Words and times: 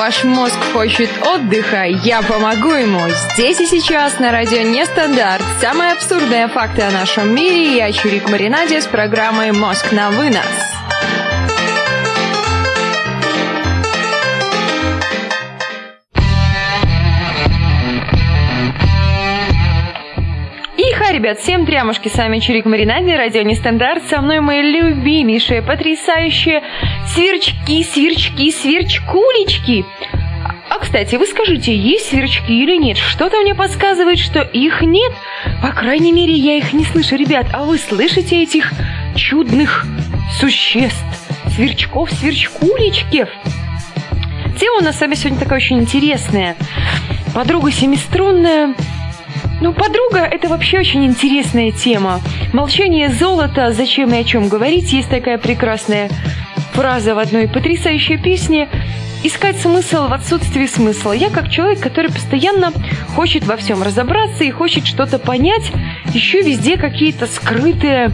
Ваш 0.00 0.24
мозг 0.24 0.58
хочет 0.72 1.10
отдыха, 1.26 1.84
я 1.84 2.22
помогу 2.22 2.72
ему. 2.72 3.02
Здесь 3.34 3.60
и 3.60 3.66
сейчас 3.66 4.18
на 4.18 4.32
радио 4.32 4.62
Нестандарт. 4.62 5.44
Самые 5.60 5.92
абсурдные 5.92 6.48
факты 6.48 6.80
о 6.80 6.90
нашем 6.90 7.34
мире. 7.34 7.76
Я 7.76 7.92
Чурик 7.92 8.26
Маринаде 8.30 8.80
с 8.80 8.86
программой 8.86 9.52
«Мозг 9.52 9.92
на 9.92 10.10
вынос». 10.10 10.70
ребят, 21.20 21.38
всем 21.40 21.66
трямушки, 21.66 22.08
с 22.08 22.16
вами 22.16 22.38
Чурик 22.38 22.64
Маринаде, 22.64 23.14
радио 23.14 23.42
Нестандарт, 23.42 24.04
со 24.04 24.22
мной 24.22 24.40
мои 24.40 24.62
любимейшие, 24.62 25.60
потрясающие 25.60 26.62
сверчки, 27.14 27.84
сверчки, 27.84 28.52
сверчкулечки. 28.52 29.84
А, 30.68 30.78
кстати, 30.78 31.16
вы 31.16 31.26
скажите, 31.26 31.76
есть 31.76 32.08
сверчки 32.10 32.52
или 32.52 32.76
нет? 32.76 32.96
Что-то 32.96 33.40
мне 33.40 33.54
подсказывает, 33.54 34.18
что 34.18 34.40
их 34.40 34.82
нет. 34.82 35.12
По 35.62 35.72
крайней 35.72 36.12
мере, 36.12 36.32
я 36.34 36.56
их 36.56 36.72
не 36.72 36.84
слышу. 36.84 37.16
Ребят, 37.16 37.46
а 37.52 37.64
вы 37.64 37.78
слышите 37.78 38.42
этих 38.42 38.72
чудных 39.16 39.86
существ? 40.38 41.04
Сверчков, 41.56 42.10
сверчкулечков? 42.12 43.28
Тема 44.58 44.78
у 44.78 44.84
нас 44.84 44.96
с 44.96 45.00
вами 45.00 45.14
сегодня 45.14 45.38
такая 45.38 45.58
очень 45.58 45.80
интересная. 45.80 46.56
Подруга 47.34 47.70
семиструнная, 47.72 48.74
ну, 49.60 49.74
подруга– 49.74 50.20
это 50.30 50.48
вообще 50.48 50.78
очень 50.78 51.04
интересная 51.04 51.70
тема. 51.70 52.20
Молчание 52.52 53.10
золота, 53.10 53.72
зачем 53.72 54.14
и 54.14 54.18
о 54.18 54.24
чем 54.24 54.48
говорить, 54.48 54.92
есть 54.92 55.10
такая 55.10 55.36
прекрасная 55.36 56.10
фраза 56.72 57.14
в 57.14 57.18
одной 57.18 57.48
потрясающей 57.48 58.18
песне 58.18 58.68
искать 59.22 59.58
смысл 59.58 60.08
в 60.08 60.12
отсутствии 60.12 60.66
смысла. 60.66 61.12
Я 61.12 61.30
как 61.30 61.50
человек, 61.50 61.80
который 61.80 62.10
постоянно 62.10 62.72
хочет 63.14 63.44
во 63.44 63.56
всем 63.56 63.82
разобраться 63.82 64.44
и 64.44 64.50
хочет 64.50 64.86
что-то 64.86 65.18
понять, 65.18 65.70
ищу 66.14 66.38
везде 66.38 66.76
какие-то 66.76 67.26
скрытые, 67.26 68.12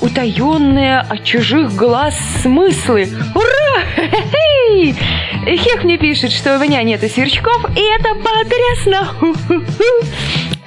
утаенные 0.00 1.00
от 1.00 1.24
чужих 1.24 1.74
глаз 1.74 2.16
смыслы. 2.42 3.08
Ура! 3.34 3.84
Хех 5.46 5.84
мне 5.84 5.98
пишет, 5.98 6.32
что 6.32 6.56
у 6.56 6.60
меня 6.60 6.82
нету 6.82 7.08
сверчков, 7.08 7.64
и 7.76 7.80
это 7.80 8.14
потрясно! 8.14 9.08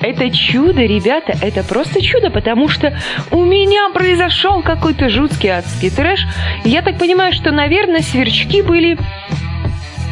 Это 0.01 0.29
чудо, 0.31 0.81
ребята, 0.81 1.33
это 1.41 1.63
просто 1.63 2.01
чудо, 2.01 2.29
потому 2.29 2.67
что 2.67 2.99
у 3.31 3.45
меня 3.45 3.89
произошел 3.93 4.61
какой-то 4.61 5.07
жуткий 5.07 5.47
адский 5.47 5.89
трэш. 5.89 6.25
Я 6.65 6.81
так 6.81 6.97
понимаю, 6.99 7.31
что, 7.31 7.51
наверное, 7.51 8.01
сверчки 8.01 8.61
были 8.61 8.97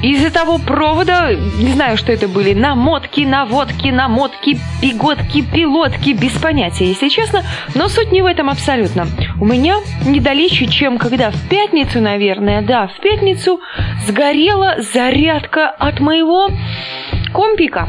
из-за 0.02 0.32
того 0.32 0.58
провода, 0.58 1.34
не 1.34 1.74
знаю, 1.74 1.98
что 1.98 2.12
это 2.12 2.28
были, 2.28 2.54
намотки, 2.54 3.22
наводки, 3.22 3.90
намотки, 3.90 4.58
пиготки, 4.82 5.42
пилотки, 5.42 6.12
без 6.12 6.32
понятия, 6.34 6.88
если 6.88 7.10
честно, 7.10 7.44
но 7.76 7.88
суть 7.88 8.12
не 8.12 8.22
в 8.22 8.26
этом 8.26 8.50
абсолютно. 8.50 9.08
У 9.40 9.46
меня 9.46 9.78
недалече, 10.06 10.68
чем 10.68 10.98
когда 10.98 11.32
в 11.32 11.50
пятницу, 11.50 12.02
наверное, 12.02 12.62
да, 12.62 12.88
в 12.88 13.00
пятницу 13.02 13.60
сгорела 14.08 14.78
зарядка 14.80 15.70
от 15.70 16.00
моего 16.00 16.50
компика. 17.34 17.88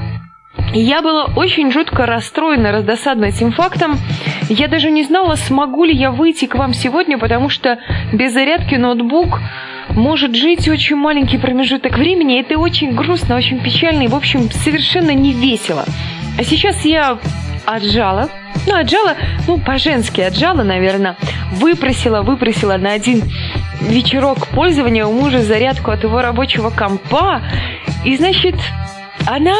Я 0.75 1.03
была 1.03 1.27
очень 1.37 1.71
жутко 1.71 2.07
расстроена, 2.07 2.73
раздосадна 2.73 3.27
этим 3.27 3.53
фактом. 3.53 3.99
Я 4.49 4.69
даже 4.69 4.91
не 4.91 5.05
знала, 5.05 5.35
смогу 5.35 5.85
ли 5.85 5.95
я 5.95 6.11
выйти 6.11 6.47
к 6.47 6.55
вам 6.55 6.73
сегодня, 6.73 7.19
потому 7.19 7.49
что 7.49 7.79
без 8.13 8.33
зарядки 8.33 8.75
ноутбук 8.77 9.39
может 9.95 10.35
жить 10.35 10.69
очень 10.69 10.97
маленький 10.97 11.39
промежуток 11.39 11.97
времени. 11.97 12.41
Это 12.41 12.59
очень 12.59 12.93
грустно, 12.95 13.37
очень 13.37 13.61
печально 13.61 14.03
и, 14.03 14.09
в 14.09 14.15
общем, 14.15 14.51
совершенно 14.51 15.13
не 15.13 15.33
весело. 15.33 15.85
А 16.39 16.45
сейчас 16.45 16.85
я 16.85 17.19
отжала, 17.67 18.29
ну, 18.67 18.77
отжала, 18.77 19.17
ну, 19.47 19.59
по-женски 19.59 20.21
отжала, 20.21 20.63
наверное, 20.63 21.17
выпросила, 21.53 22.23
выпросила 22.23 22.77
на 22.77 22.93
один 22.93 23.23
вечерок 23.81 24.49
пользования 24.49 25.05
у 25.05 25.13
мужа 25.13 25.43
зарядку 25.43 25.91
от 25.91 26.05
его 26.05 26.23
рабочего 26.23 26.71
компа. 26.71 27.43
И, 28.05 28.17
значит, 28.17 28.57
она 29.27 29.55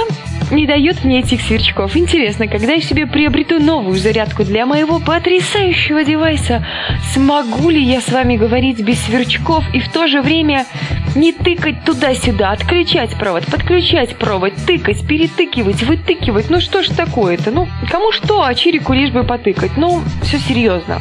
не 0.53 0.67
дает 0.67 1.03
мне 1.03 1.21
этих 1.21 1.41
сверчков. 1.41 1.97
Интересно, 1.97 2.47
когда 2.47 2.75
я 2.75 2.81
себе 2.81 3.07
приобрету 3.07 3.59
новую 3.59 3.97
зарядку 3.97 4.45
для 4.45 4.67
моего 4.67 5.01
потрясающего 5.01 6.05
девайса, 6.05 6.65
смогу 7.13 7.71
ли 7.71 7.83
я 7.83 8.01
с 8.01 8.11
вами 8.11 8.37
говорить 8.37 8.81
без 8.81 9.01
сверчков 9.01 9.65
и 9.73 9.81
в 9.81 9.89
то 9.91 10.07
же 10.07 10.21
время 10.21 10.67
не 11.15 11.33
тыкать 11.33 11.85
туда-сюда, 11.85 12.53
отключать 12.53 13.17
провод, 13.19 13.47
подключать 13.47 14.17
провод, 14.17 14.53
тыкать, 14.67 15.07
перетыкивать, 15.07 15.83
вытыкивать. 15.83 16.51
Ну 16.51 16.61
что 16.61 16.83
ж 16.83 16.89
такое-то? 16.89 17.51
Ну, 17.51 17.67
кому 17.91 18.13
что, 18.13 18.43
а 18.43 18.55
Чирику 18.55 18.93
лишь 18.93 19.11
бы 19.11 19.25
потыкать. 19.25 19.77
Ну, 19.77 20.03
все 20.23 20.39
серьезно. 20.39 21.01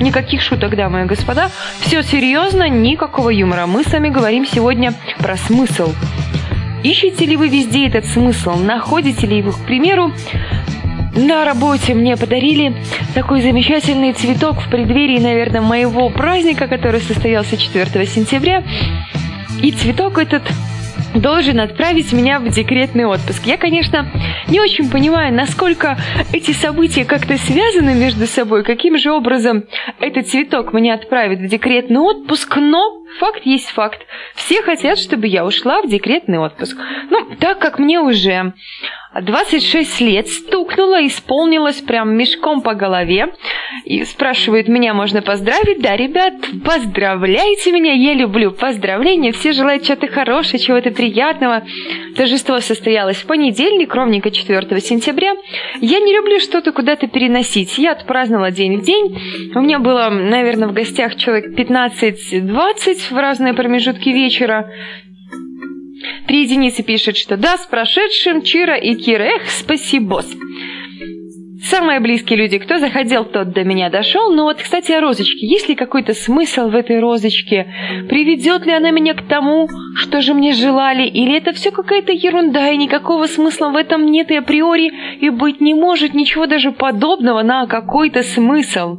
Никаких 0.00 0.42
шуток, 0.42 0.76
дамы 0.76 1.02
и 1.02 1.04
господа. 1.04 1.50
Все 1.80 2.02
серьезно, 2.02 2.68
никакого 2.68 3.30
юмора. 3.30 3.66
Мы 3.66 3.84
с 3.84 3.92
вами 3.92 4.08
говорим 4.08 4.44
сегодня 4.46 4.92
про 5.18 5.36
смысл. 5.36 5.92
Ищете 6.84 7.24
ли 7.24 7.36
вы 7.36 7.48
везде 7.48 7.86
этот 7.86 8.04
смысл? 8.04 8.56
Находите 8.56 9.26
ли 9.26 9.38
его, 9.38 9.52
к 9.52 9.64
примеру, 9.64 10.12
на 11.16 11.46
работе 11.46 11.94
мне 11.94 12.14
подарили 12.14 12.74
такой 13.14 13.40
замечательный 13.40 14.12
цветок 14.12 14.60
в 14.60 14.68
преддверии, 14.68 15.18
наверное, 15.18 15.62
моего 15.62 16.10
праздника, 16.10 16.68
который 16.68 17.00
состоялся 17.00 17.56
4 17.56 18.06
сентября. 18.06 18.62
И 19.62 19.72
цветок 19.72 20.18
этот 20.18 20.42
должен 21.14 21.58
отправить 21.60 22.12
меня 22.12 22.38
в 22.38 22.50
декретный 22.50 23.06
отпуск. 23.06 23.46
Я, 23.46 23.56
конечно, 23.56 24.10
не 24.48 24.60
очень 24.60 24.90
понимаю, 24.90 25.32
насколько 25.32 25.96
эти 26.34 26.50
события 26.50 27.06
как-то 27.06 27.38
связаны 27.38 27.94
между 27.94 28.26
собой, 28.26 28.62
каким 28.62 28.98
же 28.98 29.10
образом 29.10 29.64
этот 30.00 30.28
цветок 30.28 30.74
меня 30.74 30.94
отправит 30.94 31.38
в 31.38 31.46
декретный 31.46 32.00
отпуск, 32.00 32.56
но 32.56 33.03
факт 33.18 33.44
есть 33.44 33.70
факт. 33.70 34.06
Все 34.34 34.62
хотят, 34.62 34.98
чтобы 34.98 35.26
я 35.26 35.44
ушла 35.44 35.82
в 35.82 35.88
декретный 35.88 36.38
отпуск. 36.38 36.76
Ну, 37.10 37.36
так 37.38 37.58
как 37.58 37.78
мне 37.78 38.00
уже 38.00 38.52
26 39.20 40.00
лет 40.00 40.28
стукнуло, 40.28 41.06
исполнилось 41.06 41.80
прям 41.80 42.16
мешком 42.16 42.62
по 42.62 42.74
голове. 42.74 43.32
И 43.84 44.04
спрашивают, 44.04 44.66
меня 44.66 44.94
можно 44.94 45.22
поздравить? 45.22 45.80
Да, 45.80 45.96
ребят, 45.96 46.34
поздравляйте 46.64 47.70
меня, 47.70 47.92
я 47.92 48.14
люблю 48.14 48.50
поздравления. 48.50 49.32
Все 49.32 49.52
желают 49.52 49.84
чего-то 49.84 50.08
хорошего, 50.08 50.58
чего-то 50.58 50.90
приятного. 50.90 51.62
Торжество 52.16 52.60
состоялось 52.60 53.18
в 53.18 53.26
понедельник, 53.26 53.94
ровненько 53.94 54.30
4 54.30 54.80
сентября. 54.80 55.34
Я 55.80 56.00
не 56.00 56.14
люблю 56.14 56.40
что-то 56.40 56.72
куда-то 56.72 57.06
переносить. 57.06 57.78
Я 57.78 57.92
отпраздновала 57.92 58.50
день 58.50 58.78
в 58.78 58.84
день. 58.84 59.52
У 59.54 59.60
меня 59.60 59.78
было, 59.78 60.08
наверное, 60.10 60.68
в 60.68 60.72
гостях 60.72 61.16
человек 61.16 61.56
15-20 61.56 63.03
в 63.10 63.16
разные 63.16 63.54
промежутки 63.54 64.08
вечера. 64.08 64.70
Три 66.26 66.42
единицы 66.42 66.82
пишет, 66.82 67.16
что 67.16 67.36
да, 67.36 67.56
с 67.56 67.66
прошедшим, 67.66 68.42
Чира 68.42 68.76
и 68.76 68.94
Кира. 68.94 69.24
Эх, 69.24 69.48
спасибо. 69.48 70.22
Самые 71.64 71.98
близкие 72.00 72.38
люди, 72.38 72.58
кто 72.58 72.78
заходил, 72.78 73.24
тот 73.24 73.52
до 73.52 73.64
меня 73.64 73.88
дошел. 73.88 74.30
Но 74.34 74.44
вот, 74.44 74.58
кстати, 74.60 74.92
о 74.92 75.00
розочке. 75.00 75.46
Есть 75.46 75.66
ли 75.68 75.74
какой-то 75.74 76.12
смысл 76.12 76.68
в 76.68 76.74
этой 76.74 77.00
розочке? 77.00 77.72
Приведет 78.06 78.66
ли 78.66 78.72
она 78.72 78.90
меня 78.90 79.14
к 79.14 79.22
тому, 79.22 79.68
что 79.96 80.20
же 80.20 80.34
мне 80.34 80.52
желали? 80.52 81.06
Или 81.06 81.38
это 81.38 81.52
все 81.52 81.70
какая-то 81.70 82.12
ерунда, 82.12 82.68
и 82.70 82.76
никакого 82.76 83.26
смысла 83.26 83.70
в 83.70 83.76
этом 83.76 84.04
нет 84.04 84.30
и 84.30 84.36
априори, 84.36 84.92
и 85.20 85.30
быть 85.30 85.62
не 85.62 85.72
может 85.72 86.12
ничего 86.12 86.44
даже 86.44 86.70
подобного 86.70 87.42
на 87.42 87.66
какой-то 87.66 88.22
смысл? 88.22 88.98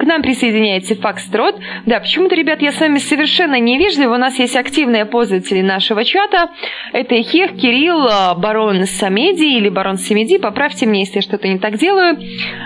К 0.00 0.04
нам 0.04 0.22
присоединяется 0.22 0.94
Фокстрот. 0.94 1.56
Да, 1.84 2.00
почему-то, 2.00 2.34
ребят, 2.34 2.62
я 2.62 2.72
с 2.72 2.80
вами 2.80 2.96
совершенно 2.96 3.60
невежлива. 3.60 4.14
У 4.14 4.16
нас 4.16 4.38
есть 4.38 4.56
активные 4.56 5.04
пользователи 5.04 5.60
нашего 5.60 6.04
чата. 6.06 6.48
Это 6.94 7.22
Хех, 7.22 7.52
Кирилл, 7.52 8.08
Барон 8.38 8.86
Самеди 8.86 9.58
или 9.58 9.68
Барон 9.68 9.98
Самеди. 9.98 10.38
Поправьте 10.38 10.86
меня, 10.86 11.00
если 11.00 11.16
я 11.16 11.20
что-то 11.20 11.48
не 11.48 11.58
так 11.58 11.76
делаю. 11.76 12.18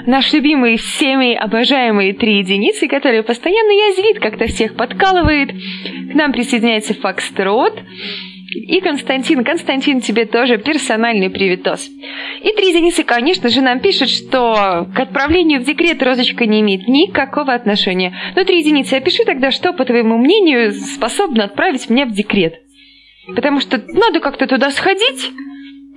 Наш 0.06 0.32
любимый 0.32 0.76
всеми 0.76 1.34
обожаемый 1.34 2.12
три 2.12 2.38
единицы, 2.38 2.86
который 2.86 3.24
постоянно 3.24 3.72
язвит, 3.88 4.20
как-то 4.20 4.46
всех 4.46 4.76
подкалывает. 4.76 5.50
К 5.50 6.14
нам 6.14 6.32
присоединяется 6.32 6.94
Фокстрот. 6.94 7.76
И 8.54 8.80
Константин, 8.80 9.42
Константин, 9.42 10.00
тебе 10.00 10.26
тоже 10.26 10.58
персональный 10.58 11.28
приветос. 11.28 11.88
И 12.42 12.52
три 12.52 12.68
единицы, 12.68 13.02
конечно 13.02 13.48
же, 13.48 13.60
нам 13.60 13.80
пишут, 13.80 14.08
что 14.08 14.86
к 14.94 15.00
отправлению 15.00 15.60
в 15.60 15.64
декрет 15.64 16.02
розочка 16.02 16.46
не 16.46 16.60
имеет 16.60 16.86
никакого 16.86 17.52
отношения. 17.52 18.16
Но 18.36 18.44
три 18.44 18.60
единицы, 18.60 18.94
опиши 18.94 19.24
тогда, 19.24 19.50
что, 19.50 19.72
по 19.72 19.84
твоему 19.84 20.18
мнению, 20.18 20.72
способно 20.72 21.44
отправить 21.44 21.90
меня 21.90 22.06
в 22.06 22.12
декрет. 22.12 22.60
Потому 23.34 23.60
что 23.60 23.82
надо 23.88 24.20
как-то 24.20 24.46
туда 24.46 24.70
сходить. 24.70 25.30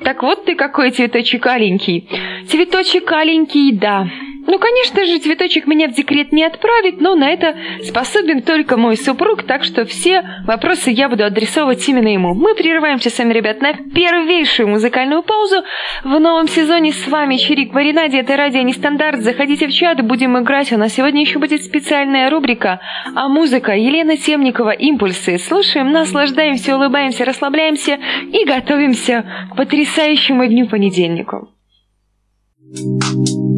Так 0.04 0.24
вот 0.24 0.46
ты 0.46 0.56
какой 0.56 0.92
цветочек 0.92 1.46
аленький. 1.48 2.08
Цветочек 2.48 3.12
аленький, 3.12 3.74
да. 3.74 4.08
Ну, 4.48 4.60
конечно 4.60 5.06
же, 5.06 5.20
цветочек 5.20 5.68
меня 5.68 5.90
в 5.90 5.92
декрет 5.92 6.32
не 6.32 6.46
отправит, 6.46 7.02
но 7.02 7.16
на 7.16 7.30
это 7.30 7.58
способен 7.84 8.42
только 8.42 8.78
мой 8.78 8.96
супруг, 8.96 9.44
так 9.44 9.66
что 9.66 9.86
все 9.86 10.24
вопросы 10.48 10.90
я 10.90 11.10
буду 11.10 11.26
адресовывать 11.26 11.88
именно 11.90 12.08
ему. 12.08 12.34
Мы 12.34 12.56
прерываемся 12.56 13.10
с 13.10 13.20
вами, 13.20 13.34
ребят, 13.34 13.62
на 13.62 13.74
первейшую 13.74 14.70
музыкальную 14.70 15.22
паузу. 15.22 15.64
В 16.06 16.18
новом 16.18 16.48
сезоне 16.48 16.94
с 16.94 17.08
вами 17.10 17.36
Чирик 17.36 17.74
Маринаде, 17.74 18.20
это 18.20 18.38
радио 18.38 18.62
Нестандарт. 18.62 19.20
Заходите 19.22 19.68
в 19.68 19.74
чат, 19.74 20.02
будем 20.02 20.40
играть. 20.40 20.72
У 20.72 20.78
нас 20.78 20.94
сегодня 20.94 21.22
еще 21.22 21.40
будет 21.40 21.64
специальная 21.64 22.30
рубрика 22.30 22.80
а 23.16 23.28
музыка 23.28 23.74
Елена 23.74 24.16
Темникова 24.16 24.72
«Импульсы». 24.72 25.38
Слушаем, 25.40 25.92
наслаждаемся, 25.92 26.76
улыбаемся, 26.76 27.26
расслабляемся 27.26 28.00
и 28.32 28.46
готовимся 28.46 29.26
к 29.52 29.58
потрясающему 29.58 29.87
дню 30.48 30.68
понедельнику. 30.68 31.50
Thank 32.70 33.30
you. 33.30 33.57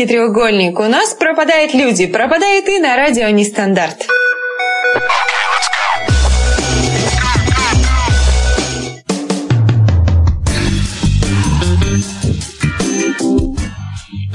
Бермудский 0.00 0.06
треугольник. 0.06 0.78
У 0.78 0.84
нас 0.84 1.14
пропадают 1.14 1.74
люди. 1.74 2.06
Пропадает 2.06 2.68
и 2.68 2.78
на 2.78 2.96
радио 2.96 3.28
Нестандарт. 3.28 4.06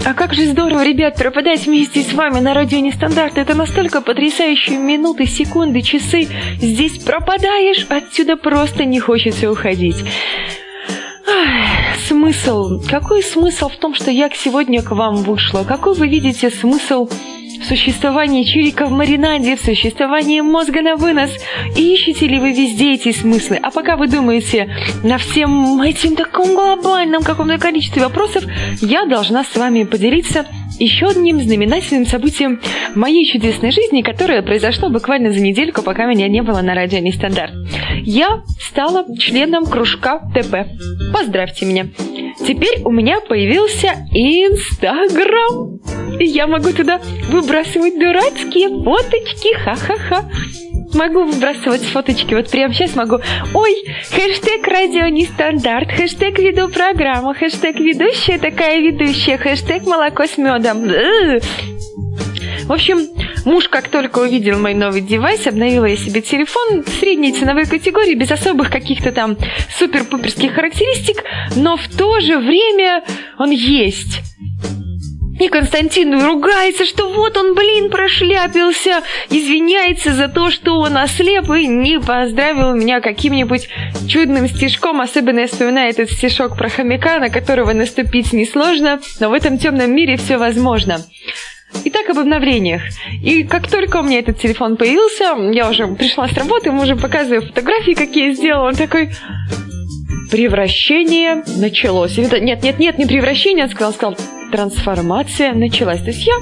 А 0.07 0.13
как 0.13 0.33
же 0.33 0.45
здорово, 0.45 0.83
ребят, 0.83 1.15
пропадать 1.15 1.65
вместе 1.65 2.01
с 2.01 2.13
вами 2.13 2.39
на 2.39 2.53
радио 2.53 2.79
Нестандарт. 2.79 3.37
Это 3.37 3.55
настолько 3.55 4.01
потрясающие 4.01 4.77
минуты, 4.77 5.25
секунды, 5.25 5.81
часы. 5.81 6.27
Здесь 6.61 6.99
пропадаешь, 6.99 7.87
отсюда 7.89 8.37
просто 8.37 8.85
не 8.85 8.99
хочется 8.99 9.51
уходить 9.51 9.97
смысл? 12.25 12.81
Какой 12.89 13.21
смысл 13.21 13.69
в 13.69 13.75
том, 13.75 13.93
что 13.93 14.09
я 14.09 14.29
сегодня 14.33 14.81
к 14.81 14.91
вам 14.91 15.17
вышла? 15.17 15.63
Какой 15.63 15.93
вы 15.93 16.07
видите 16.07 16.49
смысл 16.49 17.07
в 17.07 17.65
существовании 17.65 18.43
чирика 18.43 18.87
в 18.87 18.91
маринаде, 18.91 19.55
в 19.55 19.61
существовании 19.61 20.41
мозга 20.41 20.81
на 20.81 20.95
вынос? 20.95 21.29
И 21.77 21.93
ищете 21.93 22.27
ли 22.27 22.39
вы 22.39 22.51
везде 22.51 22.93
эти 22.93 23.11
смыслы? 23.11 23.59
А 23.61 23.69
пока 23.69 23.95
вы 23.95 24.07
думаете 24.07 24.75
на 25.03 25.19
всем 25.19 25.79
этим 25.81 26.15
таком 26.15 26.55
глобальном 26.55 27.21
каком-то 27.21 27.59
количестве 27.59 28.01
вопросов, 28.01 28.43
я 28.81 29.05
должна 29.05 29.43
с 29.43 29.55
вами 29.55 29.83
поделиться 29.83 30.47
еще 30.79 31.07
одним 31.07 31.39
знаменательным 31.39 32.05
событием 32.05 32.59
моей 32.95 33.25
чудесной 33.25 33.71
жизни, 33.71 34.01
которое 34.01 34.41
произошло 34.41 34.89
буквально 34.89 35.31
за 35.31 35.39
недельку, 35.39 35.81
пока 35.81 36.05
меня 36.05 36.27
не 36.27 36.41
было 36.41 36.61
на 36.61 36.75
радио 36.75 36.99
Нестандарт. 36.99 37.53
Я 38.03 38.43
стала 38.59 39.05
членом 39.17 39.65
кружка 39.65 40.19
ТП. 40.33 40.67
Поздравьте 41.13 41.65
меня. 41.65 41.87
Теперь 42.45 42.81
у 42.83 42.91
меня 42.91 43.19
появился 43.21 43.87
Инстаграм. 44.11 45.79
И 46.19 46.25
я 46.25 46.47
могу 46.47 46.71
туда 46.71 47.01
выбрасывать 47.29 47.97
дурацкие 47.99 48.69
фоточки. 48.69 49.53
Ха-ха-ха 49.55 50.29
могу 50.93 51.23
выбрасывать 51.23 51.83
фоточки. 51.83 52.33
Вот 52.33 52.49
прямо 52.49 52.73
сейчас 52.73 52.95
могу. 52.95 53.19
Ой, 53.53 53.73
хэштег 54.11 54.67
радио 54.67 55.07
нестандарт, 55.07 55.91
хэштег 55.91 56.39
веду 56.39 56.69
программу, 56.69 57.33
хэштег 57.33 57.77
ведущая 57.79 58.37
такая 58.39 58.79
ведущая, 58.79 59.37
хэштег 59.37 59.85
молоко 59.85 60.25
с 60.25 60.37
медом. 60.37 60.85
В 62.65 62.71
общем, 62.71 63.07
муж, 63.45 63.69
как 63.69 63.89
только 63.89 64.19
увидел 64.19 64.57
мой 64.57 64.73
новый 64.73 65.01
девайс, 65.01 65.45
обновила 65.45 65.85
я 65.85 65.97
себе 65.97 66.21
телефон 66.21 66.83
средней 66.99 67.31
ценовой 67.31 67.65
категории, 67.65 68.15
без 68.15 68.31
особых 68.31 68.71
каких-то 68.71 69.11
там 69.11 69.37
супер-пуперских 69.77 70.53
характеристик, 70.53 71.23
но 71.55 71.77
в 71.77 71.87
то 71.89 72.19
же 72.21 72.39
время 72.39 73.03
он 73.37 73.51
есть. 73.51 74.21
И 75.39 75.49
Константин 75.49 76.23
ругается, 76.23 76.85
что 76.85 77.11
вот 77.11 77.35
он, 77.35 77.55
блин, 77.55 77.89
прошляпился, 77.89 79.01
извиняется 79.29 80.13
за 80.13 80.29
то, 80.29 80.49
что 80.49 80.79
он 80.79 80.97
ослеп 80.97 81.49
и 81.51 81.67
не 81.67 81.99
поздравил 81.99 82.73
меня 82.73 83.01
каким-нибудь 83.01 83.67
чудным 84.07 84.47
стишком. 84.47 85.01
Особенно 85.01 85.41
я 85.41 85.47
вспоминаю 85.47 85.89
этот 85.89 86.09
стишок 86.09 86.57
про 86.57 86.69
хомяка, 86.69 87.19
на 87.19 87.29
которого 87.29 87.73
наступить 87.73 88.31
несложно, 88.31 89.01
но 89.19 89.29
в 89.29 89.33
этом 89.33 89.57
темном 89.57 89.93
мире 89.93 90.15
все 90.15 90.37
возможно. 90.37 91.01
Итак, 91.83 92.09
об 92.09 92.19
обновлениях. 92.19 92.83
И 93.21 93.43
как 93.43 93.69
только 93.69 93.97
у 93.97 94.03
меня 94.03 94.19
этот 94.19 94.39
телефон 94.39 94.77
появился, 94.77 95.35
я 95.51 95.69
уже 95.69 95.87
пришла 95.87 96.27
с 96.29 96.33
работы, 96.33 96.69
ему 96.69 96.83
уже 96.83 96.95
показываю 96.95 97.41
фотографии, 97.41 97.91
какие 97.91 98.29
я 98.29 98.33
сделала. 98.33 98.69
Он 98.69 98.75
такой, 98.75 99.11
превращение 100.31 101.43
началось. 101.57 102.17
Нет, 102.17 102.63
нет, 102.63 102.79
нет, 102.79 102.97
не 102.97 103.05
превращение, 103.05 103.67
сказал, 103.67 103.93
сказал, 103.93 104.17
трансформация 104.51 105.53
началась. 105.53 106.01
То 106.01 106.07
есть 106.07 106.25
я 106.25 106.33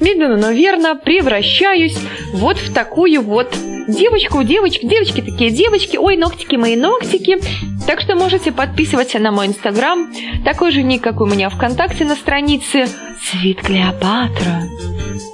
медленно, 0.00 0.36
но 0.36 0.50
верно 0.50 0.96
превращаюсь 0.96 1.98
вот 2.32 2.56
в 2.58 2.72
такую 2.72 3.22
вот 3.22 3.54
девочку, 3.88 4.42
девочки, 4.42 4.86
девочки 4.86 5.20
такие 5.20 5.50
девочки, 5.50 5.96
ой, 5.96 6.16
ногтики 6.16 6.56
мои 6.56 6.76
ногтики. 6.76 7.38
Так 7.86 8.00
что 8.00 8.16
можете 8.16 8.52
подписываться 8.52 9.18
на 9.18 9.32
мой 9.32 9.46
инстаграм, 9.46 10.12
такой 10.44 10.72
же 10.72 10.82
ник, 10.82 11.02
как 11.02 11.20
у 11.20 11.26
меня 11.26 11.48
ВКонтакте 11.48 12.04
на 12.04 12.16
странице 12.16 12.86
Свит 13.22 13.62
Клеопатра. 13.62 14.64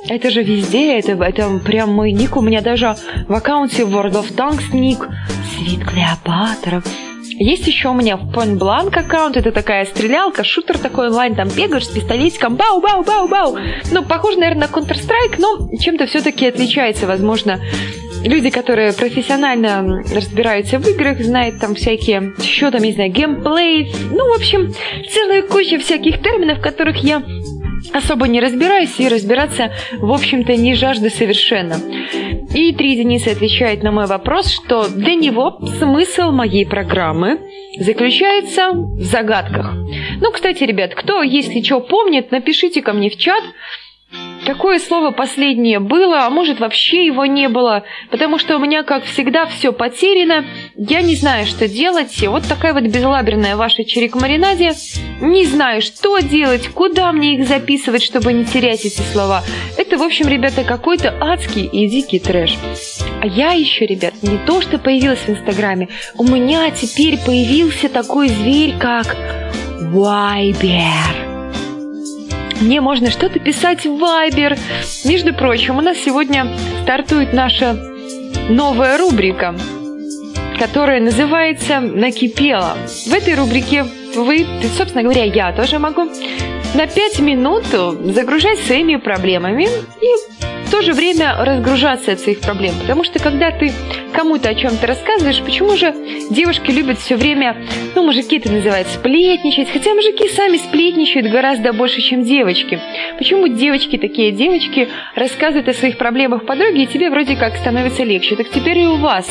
Это 0.08 0.30
же 0.30 0.42
везде, 0.42 0.98
это, 0.98 1.12
это 1.12 1.58
прям 1.64 1.92
мой 1.92 2.12
ник, 2.12 2.36
у 2.36 2.40
меня 2.40 2.60
даже 2.60 2.94
в 3.26 3.32
аккаунте 3.32 3.82
World 3.82 4.12
of 4.12 4.34
Tanks 4.34 4.72
ник 4.72 5.08
Свит 5.56 5.84
Клеопатра. 5.84 6.82
Есть 7.38 7.66
еще 7.66 7.88
у 7.88 7.94
меня 7.94 8.16
в 8.16 8.30
Point 8.30 8.58
Blank 8.58 8.96
аккаунт, 8.96 9.36
это 9.36 9.50
такая 9.50 9.84
стрелялка, 9.86 10.44
шутер 10.44 10.78
такой 10.78 11.08
онлайн, 11.08 11.34
там 11.34 11.48
бегаешь 11.48 11.86
с 11.86 11.88
пистолетиком, 11.90 12.56
бау-бау-бау-бау. 12.56 13.58
Ну, 13.90 14.04
похоже, 14.04 14.38
наверное, 14.38 14.68
на 14.68 14.72
Counter-Strike, 14.72 15.36
но 15.38 15.68
чем-то 15.78 16.06
все-таки 16.06 16.46
отличается, 16.46 17.06
возможно. 17.06 17.60
Люди, 18.24 18.50
которые 18.50 18.92
профессионально 18.92 20.02
разбираются 20.14 20.78
в 20.78 20.88
играх, 20.88 21.20
знают 21.20 21.58
там 21.60 21.74
всякие, 21.74 22.32
еще 22.38 22.70
там, 22.70 22.82
не 22.82 22.92
знаю, 22.92 23.10
геймплей, 23.10 23.92
ну, 24.10 24.32
в 24.32 24.36
общем, 24.36 24.72
целая 25.12 25.42
куча 25.42 25.78
всяких 25.78 26.22
терминов, 26.22 26.60
которых 26.60 26.98
я 26.98 27.22
особо 27.92 28.28
не 28.28 28.40
разбираюсь 28.40 28.98
и 28.98 29.08
разбираться, 29.08 29.72
в 29.98 30.12
общем-то, 30.12 30.56
не 30.56 30.74
жажду 30.74 31.10
совершенно. 31.10 31.76
И 32.54 32.72
три 32.72 32.92
единицы 32.92 33.28
отвечает 33.28 33.82
на 33.82 33.90
мой 33.90 34.06
вопрос, 34.06 34.50
что 34.50 34.88
для 34.88 35.14
него 35.14 35.58
смысл 35.78 36.30
моей 36.30 36.66
программы 36.66 37.40
заключается 37.78 38.70
в 38.70 39.02
загадках. 39.02 39.74
Ну, 40.20 40.30
кстати, 40.32 40.64
ребят, 40.64 40.94
кто, 40.94 41.22
если 41.22 41.62
что, 41.62 41.80
помнит, 41.80 42.30
напишите 42.30 42.82
ко 42.82 42.92
мне 42.92 43.10
в 43.10 43.16
чат, 43.16 43.42
Какое 44.46 44.78
слово 44.78 45.10
последнее 45.10 45.80
было, 45.80 46.26
а 46.26 46.30
может 46.30 46.60
вообще 46.60 47.06
его 47.06 47.24
не 47.24 47.48
было, 47.48 47.84
потому 48.10 48.38
что 48.38 48.56
у 48.56 48.58
меня, 48.58 48.82
как 48.82 49.04
всегда, 49.04 49.46
все 49.46 49.72
потеряно, 49.72 50.44
я 50.76 51.00
не 51.00 51.16
знаю, 51.16 51.46
что 51.46 51.66
делать, 51.66 52.22
вот 52.26 52.46
такая 52.46 52.74
вот 52.74 52.82
безлаберная 52.82 53.56
ваша 53.56 53.84
чирик-маринаде, 53.84 54.72
не 55.20 55.46
знаю, 55.46 55.80
что 55.80 56.18
делать, 56.18 56.68
куда 56.68 57.10
мне 57.12 57.36
их 57.36 57.48
записывать, 57.48 58.02
чтобы 58.02 58.34
не 58.34 58.44
терять 58.44 58.84
эти 58.84 59.00
слова. 59.00 59.42
Это, 59.78 59.96
в 59.96 60.02
общем, 60.02 60.28
ребята, 60.28 60.62
какой-то 60.62 61.14
адский 61.20 61.64
и 61.64 61.88
дикий 61.88 62.18
трэш. 62.18 62.58
А 63.22 63.26
я 63.26 63.52
еще, 63.52 63.86
ребят, 63.86 64.14
не 64.22 64.36
то, 64.46 64.60
что 64.60 64.78
появилась 64.78 65.20
в 65.20 65.30
Инстаграме, 65.30 65.88
у 66.18 66.24
меня 66.24 66.70
теперь 66.70 67.18
появился 67.18 67.88
такой 67.88 68.28
зверь, 68.28 68.74
как 68.78 69.16
Вайбер. 69.80 71.23
Мне 72.60 72.80
можно 72.80 73.10
что-то 73.10 73.38
писать 73.38 73.84
в 73.84 73.90
Viber. 73.90 74.58
Между 75.04 75.34
прочим, 75.34 75.78
у 75.78 75.80
нас 75.80 75.98
сегодня 75.98 76.46
стартует 76.82 77.32
наша 77.32 77.76
новая 78.48 78.96
рубрика, 78.98 79.54
которая 80.58 81.00
называется 81.00 81.80
«Накипело». 81.80 82.76
В 83.06 83.12
этой 83.12 83.34
рубрике 83.34 83.84
вы, 84.14 84.46
собственно 84.76 85.02
говоря, 85.02 85.24
я 85.24 85.52
тоже 85.52 85.78
могу 85.78 86.04
на 86.74 86.86
5 86.86 87.18
минут 87.20 87.64
загружать 87.66 88.58
своими 88.60 88.96
проблемами 88.96 89.64
и 90.00 90.53
в 90.66 90.70
то 90.70 90.82
же 90.82 90.92
время 90.92 91.36
разгружаться 91.38 92.12
от 92.12 92.20
своих 92.20 92.40
проблем. 92.40 92.74
Потому 92.80 93.04
что 93.04 93.18
когда 93.18 93.50
ты 93.50 93.72
кому-то 94.12 94.48
о 94.48 94.54
чем-то 94.54 94.86
рассказываешь, 94.86 95.42
почему 95.42 95.76
же 95.76 95.94
девушки 96.30 96.70
любят 96.70 96.98
все 96.98 97.16
время, 97.16 97.56
ну, 97.94 98.04
мужики 98.04 98.38
это 98.38 98.50
называют 98.50 98.88
сплетничать, 98.88 99.70
хотя 99.70 99.94
мужики 99.94 100.28
сами 100.28 100.56
сплетничают 100.56 101.30
гораздо 101.30 101.72
больше, 101.72 102.00
чем 102.00 102.24
девочки. 102.24 102.80
Почему 103.18 103.48
девочки, 103.48 103.98
такие 103.98 104.32
девочки, 104.32 104.88
рассказывают 105.14 105.68
о 105.68 105.74
своих 105.74 105.98
проблемах 105.98 106.46
подруге, 106.46 106.84
и 106.84 106.86
тебе 106.86 107.10
вроде 107.10 107.36
как 107.36 107.56
становится 107.56 108.04
легче. 108.04 108.36
Так 108.36 108.48
теперь 108.50 108.78
и 108.78 108.86
у 108.86 108.96
вас 108.96 109.30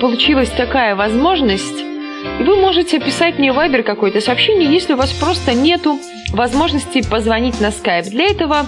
получилась 0.00 0.50
такая 0.50 0.96
возможность 0.96 1.93
вы 2.40 2.56
можете 2.56 2.98
писать 2.98 3.38
мне 3.38 3.52
в 3.52 3.58
Viber 3.58 3.82
какое-то 3.82 4.20
сообщение, 4.20 4.72
если 4.72 4.94
у 4.94 4.96
вас 4.96 5.12
просто 5.12 5.54
нету 5.54 5.98
возможности 6.32 7.02
позвонить 7.08 7.60
на 7.60 7.66
Skype. 7.68 8.10
Для 8.10 8.26
этого 8.26 8.66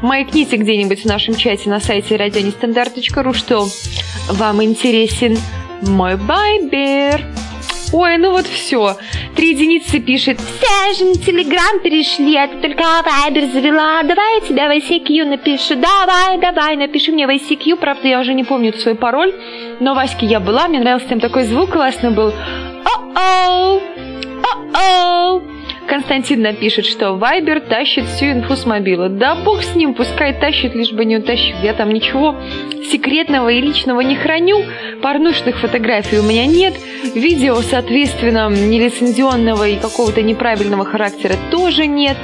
маякните 0.00 0.56
где-нибудь 0.56 1.02
в 1.02 1.06
нашем 1.06 1.34
чате 1.34 1.68
на 1.68 1.80
сайте 1.80 2.16
радионестандарт.ру, 2.16 3.32
что 3.34 3.68
вам 4.28 4.62
интересен 4.62 5.36
мой 5.82 6.14
Viber. 6.14 7.51
Ой, 7.92 8.16
ну 8.16 8.30
вот 8.30 8.46
все. 8.46 8.96
Три 9.36 9.50
единицы 9.50 10.00
пишет. 10.00 10.40
Все 10.40 10.94
же 10.98 11.10
на 11.10 11.14
Телеграм 11.14 11.80
перешли, 11.82 12.36
а 12.36 12.48
ты 12.48 12.56
только 12.56 12.82
Вайбер 13.04 13.46
завела. 13.52 14.02
Давай 14.02 14.40
я 14.40 14.48
тебя 14.48 14.68
в 14.68 14.70
ICQ 14.70 15.24
напишу. 15.24 15.74
Давай, 15.76 16.38
давай, 16.38 16.76
напиши 16.76 17.12
мне 17.12 17.26
в 17.26 17.30
ICQ. 17.30 17.76
Правда, 17.76 18.08
я 18.08 18.20
уже 18.20 18.32
не 18.32 18.44
помню 18.44 18.72
свой 18.72 18.94
пароль. 18.94 19.34
Но 19.80 19.94
Ваське 19.94 20.26
я 20.26 20.40
была, 20.40 20.68
мне 20.68 20.80
нравился 20.80 21.08
там 21.08 21.20
такой 21.20 21.44
звук 21.44 21.72
классный 21.72 22.10
был. 22.10 22.32
О-оу! 22.84 23.82
О-оу! 24.42 25.42
Константин 25.88 26.42
напишет, 26.42 26.86
что 26.86 27.12
Вайбер 27.12 27.60
тащит 27.60 28.06
всю 28.06 28.26
инфу 28.26 28.56
с 28.56 28.64
мобила. 28.64 29.08
Да 29.08 29.34
бог 29.34 29.62
с 29.62 29.74
ним, 29.74 29.94
пускай 29.94 30.32
тащит, 30.32 30.74
лишь 30.74 30.92
бы 30.92 31.04
не 31.04 31.18
утащил. 31.18 31.56
Я 31.62 31.74
там 31.74 31.92
ничего 31.92 32.36
секретного 32.90 33.48
и 33.50 33.60
личного 33.60 34.00
не 34.00 34.16
храню. 34.16 34.64
Порнушных 35.02 35.58
фотографий 35.58 36.18
у 36.18 36.22
меня 36.22 36.46
нет. 36.46 36.74
Видео, 37.14 37.56
соответственно, 37.62 38.48
нелицензионного 38.48 39.68
и 39.68 39.76
какого-то 39.76 40.22
неправильного 40.22 40.84
характера 40.84 41.34
тоже 41.50 41.86
нет. 41.86 42.16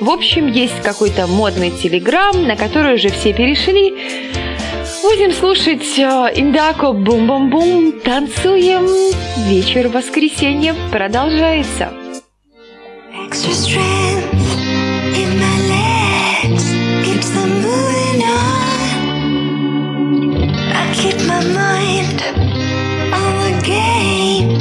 В 0.00 0.10
общем, 0.10 0.46
есть 0.46 0.80
какой-то 0.82 1.26
модный 1.26 1.70
телеграм, 1.70 2.46
на 2.46 2.56
который 2.56 2.94
уже 2.94 3.10
все 3.10 3.32
перешли. 3.34 3.94
Будем 5.02 5.32
слушать 5.32 5.98
э, 5.98 6.02
Индако 6.36 6.92
Бум-Бум-Бум. 6.92 8.00
Танцуем. 8.00 8.86
Вечер 9.48 9.88
воскресенья 9.88 10.74
продолжается. 10.90 11.99
Strength 13.52 14.58
in 15.16 15.38
my 15.38 15.58
legs 15.68 16.64
keeps 17.04 17.30
moving 17.34 18.22
on. 18.22 18.86
I 20.72 20.92
keep 20.94 21.16
my 21.26 21.44
mind 21.44 22.22
on 23.12 23.32
the 23.42 23.60
game. 23.66 24.56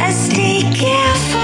I 0.00 0.10
stay 0.12 0.62
careful. 0.72 1.41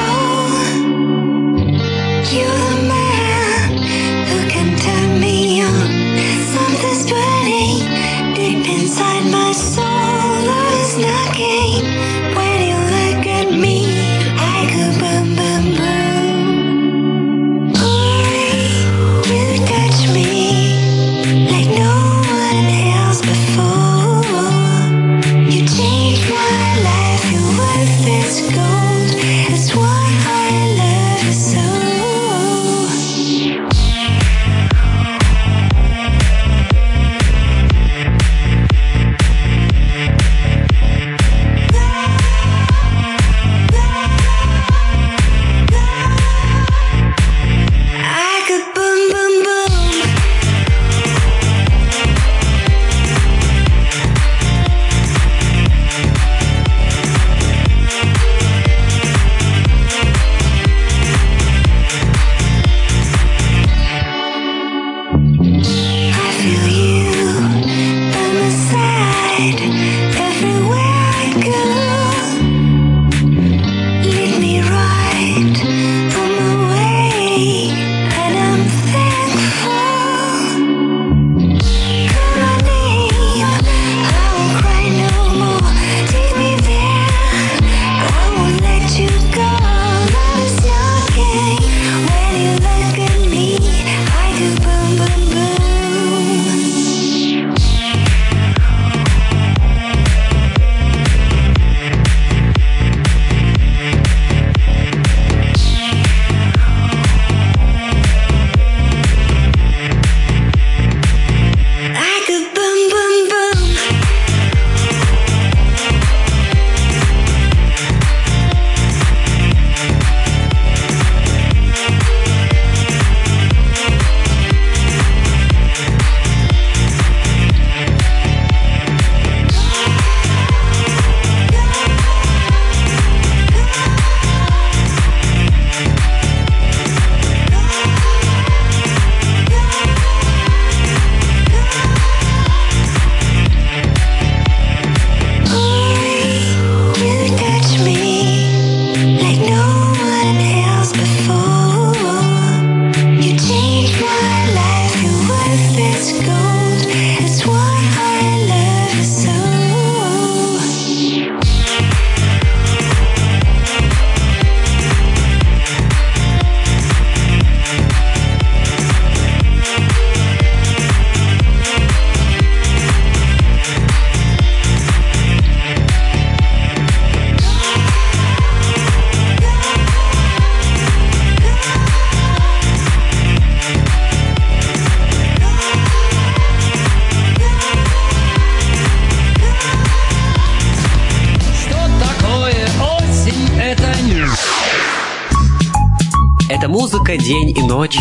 Музыка 196.79 197.17
день 197.17 197.59
и 197.59 197.62
ночь. 197.62 197.99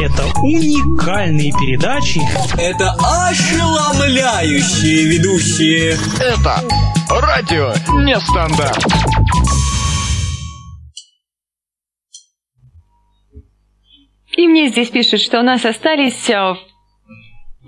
Это 0.00 0.22
уникальные 0.42 1.50
передачи. 1.50 2.20
Это 2.56 2.92
ошеломляющие 3.28 5.08
ведущие. 5.08 5.96
Это 6.20 6.60
радио 7.10 7.72
нестандарт. 8.00 8.78
И 14.36 14.46
мне 14.46 14.68
здесь 14.68 14.90
пишут, 14.90 15.20
что 15.20 15.40
у 15.40 15.42
нас 15.42 15.64
остались 15.64 16.30
э, 16.30 16.36
в 16.36 16.58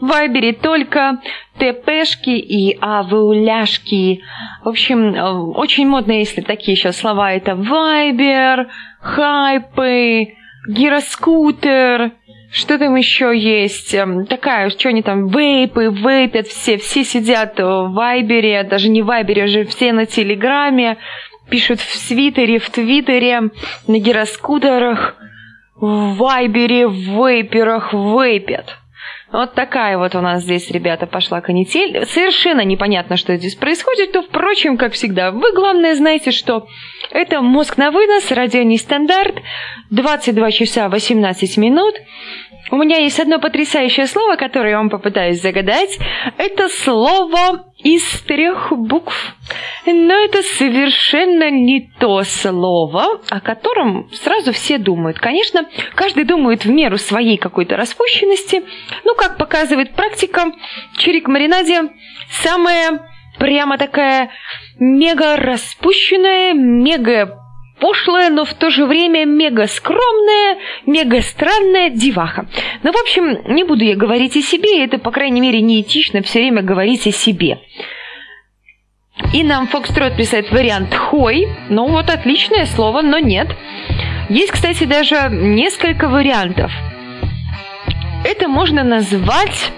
Вайбере 0.06 0.52
только 0.52 1.20
ТПшки 1.58 2.30
и 2.30 2.78
авуляшки. 2.80 4.22
В 4.62 4.68
общем, 4.68 5.14
э, 5.14 5.32
очень 5.56 5.88
модно, 5.88 6.12
если 6.12 6.42
такие 6.42 6.74
еще 6.76 6.92
слова. 6.92 7.32
Это 7.32 7.56
Вайбер, 7.56 8.68
хайпы, 9.00 10.36
гироскутер, 10.68 12.12
что 12.52 12.78
там 12.78 12.94
еще 12.94 13.36
есть? 13.36 13.94
Эм, 13.94 14.26
такая, 14.26 14.70
что 14.70 14.88
они 14.88 15.02
там, 15.02 15.28
вейпы, 15.28 15.86
вейпят 15.86 16.46
все, 16.46 16.78
все 16.78 17.04
сидят 17.04 17.58
в 17.58 17.92
Вайбере, 17.92 18.62
даже 18.62 18.88
не 18.88 19.02
в 19.02 19.06
Вайбере, 19.06 19.44
уже 19.44 19.64
все 19.64 19.92
на 19.92 20.06
Телеграме, 20.06 20.98
пишут 21.50 21.80
в 21.80 21.96
Свитере, 21.96 22.58
в 22.58 22.70
Твиттере, 22.70 23.50
на 23.88 23.98
гироскутерах, 23.98 25.16
в 25.76 26.14
Вайбере, 26.16 26.86
в 26.86 26.94
вейперах 26.94 27.92
вейпят. 27.92 28.78
Вот 29.34 29.54
такая 29.54 29.98
вот 29.98 30.14
у 30.14 30.20
нас 30.20 30.44
здесь, 30.44 30.70
ребята, 30.70 31.08
пошла 31.08 31.40
канитель. 31.40 32.06
Совершенно 32.06 32.60
непонятно, 32.60 33.16
что 33.16 33.36
здесь 33.36 33.56
происходит, 33.56 34.14
но, 34.14 34.22
впрочем, 34.22 34.76
как 34.76 34.92
всегда, 34.92 35.32
вы, 35.32 35.52
главное, 35.52 35.96
знаете, 35.96 36.30
что 36.30 36.68
это 37.10 37.42
«Мозг 37.42 37.76
на 37.76 37.90
вынос», 37.90 38.30
радио 38.30 38.62
«Нестандарт», 38.62 39.34
22 39.90 40.52
часа 40.52 40.88
18 40.88 41.56
минут. 41.56 41.96
У 42.70 42.76
меня 42.76 42.96
есть 42.96 43.20
одно 43.20 43.38
потрясающее 43.38 44.06
слово, 44.06 44.36
которое 44.36 44.70
я 44.70 44.78
вам 44.78 44.88
попытаюсь 44.88 45.40
загадать. 45.40 45.98
Это 46.38 46.68
слово 46.68 47.66
из 47.78 48.02
трех 48.22 48.72
букв. 48.72 49.34
Но 49.86 50.14
это 50.14 50.42
совершенно 50.42 51.50
не 51.50 51.90
то 51.98 52.22
слово, 52.22 53.20
о 53.28 53.40
котором 53.40 54.08
сразу 54.12 54.52
все 54.52 54.78
думают. 54.78 55.18
Конечно, 55.18 55.68
каждый 55.94 56.24
думает 56.24 56.64
в 56.64 56.70
меру 56.70 56.96
своей 56.96 57.36
какой-то 57.36 57.76
распущенности. 57.76 58.62
Ну, 59.04 59.14
как 59.14 59.36
показывает 59.36 59.94
практика, 59.94 60.52
чирик 60.96 61.28
маринаде 61.28 61.90
самая 62.30 63.06
прямо 63.38 63.76
такая 63.76 64.30
мега 64.78 65.36
распущенная, 65.36 66.54
мега 66.54 67.43
пошлая, 67.80 68.30
но 68.30 68.44
в 68.44 68.54
то 68.54 68.70
же 68.70 68.86
время 68.86 69.24
мега 69.24 69.66
скромная, 69.66 70.58
мега 70.86 71.20
странная 71.22 71.90
деваха. 71.90 72.46
Ну, 72.82 72.92
в 72.92 72.96
общем, 73.00 73.54
не 73.54 73.64
буду 73.64 73.84
я 73.84 73.96
говорить 73.96 74.36
о 74.36 74.42
себе, 74.42 74.84
это, 74.84 74.98
по 74.98 75.10
крайней 75.10 75.40
мере, 75.40 75.60
неэтично 75.60 76.22
все 76.22 76.40
время 76.40 76.62
говорить 76.62 77.06
о 77.06 77.12
себе. 77.12 77.60
И 79.32 79.42
нам 79.44 79.68
Фокстрот 79.68 80.16
писает 80.16 80.50
вариант 80.50 80.94
«хой». 80.94 81.48
Ну 81.68 81.88
вот 81.88 82.10
отличное 82.10 82.66
слово, 82.66 83.02
но 83.02 83.18
нет. 83.18 83.48
Есть, 84.28 84.52
кстати, 84.52 84.84
даже 84.84 85.28
несколько 85.30 86.08
вариантов. 86.08 86.72
Это 88.24 88.48
можно 88.48 88.82
назвать 88.82 89.70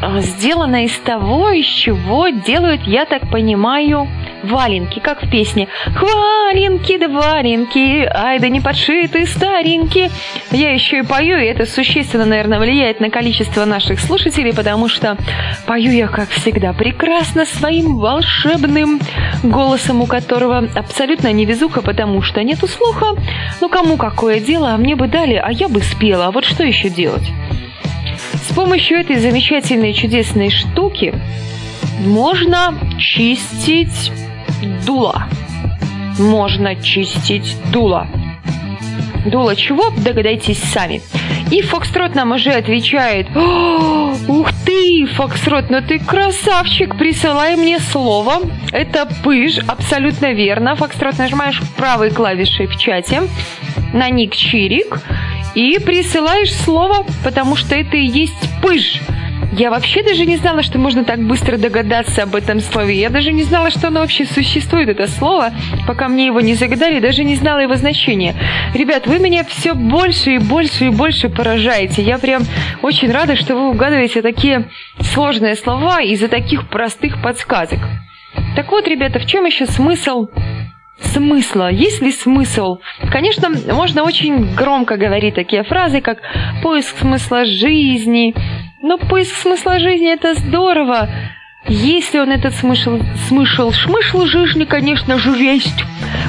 а, 0.00 0.20
сделано 0.20 0.84
из 0.84 0.96
того, 0.98 1.50
из 1.50 1.66
чего 1.66 2.28
делают, 2.28 2.82
я 2.82 3.04
так 3.04 3.30
понимаю, 3.30 4.06
валенки, 4.42 4.98
как 5.00 5.22
в 5.22 5.30
песне. 5.30 5.68
Хваленки 5.94 6.98
да 6.98 7.08
валенки, 7.08 8.08
ай 8.12 8.38
да 8.38 8.48
не 8.48 8.60
подшиты 8.60 9.26
старенькие. 9.26 10.10
Я 10.50 10.72
еще 10.72 10.98
и 10.98 11.02
пою, 11.02 11.38
и 11.38 11.46
это 11.46 11.66
существенно, 11.66 12.24
наверное, 12.24 12.58
влияет 12.58 13.00
на 13.00 13.10
количество 13.10 13.64
наших 13.64 14.00
слушателей, 14.00 14.54
потому 14.54 14.88
что 14.88 15.16
пою 15.66 15.92
я, 15.92 16.08
как 16.08 16.30
всегда, 16.30 16.72
прекрасно 16.72 17.44
своим 17.44 17.98
волшебным 17.98 19.00
голосом, 19.42 20.02
у 20.02 20.06
которого 20.06 20.68
абсолютно 20.74 21.32
невезуха, 21.32 21.82
потому 21.82 22.22
что 22.22 22.42
нету 22.42 22.66
слуха. 22.66 23.16
Ну, 23.60 23.68
кому 23.68 23.96
какое 23.96 24.40
дело, 24.40 24.72
а 24.72 24.76
мне 24.76 24.96
бы 24.96 25.08
дали, 25.08 25.34
а 25.34 25.50
я 25.52 25.68
бы 25.68 25.80
спела. 25.80 26.26
А 26.26 26.30
вот 26.30 26.44
что 26.44 26.64
еще 26.64 26.88
делать? 26.88 27.30
С 28.34 28.52
помощью 28.54 28.98
этой 28.98 29.16
замечательной 29.16 29.92
чудесной 29.92 30.50
штуки 30.50 31.14
можно 32.00 32.74
чистить 32.98 34.12
дуло. 34.86 35.24
Можно 36.18 36.76
чистить 36.76 37.56
дуло. 37.72 38.06
Дуло 39.26 39.54
чего? 39.56 39.90
Догадайтесь 39.90 40.58
сами. 40.58 41.00
И 41.50 41.62
Фокстрот 41.62 42.14
нам 42.14 42.32
уже 42.32 42.50
отвечает, 42.50 43.26
ух 43.34 44.50
ты, 44.64 45.06
Фокстрот, 45.06 45.70
ну 45.70 45.80
ты 45.80 45.98
красавчик, 45.98 46.96
присылай 46.96 47.56
мне 47.56 47.78
слово. 47.78 48.42
Это 48.72 49.08
пыж, 49.24 49.58
абсолютно 49.66 50.32
верно. 50.32 50.76
Фокстрот 50.76 51.18
нажимаешь 51.18 51.62
правой 51.76 52.10
клавишей 52.10 52.66
в 52.66 52.76
чате 52.76 53.22
на 53.92 54.10
ник 54.10 54.34
Чирик 54.34 55.00
и 55.54 55.78
присылаешь 55.78 56.54
слово, 56.54 57.06
потому 57.24 57.56
что 57.56 57.74
это 57.74 57.96
и 57.96 58.04
есть 58.04 58.48
пыж. 58.62 59.00
Я 59.52 59.70
вообще 59.70 60.02
даже 60.02 60.26
не 60.26 60.36
знала, 60.36 60.62
что 60.62 60.78
можно 60.78 61.04
так 61.04 61.20
быстро 61.20 61.56
догадаться 61.56 62.24
об 62.24 62.34
этом 62.34 62.60
слове. 62.60 62.94
Я 63.00 63.08
даже 63.08 63.32
не 63.32 63.44
знала, 63.44 63.70
что 63.70 63.88
оно 63.88 64.00
вообще 64.00 64.26
существует, 64.26 64.88
это 64.88 65.06
слово, 65.06 65.52
пока 65.86 66.08
мне 66.08 66.26
его 66.26 66.40
не 66.40 66.54
загадали, 66.54 67.00
даже 67.00 67.24
не 67.24 67.34
знала 67.34 67.60
его 67.60 67.74
значения. 67.74 68.34
Ребят, 68.74 69.06
вы 69.06 69.18
меня 69.18 69.44
все 69.44 69.74
больше 69.74 70.34
и 70.34 70.38
больше 70.38 70.86
и 70.86 70.90
больше 70.90 71.28
поражаете. 71.28 72.02
Я 72.02 72.18
прям 72.18 72.42
очень 72.82 73.10
рада, 73.10 73.36
что 73.36 73.54
вы 73.54 73.70
угадываете 73.70 74.20
такие 74.20 74.68
сложные 75.00 75.56
слова 75.56 76.02
из-за 76.02 76.28
таких 76.28 76.68
простых 76.68 77.22
подсказок. 77.22 77.80
Так 78.54 78.70
вот, 78.70 78.86
ребята, 78.86 79.18
в 79.18 79.26
чем 79.26 79.46
еще 79.46 79.66
смысл 79.66 80.28
смысла? 81.00 81.70
Есть 81.70 82.02
ли 82.02 82.12
смысл? 82.12 82.78
Конечно, 83.10 83.50
можно 83.72 84.02
очень 84.02 84.54
громко 84.54 84.96
говорить 84.96 85.34
такие 85.34 85.62
фразы, 85.62 86.00
как 86.00 86.18
поиск 86.62 86.98
смысла 86.98 87.44
жизни. 87.44 88.34
Но 88.80 88.96
поиск 88.96 89.34
смысла 89.34 89.80
жизни 89.80 90.12
это 90.12 90.34
здорово. 90.34 91.08
Если 91.66 92.18
он 92.18 92.30
этот 92.30 92.54
смысл, 92.54 93.00
смысл, 93.26 93.72
смысл 93.72 94.24
жизни, 94.24 94.64
конечно 94.64 95.18
же, 95.18 95.30
есть. 95.30 95.84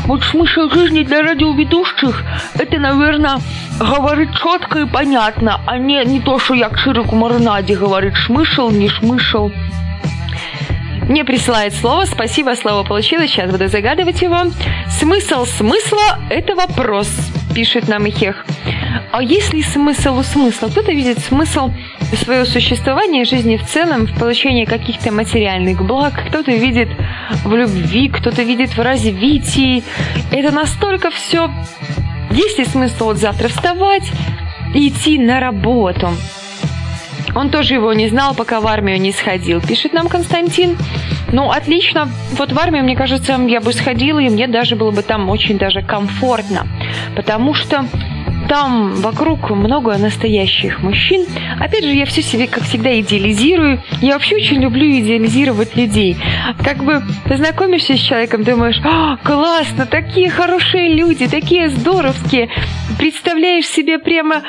Вот 0.05 0.23
смысл 0.23 0.67
жизни 0.71 1.03
для 1.03 1.21
радиоведущих, 1.21 2.23
это, 2.55 2.79
наверное, 2.79 3.38
говорит 3.79 4.29
четко 4.35 4.79
и 4.79 4.85
понятно, 4.85 5.62
а 5.67 5.77
не, 5.77 6.03
не 6.05 6.19
то, 6.19 6.39
что 6.39 6.55
я 6.55 6.69
к 6.69 6.79
широку 6.79 7.15
маринаде 7.15 7.75
говорит, 7.75 8.15
смысл, 8.25 8.71
не 8.71 8.89
смысл. 8.89 9.51
Мне 11.07 11.25
присылает 11.25 11.73
слово. 11.73 12.05
Спасибо, 12.05 12.55
слово 12.55 12.83
получилось. 12.83 13.31
Сейчас 13.31 13.49
буду 13.49 13.67
загадывать 13.67 14.21
его. 14.21 14.41
Смысл 14.89 15.45
смысла– 15.45 16.19
это 16.29 16.55
вопрос, 16.55 17.09
пишет 17.55 17.88
нам 17.88 18.07
Ихех. 18.07 18.45
А 19.12 19.23
есть 19.23 19.53
ли 19.53 19.63
смысл 19.63 20.19
у 20.19 20.23
смысла? 20.23 20.67
Кто-то 20.67 20.91
видит 20.91 21.19
смысл 21.19 21.71
своего 22.15 22.45
существования, 22.45 23.26
жизни 23.26 23.58
в 23.58 23.65
целом, 23.65 24.08
в 24.08 24.17
получении 24.17 24.65
каких-то 24.65 25.12
материальных 25.12 25.86
благ, 25.86 26.13
кто-то 26.28 26.52
видит 26.52 26.89
в 27.43 27.54
любви, 27.54 28.10
кто-то 28.10 28.43
видит 28.43 28.76
в 28.76 28.82
развитии. 28.82 29.84
Это 30.32 30.54
настолько 30.54 31.12
все... 31.12 31.52
Есть 32.32 32.60
ли 32.60 32.65
смысл 32.65 33.06
вот 33.06 33.17
завтра 33.17 33.48
вставать 33.48 34.12
и 34.76 34.89
идти 34.89 35.17
на 35.17 35.39
работу? 35.39 36.10
Он 37.36 37.50
тоже 37.50 37.76
его 37.76 37.93
не 37.93 38.08
знал, 38.08 38.36
пока 38.36 38.60
в 38.60 38.67
армию 38.67 39.00
не 39.00 39.12
сходил, 39.12 39.62
пишет 39.62 39.93
нам 39.93 40.08
Константин. 40.08 40.78
Ну, 41.32 41.52
отлично. 41.52 42.10
Вот 42.32 42.52
в 42.52 42.60
армию, 42.60 42.84
мне 42.84 42.95
кажется, 42.95 43.39
я 43.48 43.62
бы 43.62 43.72
сходила, 43.72 44.19
и 44.19 44.30
мне 44.30 44.48
даже 44.48 44.76
было 44.76 44.91
бы 44.91 45.04
там 45.04 45.30
очень 45.30 45.58
даже 45.58 45.82
комфортно. 45.82 46.67
Потому 47.15 47.54
что 47.54 47.86
там 48.49 48.95
вокруг 48.95 49.51
много 49.51 49.95
настоящих 49.97 50.81
мужчин. 50.81 51.25
Опять 51.59 51.83
же, 51.83 51.91
я 51.91 52.05
все 52.05 52.23
себе, 52.23 52.47
как 52.47 52.63
всегда, 52.63 52.99
идеализирую. 52.99 53.81
Я 54.01 54.13
вообще 54.13 54.35
очень 54.35 54.59
люблю 54.59 54.85
идеализировать 54.99 55.75
людей. 55.75 56.17
Как 56.63 56.83
бы 56.83 57.03
познакомишься 57.25 57.95
с 57.95 57.99
человеком, 57.99 58.43
думаешь, 58.43 58.81
а, 58.83 59.17
классно, 59.17 59.85
такие 59.85 60.29
хорошие 60.31 60.95
люди, 60.95 61.27
такие 61.27 61.69
здоровские. 61.69 62.49
Представляешь 62.97 63.67
себе 63.67 63.99
прямо 63.99 64.41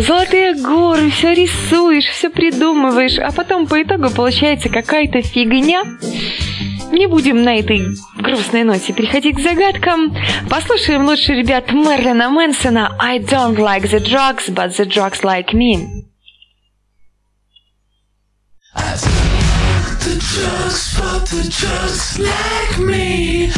золотые 0.00 0.54
горы, 0.54 1.10
все 1.10 1.34
рисуешь, 1.34 2.06
все 2.06 2.30
придумываешь, 2.30 3.18
а 3.18 3.30
потом 3.30 3.66
по 3.66 3.82
итогу 3.82 4.08
получается 4.10 4.70
какая-то 4.70 5.20
фигня. 5.20 5.82
Не 6.92 7.06
будем 7.06 7.42
на 7.42 7.56
этой 7.56 7.96
грустной 8.16 8.64
ноте 8.64 8.92
переходить 8.92 9.36
к 9.36 9.40
загадкам. 9.40 10.16
Послушаем 10.48 11.06
лучше 11.06 11.34
ребят 11.34 11.72
Мерлина 11.72 12.30
Мэнсона 12.30 12.96
«I 12.98 13.18
don't 13.18 13.56
like 13.56 13.90
the 13.90 14.00
drugs, 14.00 14.48
but 14.48 14.76
the 14.76 14.86
drugs 14.86 15.22
like 15.22 15.52
me». 15.52 16.04
The 20.06 20.14
drugs, 20.20 20.96
but 20.96 21.26
the 21.26 21.42
drugs 21.50 22.18
like 22.18 22.78
me. 22.78 23.50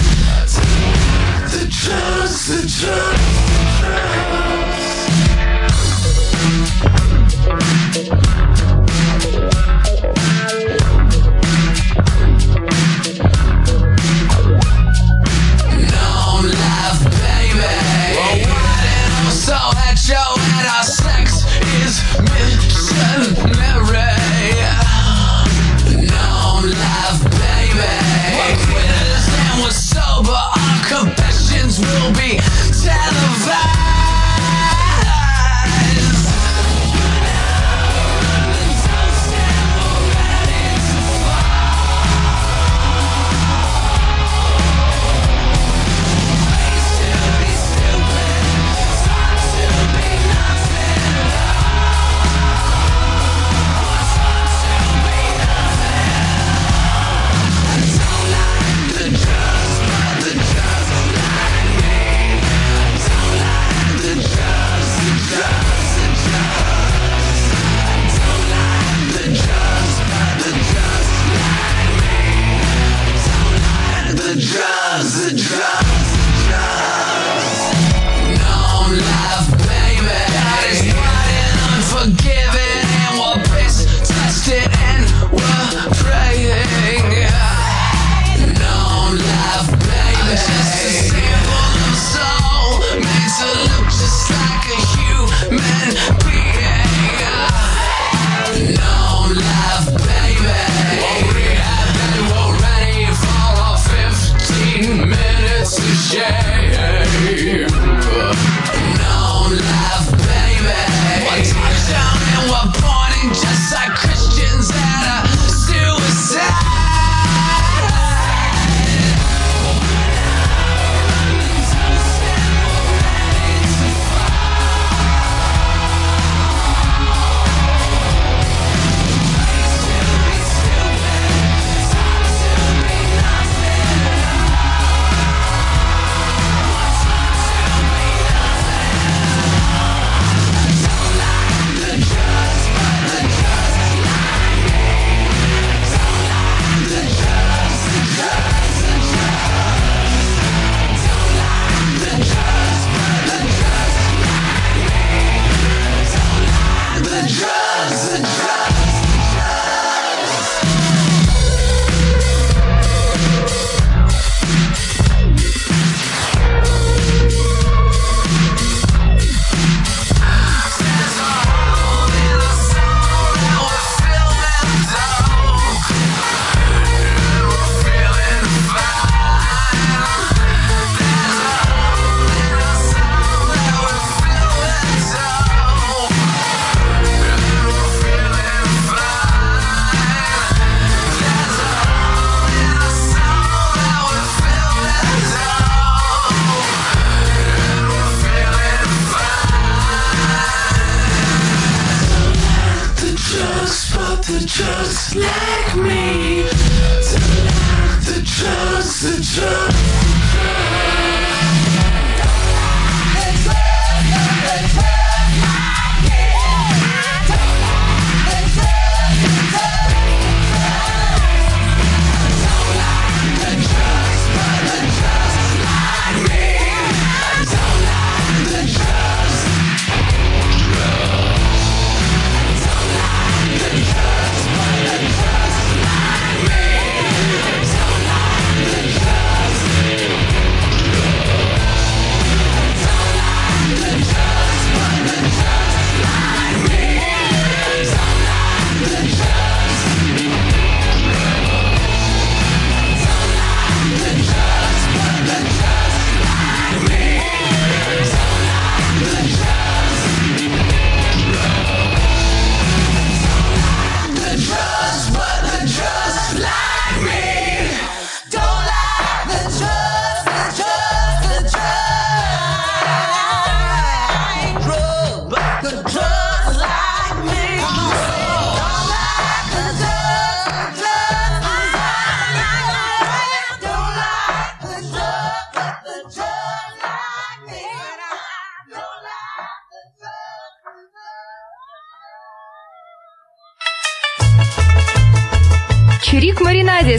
The 1.50 1.66
drugs, 1.68 2.46
the 2.48 2.60
drugs. 2.80 3.47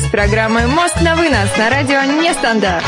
С 0.09 0.11
программой 0.11 0.65
«Мост 0.65 0.99
на 1.01 1.15
вынос» 1.15 1.55
на 1.55 1.69
радио 1.69 2.01
«Нестандарт». 2.19 2.83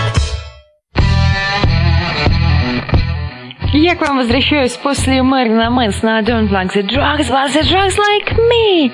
Я 3.73 3.95
к 3.95 4.01
вам 4.01 4.17
возвращаюсь 4.17 4.71
после 4.71 5.21
Мэрина 5.21 5.69
Мэнсона 5.69 6.23
«Don't 6.23 6.49
like 6.49 6.73
the 6.73 6.81
drugs, 6.81 7.29
but 7.29 7.53
the 7.53 7.61
drugs 7.61 7.95
like 7.95 8.35
me». 8.35 8.91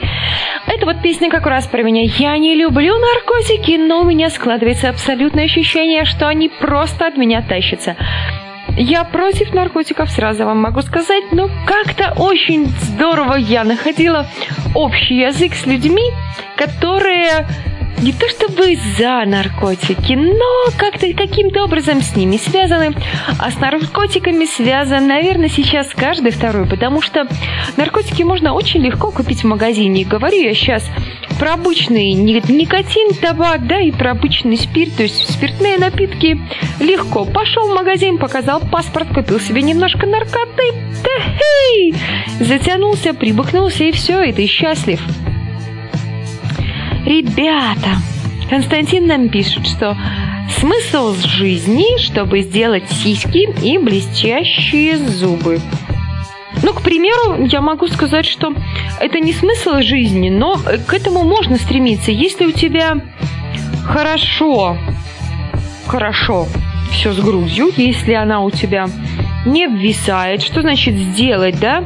Это 0.68 0.86
вот 0.86 1.02
песня 1.02 1.30
как 1.30 1.46
раз 1.46 1.68
про 1.68 1.84
меня. 1.84 2.02
Я 2.04 2.38
не 2.38 2.56
люблю 2.56 2.96
наркотики, 3.00 3.78
но 3.78 4.02
у 4.02 4.04
меня 4.04 4.30
складывается 4.30 4.90
абсолютное 4.90 5.46
ощущение, 5.46 6.04
что 6.04 6.28
они 6.28 6.50
просто 6.50 7.08
от 7.08 7.16
меня 7.16 7.42
тащатся. 7.42 7.96
Я 8.76 9.06
против 9.06 9.54
наркотиков, 9.54 10.10
сразу 10.10 10.44
вам 10.44 10.62
могу 10.62 10.82
сказать, 10.82 11.32
но 11.32 11.50
как-то 11.66 12.14
очень 12.18 12.66
здорово 12.82 13.36
я 13.36 13.64
находила 13.64 14.28
общий 14.76 15.16
язык 15.16 15.54
с 15.54 15.66
людьми, 15.66 16.12
которые 16.58 17.48
не 18.02 18.14
то 18.14 18.28
чтобы 18.30 18.78
за 18.98 19.24
наркотики, 19.26 20.14
но 20.14 20.72
как-то 20.78 21.12
каким-то 21.14 21.64
образом 21.64 22.02
с 22.02 22.16
ними 22.16 22.38
связаны. 22.38 22.96
А 23.40 23.52
с 23.52 23.58
наркотиками 23.60 24.46
связан, 24.46 25.08
наверное, 25.08 25.50
сейчас 25.50 25.90
каждый 25.96 26.32
второй, 26.32 26.68
потому 26.68 27.02
что 27.02 27.28
наркотики 27.76 28.24
можно 28.24 28.54
очень 28.54 28.82
легко 28.82 29.12
купить 29.12 29.42
в 29.44 29.48
магазине. 29.48 30.06
Говорю 30.06 30.38
я 30.38 30.54
сейчас 30.54 30.84
про 31.40 31.54
обычный 31.54 32.14
никотин, 32.14 33.16
табак, 33.16 33.66
да, 33.68 33.80
и 33.80 33.92
про 33.92 34.12
обычный 34.12 34.58
спирт, 34.58 34.96
то 34.98 35.04
есть 35.04 35.32
спиртные 35.32 35.78
напитки. 35.78 36.40
Легко. 36.80 37.26
Пошел 37.26 37.72
в 37.72 37.76
магазин, 37.76 38.18
показал 38.18 38.62
паспорт, 38.62 39.08
купил 39.14 39.40
себе 39.40 39.62
немножко 39.62 40.06
наркоты, 40.06 40.72
да 41.04 41.10
хей! 41.20 41.96
Затянулся, 42.40 43.14
прибухнулся 43.14 43.84
и 43.84 43.92
все, 43.92 44.22
и 44.24 44.32
ты 44.32 44.46
счастлив. 44.46 45.02
Ребята, 47.08 48.02
Константин 48.50 49.08
нам 49.08 49.30
пишет, 49.30 49.66
что 49.66 49.96
смысл 50.60 51.16
жизни, 51.16 51.98
чтобы 52.00 52.42
сделать 52.42 52.84
сиськи 52.90 53.48
и 53.64 53.78
блестящие 53.78 54.98
зубы. 54.98 55.62
Ну, 56.64 56.74
к 56.74 56.82
примеру, 56.82 57.46
я 57.46 57.62
могу 57.62 57.88
сказать, 57.88 58.26
что 58.26 58.54
это 59.00 59.22
не 59.22 59.32
смысл 59.32 59.80
жизни, 59.80 60.30
но 60.30 60.60
к 60.86 60.94
этому 60.94 61.24
можно 61.24 61.56
стремиться. 61.56 62.12
Если 62.12 62.46
у 62.46 62.52
тебя 62.52 62.98
хорошо 63.86 64.78
хорошо 65.86 66.46
все 66.92 67.14
с 67.14 67.20
грудью, 67.20 67.72
если 67.78 68.16
она 68.16 68.42
у 68.42 68.52
тебя 68.52 68.90
не 69.46 69.66
обвисает. 69.66 70.42
Что 70.42 70.62
значит 70.62 70.96
сделать, 70.96 71.58
да? 71.60 71.86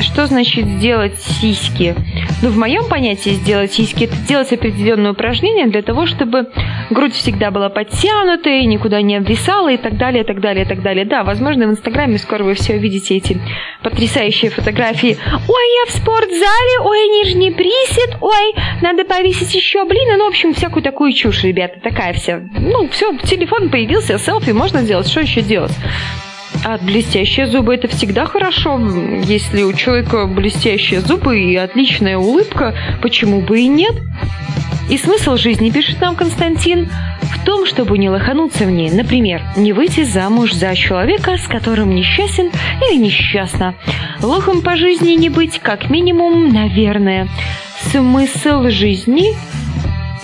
Что 0.00 0.26
значит 0.26 0.66
сделать 0.66 1.20
сиськи? 1.20 1.94
Ну, 2.42 2.50
в 2.50 2.56
моем 2.56 2.88
понятии 2.88 3.30
сделать 3.30 3.72
сиськи– 3.72 4.04
это 4.04 4.16
делать 4.16 4.52
определенное 4.52 5.12
упражнение 5.12 5.66
для 5.66 5.82
того, 5.82 6.06
чтобы 6.06 6.48
грудь 6.90 7.14
всегда 7.14 7.50
была 7.50 7.68
подтянутая, 7.68 8.64
никуда 8.64 9.02
не 9.02 9.16
обвисала 9.16 9.70
и 9.70 9.76
так 9.76 9.98
далее, 9.98 10.24
и 10.24 10.26
так 10.26 10.40
далее, 10.40 10.64
и 10.64 10.68
так 10.68 10.82
далее. 10.82 11.04
Да, 11.04 11.22
возможно, 11.22 11.66
в 11.66 11.70
Инстаграме 11.70 12.18
скоро 12.18 12.44
вы 12.44 12.54
все 12.54 12.74
увидите 12.74 13.16
эти 13.16 13.38
потрясающие 13.82 14.50
фотографии. 14.50 15.18
Ой, 15.26 15.64
я 15.84 15.86
в 15.86 15.90
спортзале, 15.90 16.80
ой, 16.82 17.08
нижний 17.08 17.50
присед, 17.50 18.16
ой, 18.20 18.54
надо 18.82 19.04
повесить 19.04 19.54
еще 19.54 19.84
блин. 19.84 20.16
Ну, 20.16 20.24
в 20.24 20.28
общем, 20.28 20.54
всякую 20.54 20.82
такую 20.82 21.12
чушь, 21.12 21.44
ребята, 21.44 21.80
такая 21.80 22.12
вся. 22.14 22.40
Ну, 22.58 22.88
все, 22.88 23.16
телефон 23.18 23.68
появился, 23.68 24.18
селфи 24.18 24.50
можно 24.50 24.80
сделать, 24.82 25.08
что 25.08 25.20
еще 25.20 25.42
делать? 25.42 25.72
А 26.64 26.78
блестящие 26.78 27.46
зубы 27.46 27.74
это 27.74 27.88
всегда 27.88 28.26
хорошо. 28.26 28.78
Если 29.24 29.62
у 29.62 29.72
человека 29.72 30.26
блестящие 30.26 31.00
зубы 31.00 31.40
и 31.40 31.56
отличная 31.56 32.18
улыбка, 32.18 32.74
почему 33.00 33.40
бы 33.40 33.60
и 33.60 33.66
нет? 33.66 33.94
И 34.90 34.98
смысл 34.98 35.36
жизни, 35.36 35.70
пишет 35.70 36.00
нам 36.00 36.16
Константин, 36.16 36.90
в 37.22 37.44
том, 37.44 37.64
чтобы 37.64 37.96
не 37.96 38.10
лохануться 38.10 38.64
в 38.64 38.70
ней. 38.70 38.90
Например, 38.90 39.42
не 39.56 39.72
выйти 39.72 40.02
замуж 40.02 40.52
за 40.52 40.74
человека, 40.74 41.36
с 41.38 41.46
которым 41.46 41.94
несчастен 41.94 42.50
или 42.82 42.98
несчастна. 42.98 43.74
Лохом 44.20 44.62
по 44.62 44.76
жизни 44.76 45.12
не 45.12 45.28
быть, 45.28 45.58
как 45.60 45.90
минимум, 45.90 46.52
наверное. 46.52 47.28
Смысл 47.92 48.68
жизни 48.68 49.36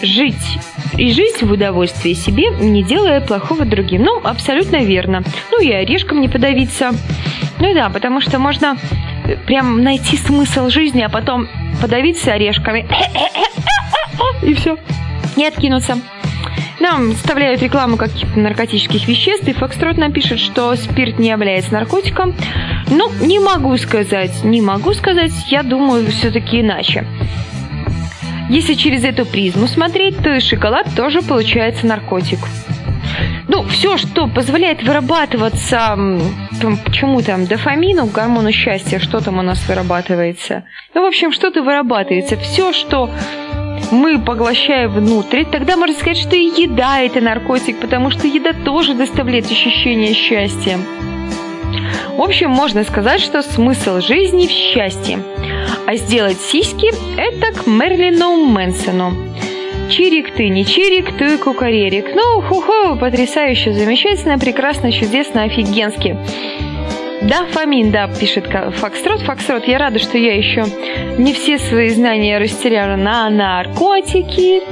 жить 0.02 0.58
и 0.96 1.10
жить 1.12 1.42
в 1.42 1.50
удовольствии 1.50 2.12
себе, 2.12 2.50
не 2.50 2.82
делая 2.82 3.20
плохого 3.20 3.64
другим. 3.64 4.02
Ну, 4.02 4.20
абсолютно 4.22 4.76
верно. 4.84 5.22
Ну 5.50 5.60
и 5.60 5.70
орешком 5.70 6.20
не 6.20 6.28
подавиться. 6.28 6.92
Ну 7.58 7.74
да, 7.74 7.88
потому 7.88 8.20
что 8.20 8.38
можно 8.38 8.76
прям 9.46 9.82
найти 9.82 10.16
смысл 10.16 10.68
жизни, 10.68 11.02
а 11.02 11.08
потом 11.08 11.48
подавиться 11.80 12.32
орешками. 12.32 12.86
И 14.42 14.54
все. 14.54 14.76
Не 15.36 15.46
откинуться. 15.46 15.98
Нам 16.78 17.14
вставляют 17.14 17.62
рекламу 17.62 17.96
каких-то 17.96 18.38
наркотических 18.38 19.08
веществ, 19.08 19.48
и 19.48 19.54
Фокстрот 19.54 19.96
нам 19.96 20.12
пишет, 20.12 20.38
что 20.38 20.74
спирт 20.76 21.18
не 21.18 21.30
является 21.30 21.72
наркотиком. 21.72 22.34
Ну, 22.88 23.10
не 23.20 23.40
могу 23.40 23.76
сказать, 23.78 24.44
не 24.44 24.60
могу 24.60 24.92
сказать, 24.92 25.32
я 25.48 25.62
думаю 25.62 26.06
все-таки 26.10 26.60
иначе. 26.60 27.06
Если 28.48 28.74
через 28.74 29.04
эту 29.04 29.26
призму 29.26 29.66
смотреть, 29.66 30.18
то 30.22 30.32
и 30.32 30.40
шоколад 30.40 30.86
тоже 30.94 31.20
получается 31.22 31.86
наркотик. 31.86 32.38
Ну, 33.48 33.62
все, 33.64 33.96
что 33.96 34.26
позволяет 34.28 34.82
вырабатываться, 34.82 35.96
почему 36.84 37.22
там, 37.22 37.46
дофамину, 37.46 38.06
гормону 38.06 38.52
счастья, 38.52 38.98
что 38.98 39.20
там 39.20 39.38
у 39.38 39.42
нас 39.42 39.66
вырабатывается. 39.68 40.64
Ну, 40.94 41.02
в 41.02 41.06
общем, 41.06 41.32
что-то 41.32 41.62
вырабатывается. 41.62 42.36
Все, 42.36 42.72
что 42.72 43.10
мы 43.90 44.18
поглощаем 44.18 44.90
внутрь, 44.90 45.44
тогда 45.44 45.76
можно 45.76 45.96
сказать, 45.96 46.18
что 46.18 46.36
и 46.36 46.62
еда 46.62 47.00
это 47.00 47.20
наркотик, 47.20 47.78
потому 47.78 48.10
что 48.10 48.26
еда 48.26 48.52
тоже 48.52 48.94
доставляет 48.94 49.46
ощущение 49.46 50.12
счастья. 50.14 50.78
В 52.16 52.22
общем, 52.22 52.50
можно 52.50 52.84
сказать, 52.84 53.20
что 53.20 53.42
смысл 53.42 54.00
жизни 54.00 54.46
в 54.46 54.50
счастье. 54.50 55.18
А 55.86 55.96
сделать 55.96 56.40
сиськи– 56.40 56.92
это 57.16 57.58
к 57.58 57.66
Мерлину 57.66 58.36
Мэнсону. 58.46 59.12
Чирик 59.90 60.34
ты, 60.34 60.48
не 60.48 60.64
чирик, 60.64 61.16
ты 61.16 61.38
кукарерик. 61.38 62.06
Ну, 62.14 62.42
ху-ху, 62.42 62.96
потрясающе, 62.96 63.72
замечательно, 63.72 64.38
прекрасно, 64.38 64.90
чудесно, 64.90 65.44
офигенски. 65.44 66.16
Да, 67.22 67.46
Фомин, 67.52 67.90
да, 67.90 68.08
пишет 68.08 68.46
Фокстрот. 68.46 69.20
Фокстрот, 69.22 69.66
я 69.66 69.78
рада, 69.78 69.98
что 69.98 70.18
я 70.18 70.36
еще 70.36 70.64
не 71.18 71.32
все 71.32 71.58
свои 71.58 71.88
знания 71.90 72.38
растеряла 72.38 72.96
на 72.96 73.30
наркотики. 73.30 74.62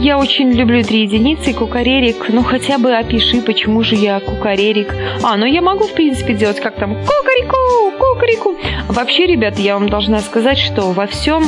Я 0.00 0.18
очень 0.18 0.52
люблю 0.52 0.82
три 0.82 1.02
единицы, 1.02 1.54
кукарерик. 1.54 2.28
Ну, 2.28 2.42
хотя 2.42 2.78
бы 2.78 2.94
опиши, 2.94 3.40
почему 3.40 3.82
же 3.82 3.94
я 3.94 4.20
кукарерик. 4.20 4.94
А, 5.22 5.36
ну 5.36 5.46
я 5.46 5.62
могу, 5.62 5.84
в 5.84 5.92
принципе, 5.92 6.34
делать 6.34 6.60
как 6.60 6.74
там 6.76 6.94
кукарику, 6.94 7.92
кукарику. 7.98 8.56
Вообще, 8.88 9.26
ребята, 9.26 9.62
я 9.62 9.74
вам 9.74 9.88
должна 9.88 10.18
сказать, 10.18 10.58
что 10.58 10.92
во 10.92 11.06
всем 11.06 11.44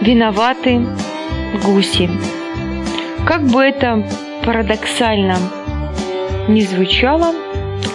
виноваты 0.00 0.86
гуси. 1.64 2.10
Как 3.26 3.42
бы 3.46 3.62
это 3.62 4.06
парадоксально 4.44 5.36
не 6.48 6.62
звучало, 6.62 7.34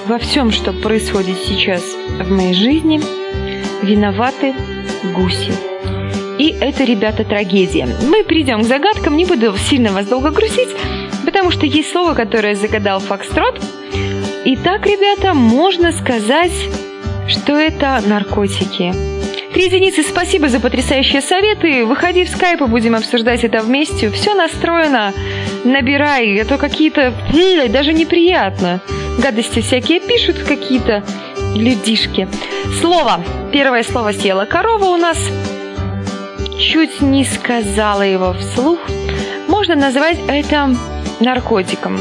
во 0.07 0.17
всем, 0.17 0.51
что 0.51 0.71
происходит 0.71 1.37
сейчас 1.37 1.83
в 2.19 2.31
моей 2.31 2.53
жизни, 2.53 3.01
виноваты 3.81 4.53
гуси. 5.15 5.74
И 6.45 6.55
это, 6.61 6.83
ребята, 6.83 7.23
трагедия. 7.23 7.87
Мы 8.07 8.23
перейдем 8.23 8.61
к 8.61 8.65
загадкам, 8.65 9.17
не 9.17 9.25
буду 9.25 9.57
сильно 9.57 9.91
вас 9.91 10.05
долго 10.05 10.29
грузить, 10.29 10.69
потому 11.25 11.49
что 11.49 11.65
есть 11.65 11.89
слово, 11.91 12.13
которое 12.13 12.53
загадал 12.53 12.99
Фокстрот. 12.99 13.59
Итак, 14.45 14.85
ребята, 14.85 15.33
можно 15.33 15.91
сказать, 15.91 16.51
что 17.27 17.57
это 17.57 17.99
наркотики. 18.05 18.93
Три 19.55 19.65
единицы, 19.65 20.03
спасибо 20.03 20.47
за 20.47 20.59
потрясающие 20.59 21.23
советы. 21.23 21.83
Выходи 21.83 22.25
в 22.25 22.29
скайп 22.29 22.61
и 22.61 22.65
будем 22.65 22.93
обсуждать 22.93 23.43
это 23.43 23.61
вместе. 23.61 24.11
Все 24.11 24.35
настроено. 24.35 25.13
Набирай, 25.63 26.39
а 26.39 26.45
то 26.45 26.59
какие-то... 26.59 27.11
Даже 27.69 27.91
неприятно. 27.91 28.81
Гадости 29.17 29.61
всякие 29.61 29.99
пишут 29.99 30.37
какие-то 30.47 31.03
людишки. 31.55 32.27
Слово. 32.81 33.19
Первое 33.51 33.81
слово 33.81 34.11
съела 34.11 34.45
корова 34.45 34.85
у 34.85 34.97
нас 34.97 35.17
чуть 36.59 37.01
не 37.01 37.25
сказала 37.25 38.01
его 38.01 38.33
вслух, 38.33 38.79
можно 39.47 39.75
назвать 39.75 40.19
это 40.27 40.75
наркотиком. 41.19 41.99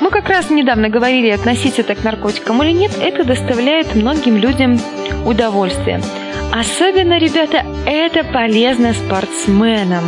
Мы 0.00 0.10
как 0.10 0.28
раз 0.28 0.50
недавно 0.50 0.88
говорили, 0.88 1.30
относить 1.30 1.78
это 1.78 1.94
к 1.94 2.04
наркотикам 2.04 2.62
или 2.62 2.72
нет, 2.72 2.92
это 3.00 3.24
доставляет 3.24 3.94
многим 3.94 4.36
людям 4.36 4.78
удовольствие. 5.24 6.00
Особенно, 6.52 7.18
ребята, 7.18 7.64
это 7.86 8.22
полезно 8.24 8.92
спортсменам. 8.92 10.04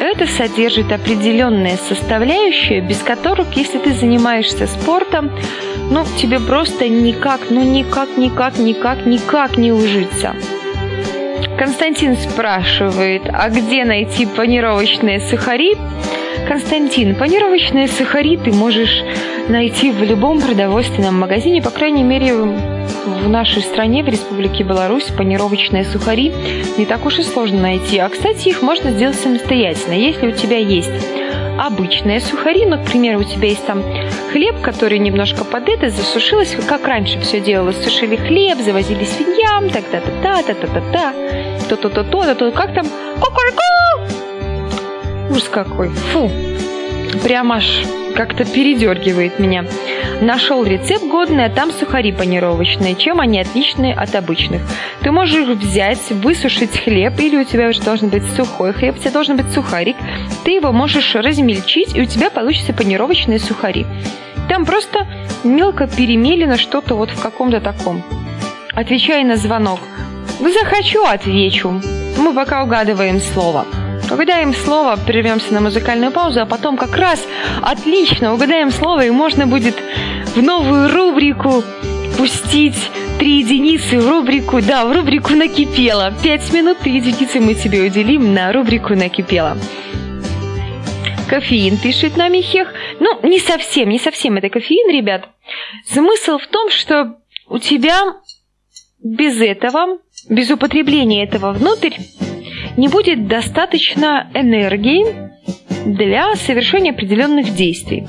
Это 0.00 0.26
содержит 0.26 0.92
определенные 0.92 1.76
составляющие, 1.76 2.80
без 2.80 2.98
которых, 2.98 3.52
если 3.56 3.78
ты 3.78 3.92
занимаешься 3.92 4.66
спортом, 4.66 5.30
ну, 5.90 6.04
тебе 6.18 6.40
просто 6.40 6.88
никак, 6.88 7.40
ну, 7.50 7.62
никак, 7.62 8.16
никак, 8.16 8.58
никак, 8.58 9.06
никак 9.06 9.56
не 9.56 9.72
ужиться. 9.72 10.34
Константин 11.58 12.16
спрашивает, 12.16 13.22
а 13.32 13.48
где 13.50 13.84
найти 13.84 14.26
панировочные 14.26 15.20
сухари? 15.20 15.76
Константин, 16.48 17.14
панировочные 17.14 17.88
сухари 17.88 18.36
ты 18.36 18.52
можешь 18.52 19.02
найти 19.48 19.90
в 19.90 20.02
любом 20.02 20.40
продовольственном 20.40 21.18
магазине, 21.18 21.62
по 21.62 21.70
крайней 21.70 22.02
мере, 22.02 22.34
в 22.34 23.28
нашей 23.28 23.62
стране, 23.62 24.02
в 24.02 24.08
Республике 24.08 24.64
Беларусь, 24.64 25.04
панировочные 25.04 25.84
сухари 25.84 26.32
не 26.78 26.86
так 26.86 27.04
уж 27.06 27.18
и 27.18 27.22
сложно 27.22 27.60
найти. 27.60 27.98
А, 27.98 28.08
кстати, 28.08 28.48
их 28.48 28.62
можно 28.62 28.90
сделать 28.90 29.16
самостоятельно, 29.16 29.94
если 29.94 30.28
у 30.28 30.32
тебя 30.32 30.58
есть 30.58 30.90
обычные 31.58 32.20
сухари, 32.20 32.66
ну, 32.66 32.78
к 32.78 32.86
примеру, 32.86 33.20
у 33.20 33.24
тебя 33.24 33.48
есть 33.48 33.64
там 33.66 33.82
хлеб, 34.32 34.60
который 34.62 34.98
немножко 34.98 35.44
под 35.44 35.68
это 35.68 35.90
засушилось, 35.90 36.56
как 36.66 36.86
раньше 36.86 37.20
все 37.20 37.40
делалось, 37.40 37.82
сушили 37.82 38.16
хлеб, 38.16 38.58
завозили 38.58 39.04
свиньям, 39.04 39.68
так-та-та-та, 41.76 42.04
та-та-та-та, 42.04 42.34
то-то-то-то, 42.34 42.52
как 42.52 42.74
там, 42.74 42.86
кукареку! 43.20 43.62
Ужас 45.30 45.48
какой, 45.48 45.88
фу, 45.88 46.30
прям 47.22 47.52
аж 47.52 47.84
как-то 48.14 48.44
передергивает 48.44 49.38
меня. 49.38 49.64
Нашел 50.20 50.64
рецепт 50.64 51.04
годный, 51.04 51.46
а 51.46 51.50
там 51.50 51.72
сухари 51.72 52.12
панировочные. 52.12 52.94
Чем 52.94 53.20
они 53.20 53.40
отличные 53.40 53.94
от 53.94 54.14
обычных? 54.14 54.60
Ты 55.00 55.10
можешь 55.10 55.48
взять, 55.48 56.10
высушить 56.10 56.78
хлеб, 56.78 57.18
или 57.18 57.38
у 57.38 57.44
тебя 57.44 57.68
уже 57.68 57.80
должен 57.80 58.10
быть 58.10 58.24
сухой 58.36 58.74
хлеб, 58.74 58.96
у 58.96 58.98
тебя 58.98 59.12
должен 59.12 59.36
быть 59.36 59.50
сухарик. 59.52 59.96
Ты 60.44 60.52
его 60.52 60.72
можешь 60.72 61.14
размельчить, 61.14 61.96
и 61.96 62.02
у 62.02 62.04
тебя 62.04 62.28
получится 62.28 62.74
панировочные 62.74 63.38
сухари. 63.38 63.86
Там 64.48 64.66
просто 64.66 65.06
мелко 65.42 65.86
перемелено 65.86 66.58
что-то 66.58 66.94
вот 66.94 67.10
в 67.10 67.22
каком-то 67.22 67.60
таком. 67.60 68.02
Отвечай 68.74 69.24
на 69.24 69.36
звонок. 69.36 69.80
Захочу, 70.50 71.04
отвечу. 71.04 71.80
Мы 72.18 72.34
пока 72.34 72.64
угадываем 72.64 73.20
слово. 73.20 73.64
Угадаем 74.10 74.52
слово, 74.52 74.96
прервемся 74.96 75.54
на 75.54 75.60
музыкальную 75.60 76.12
паузу, 76.12 76.40
а 76.40 76.46
потом 76.46 76.76
как 76.76 76.96
раз 76.96 77.24
отлично 77.62 78.34
угадаем 78.34 78.70
слово, 78.70 79.06
и 79.06 79.10
можно 79.10 79.46
будет 79.46 79.76
в 80.34 80.42
новую 80.42 80.92
рубрику 80.92 81.62
пустить 82.18 82.90
три 83.18 83.38
единицы 83.38 84.00
в 84.00 84.08
рубрику, 84.08 84.60
да, 84.60 84.84
в 84.84 84.92
рубрику 84.92 85.34
«Накипело». 85.34 86.12
Пять 86.22 86.52
минут, 86.52 86.78
три 86.78 86.96
единицы 86.96 87.40
мы 87.40 87.54
тебе 87.54 87.82
уделим 87.82 88.34
на 88.34 88.52
рубрику 88.52 88.94
«Накипело». 88.94 89.56
кофеин, 91.28 91.78
пишет 91.78 92.16
нам 92.18 92.32
Михех. 92.32 92.74
Ну, 93.00 93.20
не 93.22 93.38
совсем, 93.38 93.88
не 93.88 93.98
совсем 93.98 94.36
это 94.36 94.50
кофеин, 94.50 94.90
ребят. 94.90 95.28
Смысл 95.86 96.36
в 96.36 96.46
том, 96.46 96.68
что 96.68 97.16
у 97.48 97.58
тебя 97.58 98.16
без 99.02 99.40
этого, 99.40 99.98
без 100.28 100.50
употребления 100.50 101.24
этого 101.24 101.52
внутрь, 101.52 101.94
не 102.76 102.88
будет 102.88 103.26
достаточно 103.26 104.30
энергии 104.34 105.04
для 105.86 106.34
совершения 106.36 106.92
определенных 106.92 107.54
действий. 107.54 108.04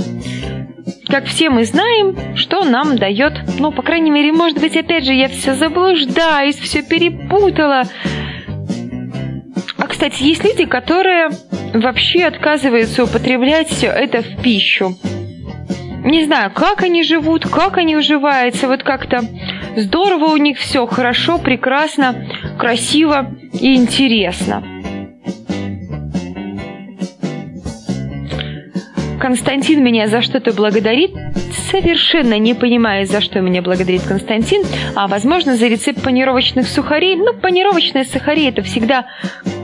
Как 1.08 1.26
все 1.26 1.50
мы 1.50 1.66
знаем, 1.66 2.36
что 2.36 2.64
нам 2.64 2.98
дает, 2.98 3.34
ну, 3.60 3.72
по 3.72 3.82
крайней 3.82 4.10
мере, 4.10 4.32
может 4.32 4.60
быть, 4.60 4.76
опять 4.76 5.06
же, 5.06 5.14
я 5.14 5.28
все 5.28 5.54
заблуждаюсь, 5.54 6.58
все 6.58 6.82
перепутала. 6.82 7.84
А, 9.78 9.88
кстати, 9.88 10.24
есть 10.24 10.44
люди, 10.44 10.66
которые 10.66 11.30
вообще 11.74 12.24
отказываются 12.24 13.04
употреблять 13.04 13.70
все 13.70 13.88
это 13.88 14.22
в 14.22 14.42
пищу. 14.42 14.98
Не 16.04 16.26
знаю, 16.26 16.52
как 16.52 16.84
они 16.84 17.04
живут, 17.04 17.48
как 17.48 17.78
они 17.78 17.96
уживаются, 17.96 18.68
вот 18.68 18.84
как-то 18.84 19.22
здорово 19.76 20.26
у 20.26 20.38
них 20.38 20.58
все, 20.58 20.86
хорошо, 20.86 21.38
прекрасно, 21.38 22.28
красиво 22.58 23.32
и 23.60 23.76
интересно. 23.76 24.64
Константин 29.24 29.82
меня 29.82 30.10
за 30.10 30.22
что-то 30.22 30.52
благодарит. 30.52 31.12
Совершенно 31.72 32.38
не 32.38 32.54
понимаю, 32.54 33.08
за 33.08 33.22
что 33.22 33.40
меня 33.40 33.62
благодарит 33.62 34.02
Константин. 34.02 34.64
А, 34.96 35.08
возможно, 35.08 35.56
за 35.56 35.68
рецепт 35.68 36.04
панировочных 36.04 36.68
сухарей. 36.68 37.16
Ну, 37.16 37.34
панировочные 37.34 38.04
сухари– 38.04 38.46
это 38.50 38.64
всегда 38.64 39.06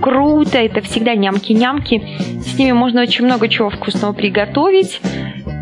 круто, 0.01 0.57
это 0.57 0.79
всегда 0.79 1.15
нямки-нямки. 1.15 2.01
С 2.39 2.57
ними 2.57 2.71
можно 2.71 3.01
очень 3.01 3.25
много 3.25 3.49
чего 3.49 3.69
вкусного 3.69 4.13
приготовить. 4.13 5.01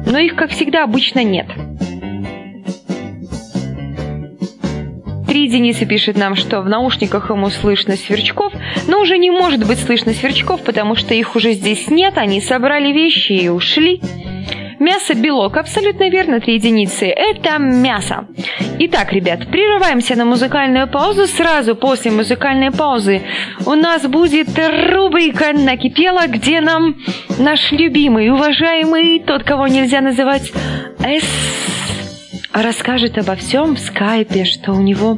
Но 0.06 0.20
их, 0.20 0.36
как 0.36 0.52
всегда, 0.52 0.84
обычно 0.84 1.24
нет. 1.24 1.48
Три 5.38 5.50
Дениса 5.50 5.86
пишет 5.86 6.18
нам, 6.18 6.36
что 6.36 6.62
в 6.62 6.68
наушниках 6.68 7.30
ему 7.30 7.52
слышно 7.52 7.96
сверчков, 7.96 8.52
но 8.88 9.00
уже 9.00 9.20
не 9.20 9.30
может 9.30 9.68
быть 9.68 9.78
слышно 9.78 10.12
сверчков, 10.14 10.64
потому 10.64 10.96
что 10.96 11.14
их 11.14 11.36
уже 11.36 11.52
здесь 11.52 11.92
нет, 11.92 12.18
они 12.18 12.42
собрали 12.42 12.92
вещи 12.92 13.34
и 13.34 13.48
ушли. 13.48 14.02
Мясо, 14.80 15.14
белок, 15.14 15.58
абсолютно 15.58 16.10
верно, 16.10 16.40
три 16.40 16.56
единицы. 16.56 17.06
Это 17.06 17.60
мясо. 17.60 18.26
Итак, 18.80 19.14
ребят, 19.14 19.46
прерываемся 19.52 20.16
на 20.16 20.26
музыкальную 20.26 20.88
паузу. 20.88 21.28
Сразу 21.28 21.76
после 21.76 22.10
музыкальной 22.10 22.72
паузы 22.72 23.22
у 23.68 23.76
нас 23.76 24.08
будет 24.08 24.48
рубрика 24.58 25.54
«Накипела», 25.54 26.26
где 26.26 26.62
нам 26.62 26.96
наш 27.38 27.72
любимый, 27.72 28.32
уважаемый, 28.32 29.20
тот, 29.20 29.44
кого 29.44 29.68
нельзя 29.68 30.02
называть 30.02 30.52
С 30.98 31.77
расскажет 32.62 33.18
обо 33.18 33.36
всем 33.36 33.76
в 33.76 33.80
скайпе, 33.80 34.46
что 34.46 34.74
у 34.74 34.82
него 34.82 35.18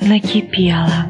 накипело. 0.00 1.06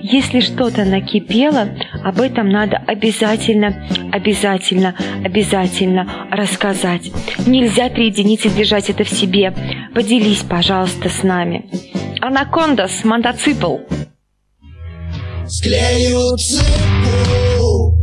Если 0.00 0.38
что-то 0.38 0.84
накипело, 0.84 1.68
об 2.04 2.20
этом 2.20 2.48
надо 2.48 2.76
обязательно, 2.76 3.88
обязательно, 4.12 4.94
обязательно 5.24 6.28
рассказать. 6.30 7.10
Нельзя 7.44 7.88
три 7.88 8.06
единицы 8.06 8.48
держать 8.48 8.88
это 8.88 9.02
в 9.02 9.08
себе. 9.08 9.52
Поделись, 9.94 10.44
пожалуйста, 10.48 11.08
с 11.08 11.24
нами. 11.24 11.66
Анакондас, 12.20 13.04
мотоцикл. 13.04 13.78
Склею 15.48 16.36
цепу, 16.38 17.96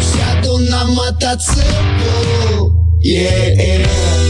сяду 0.00 0.58
на 0.70 0.84
мотоцикл, 0.84 2.70
yeah, 3.02 4.23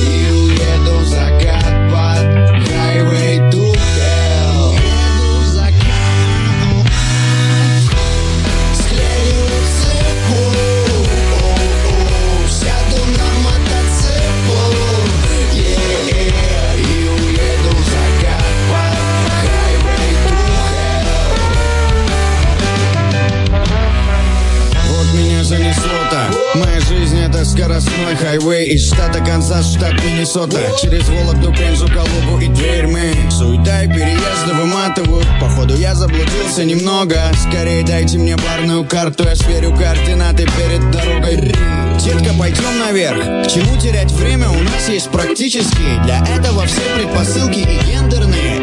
скоростной 27.44 28.16
хайвей 28.16 28.70
Из 28.70 28.86
штата 28.88 29.20
Канзас, 29.20 29.72
штат 29.74 29.92
Миннесота. 30.04 30.58
Через 30.80 31.08
Вологду, 31.08 31.52
Пензу, 31.52 31.86
Калугу 31.88 32.40
и 32.40 32.48
Дверьмы 32.48 33.12
Суета 33.30 33.82
и 33.82 33.88
переезды 33.88 34.54
выматывают 34.54 35.26
Походу 35.40 35.76
я 35.76 35.94
заблудился 35.94 36.64
немного. 36.64 37.16
Скорее 37.48 37.84
дайте 37.84 38.18
мне 38.18 38.36
барную 38.36 38.84
карту 38.84 39.24
Я 39.24 39.36
сверю 39.36 39.76
координаты 39.76 40.46
перед 40.56 40.90
дорогой. 40.90 41.52
Детка, 41.98 42.34
пойдем 42.38 42.78
наверх. 42.78 43.46
К 43.46 43.50
чему 43.50 43.78
терять 43.80 44.10
время? 44.12 44.48
У 44.48 44.62
нас 44.62 44.88
есть 44.88 45.10
практические 45.10 46.02
Для 46.04 46.24
этого 46.36 46.66
все 46.66 46.80
предпосылки 46.96 47.60
и 47.60 47.90
гендерные, 47.90 48.53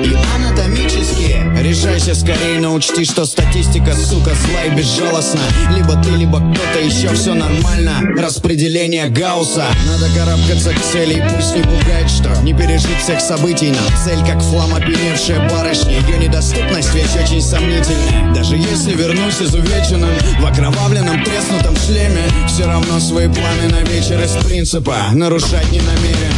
Решайся 1.72 2.14
скорее, 2.16 2.60
но 2.60 2.74
учти, 2.74 3.06
что 3.06 3.24
статистика, 3.24 3.96
сука, 3.96 4.32
зла 4.36 4.66
и 4.68 4.76
безжалостна. 4.76 5.40
Либо 5.74 5.96
ты, 6.04 6.10
либо 6.10 6.40
кто-то 6.40 6.84
еще, 6.84 7.14
все 7.14 7.34
нормально. 7.34 7.94
Распределение 8.18 9.08
Гаусса. 9.08 9.68
Надо 9.88 10.14
карабкаться 10.14 10.74
к 10.74 10.82
цели, 10.92 11.26
пусть 11.34 11.56
не 11.56 11.62
пугает, 11.62 12.10
что 12.10 12.30
Не 12.42 12.54
пережить 12.54 12.98
всех 13.02 13.22
событий, 13.22 13.70
но 13.70 13.80
цель 14.04 14.20
как 14.28 14.42
флам 14.42 14.76
опьяневшая 14.76 15.50
барышня. 15.50 15.94
Ее 16.02 16.18
недоступность 16.18 16.94
вещь 16.94 17.16
очень 17.24 17.42
сомнительная. 17.42 18.36
Даже 18.36 18.58
если 18.58 18.94
вернусь 18.94 19.42
изувеченным 19.42 20.12
В 20.42 20.46
окровавленном 20.46 21.24
треснутом 21.24 21.78
шлеме 21.78 22.26
Все 22.50 22.66
равно 22.66 23.00
свои 23.00 23.30
планы 23.30 23.70
на 23.70 23.80
вечер 23.90 24.22
из 24.22 24.32
принципа 24.44 24.98
Нарушать 25.14 25.72
не 25.72 25.80
намерен 25.80 26.34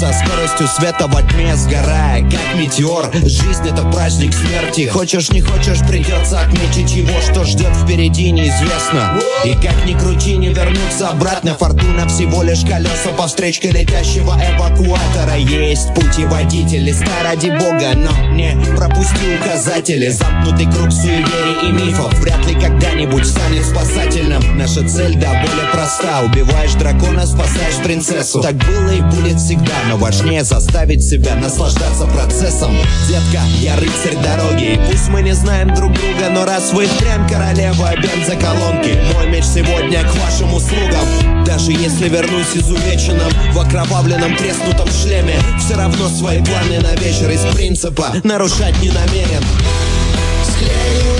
со 0.00 0.14
скоростью 0.14 0.66
света 0.66 1.06
во 1.08 1.20
тьме 1.20 1.54
Сгорая, 1.56 2.22
как 2.22 2.58
метеор. 2.58 3.10
Жизнь 3.22 3.68
это 3.68 3.82
праздник 3.92 4.32
смерти. 4.32 4.88
Хочешь 4.88 5.30
не 5.30 5.42
хочешь, 5.42 5.80
придется 5.80 6.40
отметить 6.40 6.92
его 6.92 7.20
Что 7.20 7.44
ждет 7.44 7.76
впереди 7.76 8.30
неизвестно. 8.30 9.20
И 9.44 9.52
как 9.56 9.84
ни 9.84 9.92
крути, 9.92 10.38
не 10.38 10.48
вернуться 10.48 11.10
обратно. 11.10 11.54
Фортуна 11.54 12.08
всего 12.08 12.42
лишь 12.42 12.62
колеса 12.62 13.10
по 13.18 13.26
встречке 13.26 13.72
летящего 13.72 14.40
эвакуатора. 14.40 15.36
Есть 15.36 15.92
пути 15.92 16.24
водитель, 16.24 16.82
листа 16.84 17.22
ради 17.22 17.50
бога 17.50 17.92
Но 17.94 18.10
не 18.32 18.56
пропусти 18.74 19.36
указатели. 19.38 20.08
Замкнутый 20.08 20.64
круг 20.72 20.90
суеверий 20.92 21.68
и 21.68 21.72
мифов 21.72 22.14
Вряд 22.20 22.46
ли 22.46 22.54
когда-нибудь 22.54 23.26
станет 23.26 23.66
спасательным. 23.66 24.56
Наша 24.56 24.88
цель 24.88 25.16
да 25.16 25.28
более 25.28 25.70
проста. 25.72 26.22
Убиваешь 26.24 26.72
дракона, 26.72 27.26
спасаешь 27.26 27.82
принцессу. 27.84 28.40
Так 28.40 28.54
было 28.54 28.88
и 28.94 29.02
будет 29.02 29.38
всегда 29.38 29.74
но 29.90 29.96
важнее 29.96 30.44
заставить 30.44 31.02
себя 31.02 31.34
наслаждаться 31.34 32.06
процессом. 32.06 32.70
Детка, 33.08 33.42
я 33.60 33.74
рыцарь 33.74 34.16
дороги. 34.22 34.74
И 34.74 34.80
пусть 34.88 35.08
мы 35.08 35.20
не 35.20 35.34
знаем 35.34 35.74
друг 35.74 35.92
друга 35.92 36.30
Но 36.30 36.44
раз 36.44 36.72
вы 36.72 36.86
прям 37.00 37.28
королева 37.28 37.90
бензоколонки 37.96 38.96
Мой 39.14 39.28
меч 39.28 39.44
сегодня 39.44 40.02
к 40.02 40.14
вашим 40.14 40.54
услугам. 40.54 41.44
Даже 41.44 41.72
если 41.72 42.08
вернусь 42.08 42.54
изувеченным 42.54 43.32
В 43.52 43.58
окровавленном 43.58 44.36
треснутом 44.36 44.88
шлеме 44.90 45.34
Все 45.58 45.74
равно 45.74 46.08
свои 46.08 46.38
планы 46.38 46.78
на 46.80 46.94
вечер 46.94 47.28
из 47.30 47.40
принципа 47.54 48.12
Нарушать 48.22 48.80
не 48.80 48.90
намерен. 48.90 49.42
Склею 50.44 51.10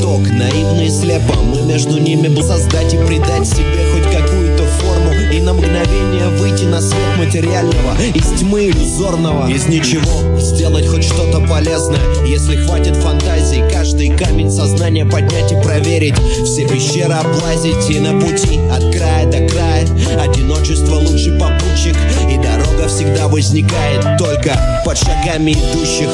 ток, 0.00 0.22
наивно 0.28 0.82
и 0.82 0.90
слепо. 0.90 1.34
Мы 1.42 1.62
между 1.62 1.98
ними 1.98 2.28
бы 2.28 2.42
создать 2.42 2.94
и 2.94 2.96
придать 2.96 3.46
себе 3.46 3.86
хоть 3.92 4.12
какую-то 4.12 4.64
форму. 4.64 5.12
И 5.32 5.40
на 5.40 5.52
мгновение 5.52 6.28
выйти 6.38 6.64
на 6.64 6.80
свет 6.80 7.16
материального. 7.18 7.96
Из 8.14 8.40
тьмы 8.40 8.68
иллюзорного. 8.68 9.48
Из 9.50 9.66
ничего. 9.66 10.38
Сделать 10.38 10.86
хоть 10.86 11.04
что-то 11.04 11.40
полезное. 11.46 12.00
Если 12.24 12.56
хватит 12.56 12.96
фантазии, 12.96 13.64
каждый 13.70 14.16
камень 14.16 14.50
сознания 14.50 15.04
поднять 15.04 15.52
и 15.52 15.60
проверить. 15.62 16.14
Все 16.44 16.66
пещеры 16.68 17.14
облазить 17.14 17.90
и 17.90 17.98
на 17.98 18.18
пути 18.20 18.60
от 18.70 18.94
края 18.94 19.26
до 19.26 19.46
края. 19.48 19.86
Одиночество 20.20 20.96
лучший 20.96 21.38
попутчик. 21.38 21.96
И 22.30 22.36
дорога 22.36 22.88
всегда 22.88 23.28
возникает 23.28 24.18
только 24.18 24.82
под 24.84 24.98
шагами 24.98 25.52
идущих 25.52 26.08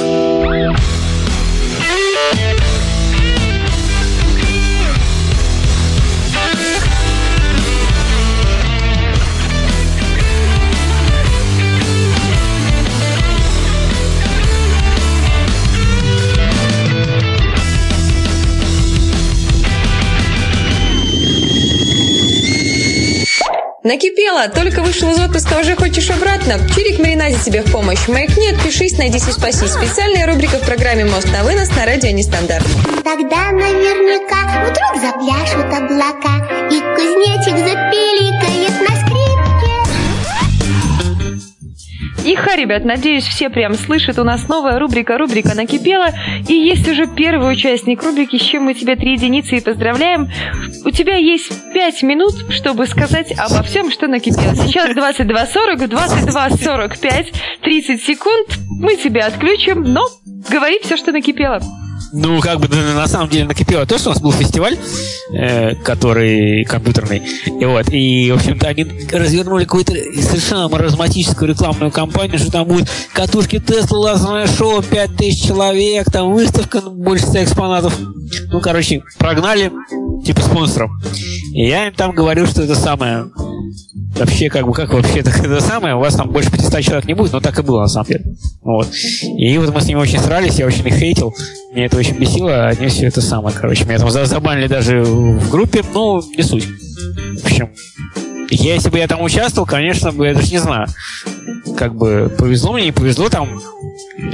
Накипело! 23.85 24.49
Только 24.49 24.81
вышел 24.81 25.11
из 25.11 25.19
отпуска, 25.19 25.59
уже 25.59 25.75
хочешь 25.75 26.09
обратно? 26.11 26.55
Чирик 26.73 27.01
Маринаде 27.01 27.37
тебе 27.45 27.63
в 27.63 27.73
помощь. 27.73 28.07
Маякни, 28.07 28.55
отпишись, 28.55 28.97
найдись 28.97 29.27
и 29.27 29.33
спаси. 29.33 29.67
Специальная 29.67 30.27
рубрика 30.27 30.59
в 30.59 30.65
программе 30.65 31.05
«Мост 31.05 31.27
на 31.33 31.43
вынос» 31.43 31.69
на 31.71 31.85
радио 31.85 32.11
«Нестандарт». 32.11 32.65
Тогда 33.03 33.51
наверняка 33.51 34.63
вдруг 34.63 35.03
запляшут 35.03 35.67
облака, 35.67 36.69
И 36.71 36.79
кузнечик 36.79 37.59
запиликает 37.59 38.42
Иха, 42.25 42.55
ребят, 42.55 42.85
надеюсь, 42.85 43.25
все 43.25 43.51
прям 43.51 43.75
слышат. 43.75 44.19
У 44.19 44.25
нас 44.25 44.49
новая 44.49 44.79
рубрика, 44.79 45.19
рубрика 45.19 45.55
накипела. 45.57 46.09
И 46.49 46.55
есть 46.55 46.89
уже 46.89 47.07
первый 47.07 47.53
участник 47.53 48.03
рубрики, 48.03 48.37
с 48.37 48.43
чем 48.43 48.65
мы 48.65 48.75
тебе 48.75 48.95
три 48.95 49.13
единицы 49.13 49.57
и 49.57 49.61
поздравляем. 49.61 50.31
У 50.85 50.91
тебя 50.91 51.17
есть 51.17 51.51
пять 51.73 52.03
минут, 52.03 52.35
чтобы 52.51 52.87
сказать 52.87 53.33
обо 53.37 53.63
всем, 53.63 53.91
что 53.91 54.07
накипело. 54.07 54.55
Сейчас 54.55 54.91
22.40, 54.91 55.89
22.45, 55.89 57.35
30 57.63 58.03
секунд. 58.03 58.49
Мы 58.71 58.97
тебя 58.97 59.27
отключим, 59.27 59.83
но 59.83 60.03
говори 60.49 60.79
все, 60.83 60.97
что 60.97 61.11
накипело. 61.11 61.61
Ну, 62.13 62.41
как 62.41 62.61
бы 62.61 62.69
на 62.69 63.07
самом 63.07 63.29
деле 63.29 63.45
накипело 63.45 63.87
то, 63.87 63.99
что 63.99 64.11
у 64.11 64.13
нас 64.13 64.23
был 64.23 64.33
фестиваль, 64.33 64.77
э, 65.33 65.75
который 65.77 66.65
компьютерный. 66.65 67.23
И 67.47 67.65
вот, 67.65 67.89
и, 67.91 68.31
в 68.31 68.37
общем-то, 68.37 68.69
они 68.69 68.87
развернули 69.11 69.65
какую-то 69.65 69.93
совершенно 69.93 70.69
маразматическую 70.69 71.49
рекламную 71.49 71.91
кампанию, 71.91 72.39
что 72.39 72.51
там 72.51 72.67
будет 72.67 72.91
катушки 73.13 73.59
Тесла, 73.59 73.99
лазерное 73.99 74.47
шоу, 74.47 74.83
5000 74.83 75.47
человек, 75.47 76.11
там 76.11 76.33
выставка, 76.33 76.81
ну, 76.81 76.91
больше 76.91 77.27
100 77.27 77.45
экспонатов. 77.45 77.99
Ну, 78.51 78.61
короче, 78.61 79.03
прогнали 79.19 79.73
типа 80.25 80.41
спонсоров. 80.41 80.91
И 81.53 81.67
я 81.67 81.89
им 81.89 81.95
там 81.95 82.13
говорю, 82.13 82.47
что 82.47 82.63
это 82.63 82.75
самое... 82.75 83.27
Вообще, 84.17 84.49
как 84.51 84.67
бы, 84.67 84.73
как 84.75 84.93
вообще 84.93 85.23
так 85.23 85.39
это 85.45 85.61
самое, 85.61 85.97
у 85.97 85.99
вас 85.99 86.15
там 86.15 86.31
больше 86.31 86.51
500 86.51 86.81
человек 86.83 87.05
не 87.07 87.15
будет, 87.15 87.33
но 87.33 87.41
так 87.41 87.59
и 87.59 87.63
было, 87.63 87.81
на 87.81 87.89
самом 87.89 88.07
деле. 88.09 88.25
Вот. 88.61 88.89
И 89.39 89.57
вот 89.59 89.73
мы 89.75 89.81
с 89.81 89.87
ними 89.87 89.99
очень 89.99 90.19
старались, 90.19 90.59
я 90.59 90.67
очень 90.67 90.87
их 90.87 90.95
хейтил, 90.95 91.35
меня 91.75 91.87
это 91.87 91.97
очень 91.97 92.19
бесило, 92.19 92.67
а 92.67 92.69
они 92.69 92.89
все 92.89 93.07
это 93.07 93.21
самое, 93.23 93.57
короче, 93.59 93.85
меня 93.85 93.99
там 93.99 94.11
за- 94.11 94.27
забанили 94.27 94.67
даже 94.67 95.03
в 95.03 95.51
группе, 95.51 95.83
ну, 95.95 96.23
не 96.37 96.43
суть. 96.43 96.67
В 96.67 97.45
общем, 97.45 97.71
если 98.51 98.91
бы 98.91 98.99
я 98.99 99.09
там 99.09 99.23
участвовал, 99.23 99.67
конечно 99.67 100.13
бы, 100.13 100.27
я 100.27 100.35
даже 100.35 100.53
не 100.53 100.59
знаю, 100.59 100.87
как 101.77 101.95
бы 101.95 102.31
повезло 102.39 102.75
мне, 102.75 102.85
не 102.87 102.93
повезло, 102.93 103.29
там 103.31 103.61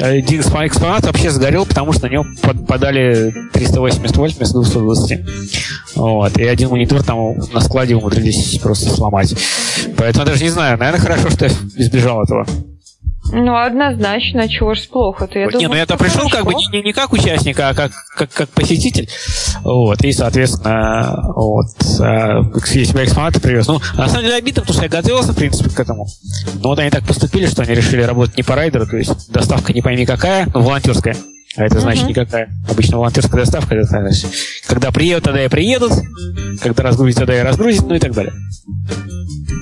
один 0.01 0.41
экспо- 0.41 0.67
экспонат 0.67 1.05
вообще 1.07 1.31
сгорел, 1.31 1.67
потому 1.67 1.93
что 1.93 2.07
на 2.07 2.13
него 2.13 2.27
под- 2.43 2.67
подали 2.67 3.35
380 3.53 4.17
вольт 4.17 4.37
вместо 4.37 4.61
220. 4.61 5.21
Вот. 5.97 6.39
И 6.39 6.45
один 6.45 6.71
монитор 6.71 7.03
там 7.03 7.35
на 7.53 7.61
складе 7.61 7.97
умудрились 7.97 8.59
просто 8.63 8.91
сломать. 8.91 9.35
Поэтому 9.97 10.27
даже 10.27 10.43
не 10.45 10.51
знаю. 10.51 10.79
Наверное, 10.79 11.01
хорошо, 11.01 11.31
что 11.31 11.47
я 11.47 11.51
избежал 11.77 12.23
этого. 12.23 12.47
Ну, 13.33 13.57
однозначно, 13.57 14.49
чего 14.49 14.75
ж 14.75 14.89
плохо-то. 14.89 15.39
Я 15.39 15.47
не, 15.47 15.53
думаю, 15.53 15.69
ну 15.71 15.75
я-то 15.77 15.97
пришел 15.97 16.29
как 16.29 16.45
бы 16.45 16.53
хорошо. 16.53 16.71
не, 16.73 16.83
не 16.83 16.93
как 16.93 17.13
участник, 17.13 17.59
а 17.61 17.75
как, 17.75 17.93
как, 18.17 18.31
как 18.33 18.49
посетитель. 18.51 19.09
Вот. 19.63 20.03
И, 20.03 20.13
соответственно, 20.13 21.33
вот. 21.35 21.67
а, 22.01 22.41
Я 22.75 22.85
себя 22.85 23.05
экспонаты 23.05 23.41
привез. 23.41 23.67
Ну, 23.69 23.81
на 23.95 24.09
самом 24.09 24.23
деле 24.25 24.37
обидно, 24.37 24.63
потому 24.63 24.75
что 24.75 24.83
я 24.85 24.89
готовился, 24.89 25.33
в 25.33 25.37
принципе, 25.37 25.71
к 25.71 25.79
этому. 25.81 26.07
Но 26.63 26.71
вот 26.71 26.79
они 26.79 26.91
так 26.91 27.05
поступили, 27.05 27.47
что 27.47 27.63
они 27.63 27.75
решили 27.75 28.03
работать 28.03 28.37
не 28.37 28.43
по 28.43 28.55
райдеру, 28.55 28.87
то 28.87 28.97
есть 28.97 29.31
доставка 29.31 29.73
не 29.73 29.83
пойми 29.83 30.07
какая, 30.07 30.47
но 30.55 30.61
волонтерская. 30.63 31.17
А 31.57 31.65
это 31.65 31.81
значит 31.81 32.03
Мгм. 32.03 32.11
никакая. 32.11 32.49
Обычно 32.71 32.99
волонтерская 32.99 33.41
доставка, 33.41 33.75
это 33.75 33.85
значит, 33.89 34.31
когда 34.67 34.93
приедут, 34.93 35.25
тогда 35.25 35.45
и 35.45 35.49
приедут, 35.49 35.93
когда 36.63 36.83
разгрузят, 36.85 37.19
тогда 37.19 37.39
и 37.39 37.43
разгрузят, 37.43 37.87
ну 37.87 37.95
и 37.95 37.99
так 37.99 38.13
далее. 38.13 38.33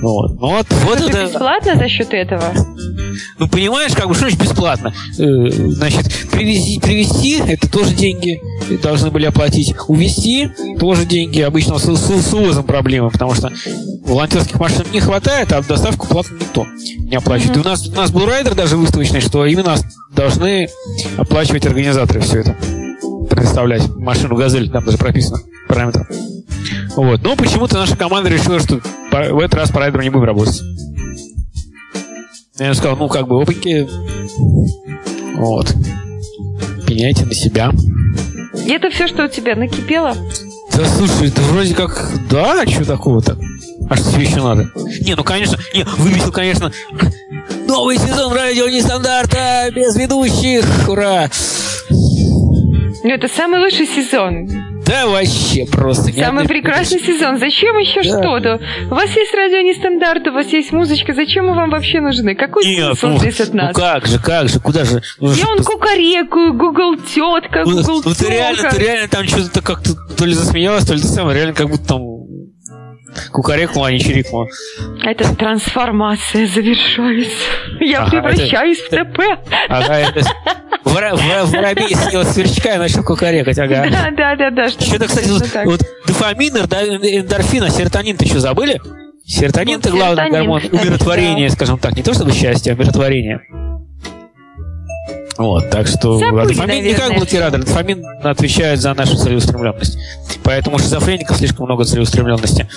Вот. 0.01 0.39
Ну 0.39 0.47
вот, 0.49 0.67
вот 0.69 0.99
Это 0.99 1.09
это... 1.09 1.23
бесплатно 1.25 1.75
за 1.75 1.87
счет 1.87 2.13
этого? 2.13 2.53
Ну, 3.39 3.47
понимаешь, 3.47 3.93
как 3.93 4.07
бы, 4.07 4.15
что 4.15 4.29
значит 4.29 4.41
бесплатно? 4.41 4.93
Э, 5.19 5.49
значит, 5.49 6.11
привези, 6.31 6.79
привезти, 6.79 7.39
это 7.45 7.69
тоже 7.69 7.93
деньги 7.93 8.41
должны 8.81 9.11
были 9.11 9.25
оплатить. 9.25 9.75
Увезти, 9.87 10.49
тоже 10.79 11.05
деньги. 11.05 11.41
Обычно 11.41 11.77
с, 11.77 11.83
с, 11.83 12.29
с 12.29 12.33
увозом 12.33 12.63
проблемы, 12.63 13.09
потому 13.11 13.35
что 13.35 13.51
волонтерских 14.05 14.59
машин 14.59 14.85
не 14.91 14.99
хватает, 14.99 15.51
а 15.51 15.61
доставку 15.61 16.07
платно 16.07 16.35
никто 16.39 16.65
не 16.99 17.15
оплачивает. 17.15 17.57
И 17.57 17.59
у 17.59 17.63
нас, 17.63 17.87
у 17.87 17.95
нас 17.95 18.11
был 18.11 18.25
райдер 18.25 18.55
даже 18.55 18.75
выставочный, 18.75 19.21
что 19.21 19.45
именно 19.45 19.75
должны 20.15 20.69
оплачивать 21.17 21.65
организаторы 21.65 22.21
все 22.21 22.39
это. 22.39 22.55
Предоставлять 23.29 23.87
машину 23.89 24.35
«Газель», 24.35 24.69
там 24.69 24.83
даже 24.83 24.97
прописано 24.97 25.39
параметр. 25.67 26.07
Вот. 26.95 27.21
Но 27.21 27.35
почему-то 27.35 27.75
наша 27.75 27.95
команда 27.95 28.29
решила, 28.29 28.59
что 28.59 28.79
в 29.11 29.39
этот 29.39 29.53
раз 29.53 29.69
по 29.69 29.79
райдеру 29.79 30.01
не 30.01 30.09
будем 30.09 30.25
работать. 30.25 30.61
Я 32.59 32.73
сказал, 32.73 32.97
ну, 32.97 33.07
как 33.07 33.27
бы, 33.27 33.41
опаньки. 33.41 33.87
Вот. 35.35 35.73
Пеняйте 36.87 37.25
на 37.25 37.33
себя. 37.33 37.71
И 38.65 38.71
это 38.71 38.89
все, 38.89 39.07
что 39.07 39.25
у 39.25 39.27
тебя 39.27 39.55
накипело? 39.55 40.15
Да 40.75 40.85
слушай, 40.85 41.27
это 41.29 41.41
вроде 41.41 41.73
как, 41.73 42.11
да, 42.29 42.65
что 42.65 42.85
такого-то? 42.85 43.37
А 43.89 43.95
что 43.95 44.11
тебе 44.11 44.23
еще 44.23 44.41
надо? 44.41 44.69
Не, 45.01 45.15
ну, 45.15 45.23
конечно, 45.23 45.57
не, 45.73 45.83
выбесил, 45.83 46.31
конечно, 46.31 46.71
новый 47.67 47.97
сезон 47.97 48.33
радио 48.33 48.67
нестандарта, 48.67 49.69
без 49.73 49.95
ведущих, 49.95 50.65
ура! 50.87 51.29
Ну, 51.89 53.09
это 53.09 53.27
самый 53.27 53.59
лучший 53.61 53.87
сезон. 53.87 54.49
Да 54.87 55.07
вообще 55.07 55.65
просто. 55.65 56.13
Самый 56.13 56.47
прекрасный 56.47 56.99
сезон. 56.99 57.37
Зачем 57.39 57.77
еще 57.77 58.01
Да. 58.03 58.19
что-то? 58.19 58.61
У 58.89 58.95
вас 58.95 59.09
есть 59.15 59.33
радио 59.33 59.61
нестандарт, 59.61 60.27
у 60.27 60.31
вас 60.31 60.47
есть 60.47 60.71
музычка. 60.71 61.13
Зачем 61.13 61.47
мы 61.47 61.55
вам 61.55 61.69
вообще 61.69 61.99
нужны? 61.99 62.35
Какой 62.35 62.65
Нет, 62.65 62.97
смысл 62.97 63.07
ну, 63.07 63.19
здесь 63.19 63.39
от 63.41 63.53
ну 63.53 63.63
нас? 63.63 63.75
как 63.75 64.05
же, 64.05 64.19
как 64.19 64.49
же, 64.49 64.59
куда 64.59 64.85
же? 64.85 65.01
Ну, 65.19 65.33
Я 65.33 65.47
он 65.49 65.63
кукарекую, 65.63 66.53
Google 66.53 66.95
тетка, 66.97 67.63
ну, 67.65 67.77
Google 67.77 68.01
ну, 68.05 68.13
ты 68.13 68.27
реально, 68.29 68.69
ты 68.69 68.77
реально 68.79 69.07
там 69.07 69.27
что-то 69.27 69.61
как-то 69.61 69.95
то 70.17 70.25
ли 70.25 70.33
засмеялась, 70.33 70.85
то 70.85 70.93
ли 70.93 71.01
ты 71.01 71.07
сам 71.07 71.31
реально 71.31 71.53
как 71.53 71.69
будто 71.69 71.87
там 71.87 72.16
кукарекнула, 73.31 73.87
а 73.87 73.91
не 73.91 73.99
чирикнула. 73.99 74.47
Эта 75.03 75.35
трансформация 75.35 76.47
завершается. 76.47 77.31
Я 77.79 78.01
Ага, 78.03 78.09
превращаюсь 78.11 78.79
в 78.79 78.89
ТП. 78.89 79.19
Ага, 79.69 79.93
это... 79.99 80.21
вора- 80.83 81.15
вора- 81.15 81.45
Воробей 81.45 81.95
съел 81.95 82.23
сверчка 82.25 82.75
и 82.75 82.77
начал 82.77 83.03
кукарекать, 83.03 83.57
ага. 83.59 83.85
Да, 83.89 84.09
да, 84.15 84.35
да, 84.35 84.51
да. 84.51 84.69
что-то 84.69 85.05
кстати, 85.07 85.29
вот, 85.29 85.43
вот 85.65 85.81
дофамин, 86.07 86.55
эндор- 86.57 86.99
эндорфин, 87.01 87.63
а 87.63 87.69
серотонин-то 87.69 88.23
еще 88.25 88.39
забыли? 88.39 88.79
Серотонин 89.25 89.79
это 89.79 89.89
главный 89.89 90.15
серотонин, 90.15 90.31
гормон 90.39 90.61
кстати, 90.61 90.81
умиротворения, 90.81 91.49
скажем 91.49 91.77
так. 91.79 91.95
Не 91.97 92.03
то 92.03 92.13
чтобы 92.13 92.31
счастье, 92.31 92.71
а 92.71 92.75
умиротворение. 92.75 93.41
Вот, 95.37 95.69
так 95.69 95.85
что 95.85 96.17
Забыли, 96.17 96.41
а 96.41 96.47
дофамин 96.47 96.83
не 96.83 96.89
как 96.93 96.99
наверное. 96.99 97.17
блокиратор, 97.19 97.59
дофамин 97.63 98.03
отвечает 98.23 98.79
за 98.79 98.93
нашу 98.95 99.17
целеустремленность. 99.17 99.97
Поэтому 100.43 100.77
у 100.77 100.79
шизофреников 100.79 101.37
слишком 101.37 101.65
много 101.65 101.83
целеустремленности. 101.83 102.67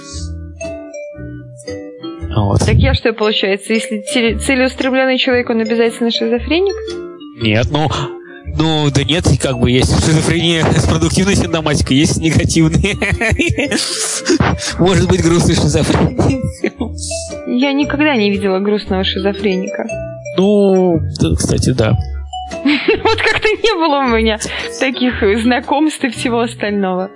Вот. 2.47 2.61
Так 2.61 2.77
я 2.77 2.95
что, 2.95 3.13
получается, 3.13 3.73
если 3.73 4.01
целеустремленный 4.39 5.19
человек, 5.19 5.51
он 5.51 5.61
обязательно 5.61 6.11
шизофреник? 6.11 6.75
Нет, 7.43 7.67
ну, 7.71 7.89
ну, 8.59 8.91
да 8.91 9.05
нет, 9.05 9.25
как 9.41 9.59
бы 9.59 9.71
есть 9.71 9.93
шизофрения 10.05 10.65
с 10.65 10.87
продуктивной 10.87 11.37
синдоматикой, 11.37 11.97
есть 11.97 12.19
негативные. 12.19 12.97
Может 14.79 15.09
быть, 15.09 15.23
грустный 15.23 15.55
шизофреник. 15.55 16.21
Я 17.47 17.73
никогда 17.73 18.17
не 18.17 18.31
видела 18.31 18.59
грустного 18.59 19.05
шизофреника. 19.05 19.87
Ну, 20.37 21.01
кстати, 21.37 21.71
да. 21.71 21.97
Вот 22.65 23.23
как-то 23.23 23.49
не 23.49 23.75
было 23.75 24.01
у 24.01 24.09
меня 24.09 24.39
таких 24.81 25.23
знакомств 25.41 26.03
и 26.05 26.11
всего 26.11 26.41
остального. 26.41 27.11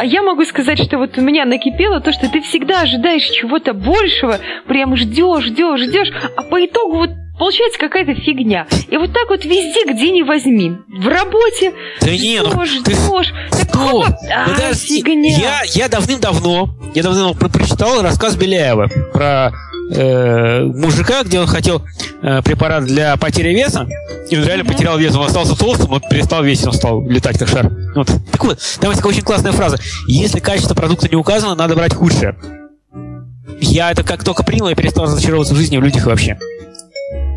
А 0.00 0.04
я 0.06 0.22
могу 0.22 0.46
сказать, 0.46 0.82
что 0.82 0.96
вот 0.96 1.18
у 1.18 1.20
меня 1.20 1.44
накипело 1.44 2.00
то, 2.00 2.10
что 2.10 2.26
ты 2.30 2.40
всегда 2.40 2.80
ожидаешь 2.80 3.22
чего-то 3.28 3.74
большего, 3.74 4.38
прям 4.66 4.96
ждешь, 4.96 5.44
ждешь, 5.44 5.80
ждешь, 5.82 6.10
а 6.38 6.42
по 6.42 6.64
итогу 6.64 6.96
вот 6.96 7.10
получается 7.38 7.78
какая-то 7.78 8.14
фигня. 8.14 8.66
И 8.88 8.96
вот 8.96 9.12
так 9.12 9.28
вот 9.28 9.44
везде, 9.44 9.84
где 9.86 10.10
не 10.10 10.22
возьми. 10.22 10.72
В 10.88 11.06
работе 11.06 11.74
Да 12.00 12.10
не, 12.12 12.40
ну, 12.42 12.50
ждешь, 12.64 12.80
ты- 12.82 12.94
ждешь. 12.94 13.34
Так 13.50 13.68
Кто? 13.68 14.00
хоп, 14.00 14.14
а, 14.34 14.48
Подожди, 14.48 15.02
фигня. 15.02 15.36
я, 15.36 15.60
я 15.66 15.88
давным-давно, 15.90 16.70
я 16.94 17.02
давно 17.02 17.34
про- 17.34 17.50
прочитал 17.50 18.00
рассказ 18.00 18.36
Беляева 18.36 18.88
про 19.12 19.52
э, 19.90 20.64
мужика, 20.64 21.22
где 21.24 21.40
он 21.40 21.46
хотел 21.46 21.82
э, 22.22 22.42
препарат 22.42 22.84
для 22.84 23.16
потери 23.16 23.50
веса, 23.50 23.86
и 24.30 24.36
он 24.36 24.44
реально 24.44 24.64
потерял 24.64 24.98
вес, 24.98 25.14
он 25.14 25.26
остался 25.26 25.56
толстым, 25.56 25.92
он 25.92 26.00
перестал 26.08 26.42
весить, 26.42 26.66
он 26.66 26.72
стал 26.72 27.02
летать 27.08 27.38
как 27.38 27.48
шар. 27.48 27.70
Вот. 27.94 28.08
Так 28.30 28.44
вот, 28.44 28.58
там 28.80 28.90
есть 28.90 29.00
такая 29.00 29.12
очень 29.12 29.22
классная 29.22 29.52
фраза. 29.52 29.78
Если 30.06 30.40
качество 30.40 30.74
продукта 30.74 31.08
не 31.08 31.16
указано, 31.16 31.54
надо 31.54 31.74
брать 31.74 31.94
худшее. 31.94 32.36
Я 33.60 33.90
это 33.90 34.02
как 34.02 34.24
только 34.24 34.42
принял, 34.42 34.68
я 34.68 34.74
перестал 34.74 35.04
разочаровываться 35.04 35.54
в 35.54 35.56
жизни, 35.56 35.76
в 35.76 35.82
людях 35.82 36.06
вообще. 36.06 36.38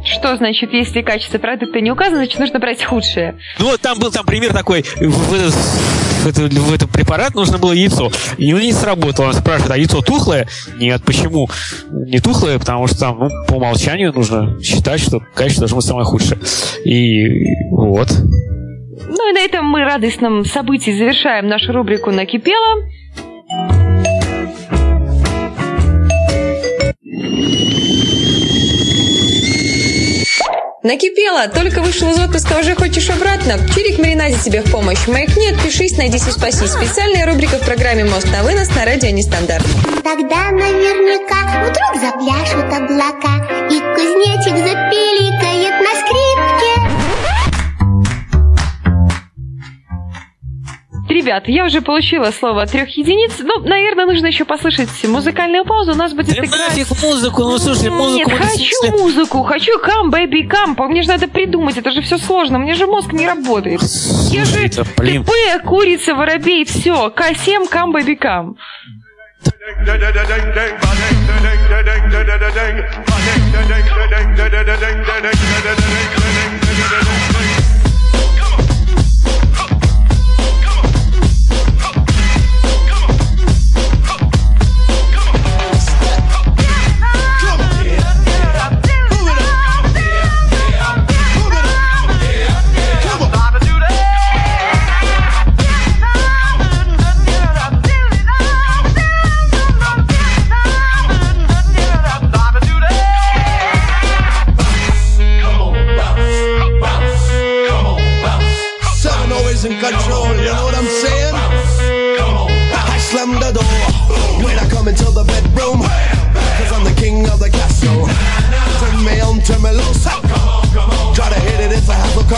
Что 0.06 0.36
значит, 0.36 0.74
если 0.74 1.02
качество 1.02 1.38
продукта 1.38 1.80
не 1.80 1.92
указано, 1.92 2.18
значит 2.18 2.40
нужно 2.40 2.60
брать 2.60 2.84
худшее? 2.84 3.38
Ну 3.60 3.66
вот 3.68 3.82
там 3.82 4.00
был 4.00 4.12
там 4.12 4.26
пример 4.26 4.52
такой, 4.54 4.84
в, 4.84 5.34
этот, 5.34 6.38
в 6.54 6.74
этот- 6.74 6.90
препарат 6.92 7.36
нужно 7.36 7.58
было 7.58 7.72
яйцо. 7.72 8.12
И 8.38 8.54
он 8.54 8.62
не 8.62 8.74
сработало. 8.74 9.28
Он 9.28 9.34
спрашивает, 9.34 9.72
а 9.72 9.78
яйцо 9.78 10.02
тухлое? 10.02 10.48
Нет, 10.78 11.02
почему? 11.06 11.48
Не 11.90 12.20
тухлое, 12.20 12.60
потому 12.60 12.88
что 12.88 13.00
там, 13.00 13.20
ну, 13.20 13.30
по 13.48 13.54
умолчанию 13.56 14.12
нужно 14.14 14.62
считать, 14.62 15.00
что 15.02 15.22
качество 15.34 15.62
должно 15.62 15.78
быть 15.78 15.86
самое 15.86 16.06
худшее. 16.06 16.40
И 16.86 17.70
вот. 17.72 18.10
Ну 19.08 19.30
и 19.30 19.34
на 19.34 19.40
этом 19.40 19.66
мы 19.66 19.82
радостном 19.84 20.44
событии 20.46 20.92
завершаем 20.92 21.48
нашу 21.48 21.72
рубрику 21.72 22.12
«Накипело». 22.12 22.84
Накипело, 30.84 31.48
только 31.48 31.82
вышел 31.82 32.10
из 32.12 32.20
отпуска, 32.20 32.60
уже 32.60 32.76
хочешь 32.76 33.10
обратно? 33.10 33.58
Чирик 33.74 34.00
Маринаде 34.00 34.36
тебе 34.44 34.62
в 34.62 34.70
помощь. 34.70 35.08
Маякни, 35.08 35.48
отпишись, 35.48 35.96
найдись 35.96 36.28
и 36.28 36.32
спаси. 36.32 36.68
Специальная 36.68 37.26
рубрика 37.26 37.56
в 37.58 37.62
программе 37.62 38.04
«Мост 38.04 38.28
на 38.30 38.44
вынос» 38.44 38.68
на 38.76 38.84
радио 38.84 39.10
Нестандарт. 39.10 39.66
Тогда 40.04 40.52
наверняка 40.52 41.62
вдруг 41.62 42.02
запляшут 42.02 42.66
облака 42.66 43.48
И 43.72 43.80
кузнечик 43.80 44.58
запиликает 44.58 45.80
на 45.80 45.92
скрипке 46.02 46.23
Ребят, 51.14 51.48
я 51.48 51.66
уже 51.66 51.82
получила 51.82 52.32
слово 52.32 52.64
от 52.64 52.72
трех 52.72 52.90
единиц. 52.98 53.34
Ну, 53.40 53.60
наверное, 53.60 54.08
нужно 54.08 54.26
еще 54.26 54.46
послушать 54.46 54.90
музыкальную 55.04 55.64
паузу. 55.64 55.92
У 55.92 55.96
нас 55.96 56.12
будет 56.12 56.36
Да 56.36 56.44
играть... 56.44 56.76
нафиг 56.76 56.88
музыку, 57.04 57.44
ну 57.44 57.60
слушай, 57.60 57.92
музыку... 57.92 58.32
Нет, 58.32 58.40
хочу 58.40 58.76
слушали. 58.82 59.00
музыку, 59.00 59.44
хочу 59.44 59.80
come, 59.80 60.10
baby, 60.10 60.50
come. 60.50 60.88
Мне 60.88 61.04
же 61.04 61.10
надо 61.10 61.28
придумать, 61.28 61.78
это 61.78 61.92
же 61.92 62.02
все 62.02 62.18
сложно, 62.18 62.58
мне 62.58 62.74
же 62.74 62.88
мозг 62.88 63.14
не 63.14 63.28
работает. 63.28 63.82
Я 64.32 64.44
же 64.44 64.54
Слушай, 64.54 64.66
это, 64.66 64.86
блин, 64.98 65.24
ТП, 65.24 65.64
курица, 65.64 66.16
воробей, 66.16 66.66
все. 66.66 67.14
К7, 67.16 67.70
come, 67.72 67.94
baby, 67.94 68.18
come. 68.18 68.56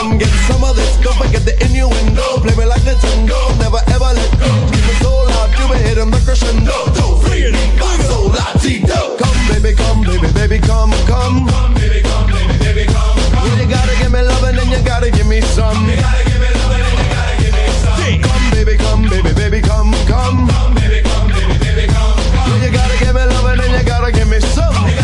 I 0.05 0.07
have 0.07 0.19
to 0.19 0.25
come 0.25 0.29
get 0.29 0.29
some 0.45 0.63
of 0.63 0.75
this. 0.75 0.97
Don't 1.01 1.17
forget 1.17 1.41
the 1.45 1.57
innuendo. 1.65 2.37
Play 2.41 2.55
me 2.55 2.65
like 2.65 2.81
Nintendo. 2.85 3.37
Never 3.57 3.81
ever 3.89 4.13
let 4.13 4.31
go. 4.37 4.49
Keep 4.69 4.85
it 4.85 4.97
so 5.01 5.09
loud, 5.25 5.49
you 5.57 5.65
be 5.65 5.77
hitting 5.81 6.11
the 6.11 6.21
crescendo. 6.21 6.77
Two, 6.93 7.17
three, 7.25 7.49
five, 7.81 8.01
so 8.05 8.29
loud, 8.29 8.53
Tito. 8.61 9.17
Come, 9.17 9.39
baby, 9.49 9.73
come, 9.73 10.01
baby, 10.05 10.29
baby, 10.33 10.59
come, 10.61 10.93
come. 11.09 11.47
Come, 11.49 11.73
baby, 11.73 12.01
come, 12.05 12.29
baby, 12.29 12.53
baby, 12.61 12.85
come, 12.85 13.17
come. 13.33 13.49
You 13.57 13.65
gotta 13.65 13.95
give 13.97 14.11
me 14.11 14.21
love 14.21 14.43
and 14.45 14.57
then 14.57 14.69
you 14.69 14.81
gotta 14.85 15.09
give 15.09 15.25
me 15.25 15.41
some. 15.41 15.89
You 15.89 15.97
gotta 15.97 16.21
give 16.29 16.37
me 16.37 16.49
love 16.53 16.69
and 16.69 16.85
then 16.85 16.95
you 17.01 17.07
gotta 17.09 17.35
give 17.41 17.53
me 17.57 17.65
some. 17.81 18.21
Come, 18.21 18.45
baby, 18.53 18.75
come, 18.77 19.01
baby, 19.09 19.31
baby, 19.33 19.59
come, 19.61 19.89
come. 20.05 20.45
Come, 20.45 20.73
baby, 20.77 21.01
come, 21.01 21.27
baby, 21.33 21.57
baby, 21.65 21.85
come, 21.89 22.17
come. 22.37 22.61
You 22.61 22.69
gotta 22.69 22.97
give 23.01 23.15
me 23.17 23.25
love 23.25 23.45
and 23.49 23.57
then 23.57 23.69
you 23.73 23.81
gotta 23.81 24.11
give 24.13 24.29
me 24.29 24.39
some. 24.53 24.94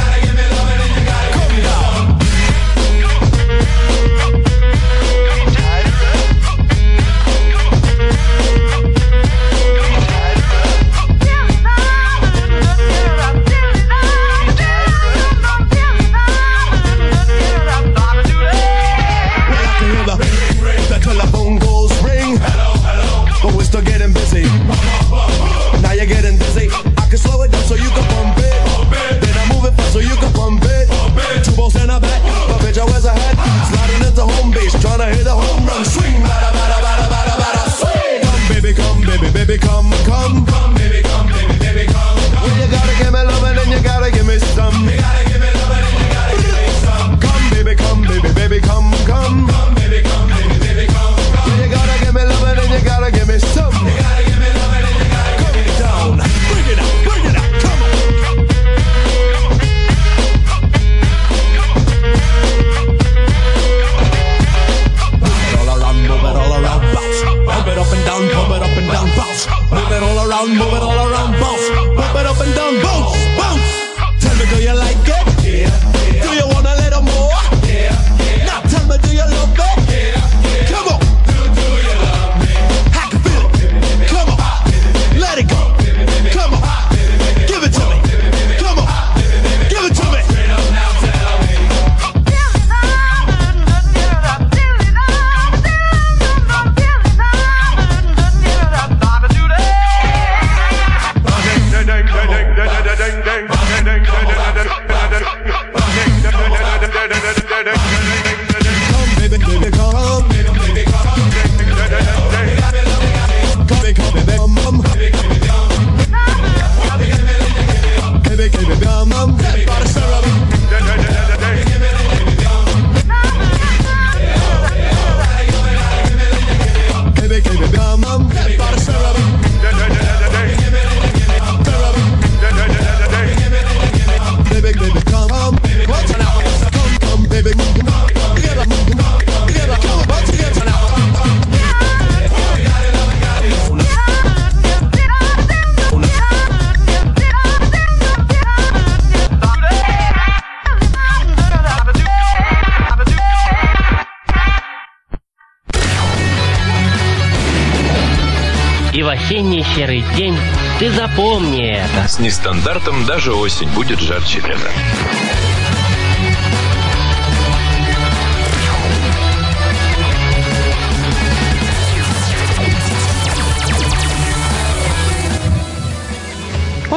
Осенний 159.32 159.64
серый 159.76 160.04
день, 160.18 160.38
ты 160.78 160.92
запомни 160.92 161.66
это. 161.66 162.06
С 162.06 162.20
нестандартом 162.20 163.06
даже 163.06 163.34
осень 163.34 163.70
будет 163.70 164.02
жарче 164.02 164.42
лета. 164.42 164.70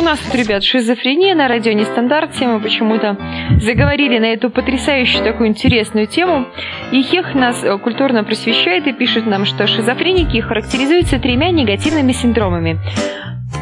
Нас 0.04 0.18
тут, 0.20 0.34
ребят, 0.34 0.62
шизофрения 0.62 1.34
на 1.34 1.48
радио 1.48 1.72
Нестандарт. 1.72 2.34
Все 2.34 2.46
мы 2.46 2.60
почему-то 2.60 3.16
заговорили 3.60 4.18
на 4.18 4.26
эту 4.26 4.50
потрясающую 4.50 5.24
такую 5.24 5.48
интересную 5.48 6.06
тему. 6.06 6.46
И 6.92 7.02
Хех 7.02 7.34
нас 7.34 7.64
э, 7.64 7.78
культурно 7.78 8.22
просвещает 8.22 8.86
и 8.86 8.92
пишет 8.92 9.26
нам, 9.26 9.46
что 9.46 9.66
шизофреники 9.66 10.40
характеризуются 10.40 11.18
тремя 11.18 11.50
негативными 11.50 12.12
синдромами. 12.12 12.78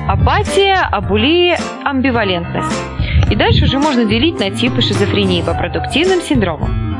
Апатия, 0.08 0.80
абулия, 0.90 1.58
амбивалентность. 1.84 2.76
И 3.30 3.36
дальше 3.36 3.64
уже 3.64 3.78
можно 3.78 4.04
делить 4.04 4.40
на 4.40 4.50
типы 4.50 4.82
шизофрении 4.82 5.42
по 5.42 5.54
продуктивным 5.54 6.20
синдромам. 6.20 6.91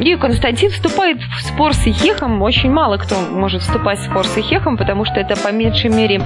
И 0.00 0.16
Константин 0.16 0.70
вступает 0.70 1.18
в 1.18 1.42
спор 1.42 1.74
с 1.74 1.86
Ихехом. 1.86 2.40
Очень 2.42 2.70
мало 2.70 2.96
кто 2.96 3.16
может 3.16 3.60
вступать 3.62 3.98
в 3.98 4.04
спор 4.04 4.26
с 4.26 4.36
Ихехом, 4.38 4.76
потому 4.78 5.04
что 5.04 5.20
это 5.20 5.36
по 5.36 5.52
меньшей 5.52 5.90
мере 5.90 6.22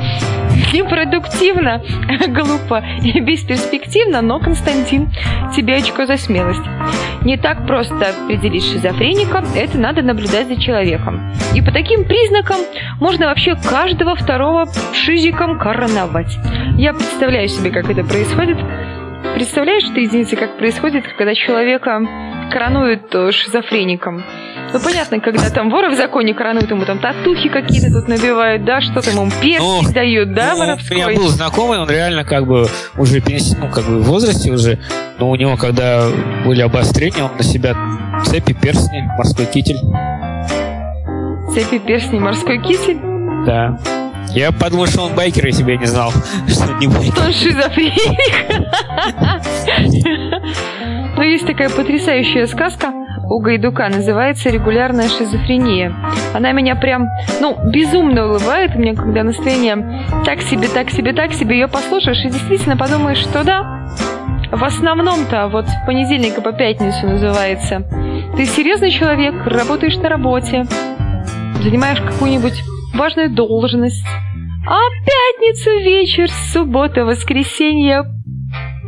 непродуктивно, 0.73 1.83
глупо 2.29 2.85
и 3.03 3.21
бесперспективно, 3.21 4.23
но, 4.23 4.39
Константин, 4.39 5.11
тебе 5.55 5.77
очко 5.77 6.07
за 6.07 6.17
смелость. 6.17 6.63
Не 7.23 7.37
так 7.37 7.67
просто 7.67 8.11
определить 8.11 8.65
шизофреника, 8.65 9.45
это 9.57 9.79
надо 9.79 10.03
наблюдать 10.03 10.47
за 10.47 10.61
человеком. 10.61 11.33
И 11.55 11.63
по 11.63 11.73
таким 11.73 12.05
признакам 12.05 12.59
можно 13.01 13.27
вообще 13.27 13.57
каждого 13.57 14.15
второго 14.15 14.67
шизиком 14.93 15.59
короновать. 15.59 16.37
Я 16.77 16.93
представляю 16.93 17.49
себе, 17.49 17.71
как 17.71 17.91
это 17.91 18.05
происходит. 18.05 18.59
Представляешь 19.35 19.85
ты, 19.95 20.03
единицы, 20.03 20.37
как 20.37 20.59
происходит, 20.59 21.05
когда 21.17 21.35
человека 21.35 22.01
коронуют 22.51 23.15
э, 23.15 23.31
шизофреником? 23.33 24.23
Ну, 24.73 24.81
понятно, 24.81 25.21
когда 25.21 25.51
там 25.51 25.71
вора 25.71 25.91
в 25.91 25.95
законе 25.95 26.35
коронуют, 26.35 26.69
ему 26.71 26.85
там 26.85 26.99
татухи 26.99 27.49
какие-то 27.49 27.91
тут 27.93 28.09
набивают, 28.09 28.65
да, 28.65 28.81
что-то 28.81 29.11
ему 29.11 29.31
перстень 29.41 29.59
Ну, 29.87 29.93
дают, 29.93 30.33
да, 30.35 30.51
Ну, 30.51 30.57
у 30.57 30.59
воровской? 30.67 30.97
меня 30.97 31.07
был 31.09 31.29
знакомый, 31.29 31.79
он 31.79 31.89
реально 31.89 32.25
как 32.25 32.47
бы 32.47 32.67
уже 32.97 33.19
пенси- 33.21 33.57
ну, 33.59 33.69
как 33.71 33.85
бы 33.85 34.01
в 34.01 34.05
возрасте 34.05 34.51
уже, 34.51 34.79
но 35.19 35.31
у 35.31 35.37
него, 35.37 35.57
когда 35.57 36.09
были 36.45 36.61
обострения, 36.63 37.23
он 37.25 37.37
на 37.37 37.43
себя 37.45 37.77
цепи, 38.25 38.53
перстни, 38.53 39.01
морской 39.17 39.47
китель. 39.47 39.77
Цепи, 41.55 41.79
перстни, 41.79 42.19
морской 42.19 42.59
кисель. 42.61 42.99
Да. 43.47 43.79
Я 44.31 44.51
подумал, 44.51 44.87
что 44.87 45.03
он 45.03 45.15
байкер, 45.15 45.47
если 45.47 45.63
бы 45.63 45.71
я 45.73 45.77
не 45.77 45.87
знал, 45.87 46.11
что 46.49 46.73
не 46.81 46.89
байкер. 46.89 47.13
Что 47.13 47.25
он 47.27 47.33
шизофреник. 47.33 48.35
Но 51.17 51.23
есть 51.23 51.47
такая 51.47 51.71
потрясающая 51.71 52.47
сказка 52.47 52.93
у 53.31 53.41
Гайдука, 53.41 53.89
называется 53.89 54.51
«Регулярная 54.51 55.09
шизофрения». 55.09 55.95
Она 56.35 56.53
меня 56.53 56.77
прям, 56.77 57.09
ну, 57.41 57.57
безумно 57.71 58.29
улыбает. 58.29 58.75
Мне, 58.75 58.95
когда 58.95 59.23
настроение 59.23 60.03
так 60.25 60.41
себе, 60.43 60.69
так 60.69 60.91
себе, 60.91 61.13
так 61.13 61.33
себе, 61.33 61.61
ее 61.61 61.69
послушаешь 61.69 62.25
и 62.25 62.31
действительно 62.31 62.77
подумаешь, 62.77 63.19
что 63.19 63.45
да, 63.45 63.89
в 64.51 64.63
основном-то, 64.63 65.49
вот 65.49 65.67
с 65.69 65.87
понедельника 65.87 66.41
по 66.41 66.53
пятницу 66.53 67.07
называется, 67.07 67.83
ты 68.37 68.45
серьезный 68.45 68.91
человек, 68.91 69.35
работаешь 69.47 69.97
на 69.97 70.09
работе, 70.09 70.67
занимаешь 71.63 72.01
какую-нибудь 72.01 72.63
важную 72.95 73.31
должность, 73.31 74.07
а 74.67 74.79
пятницу 75.05 75.71
вечер, 75.71 76.31
суббота, 76.53 77.05
воскресенье. 77.05 78.05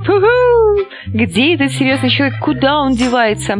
Пу-ху! 0.07 0.87
Где 1.07 1.55
этот 1.55 1.73
серьезный 1.73 2.11
человек? 2.11 2.39
Куда 2.41 2.79
он 2.81 2.95
девается? 2.95 3.57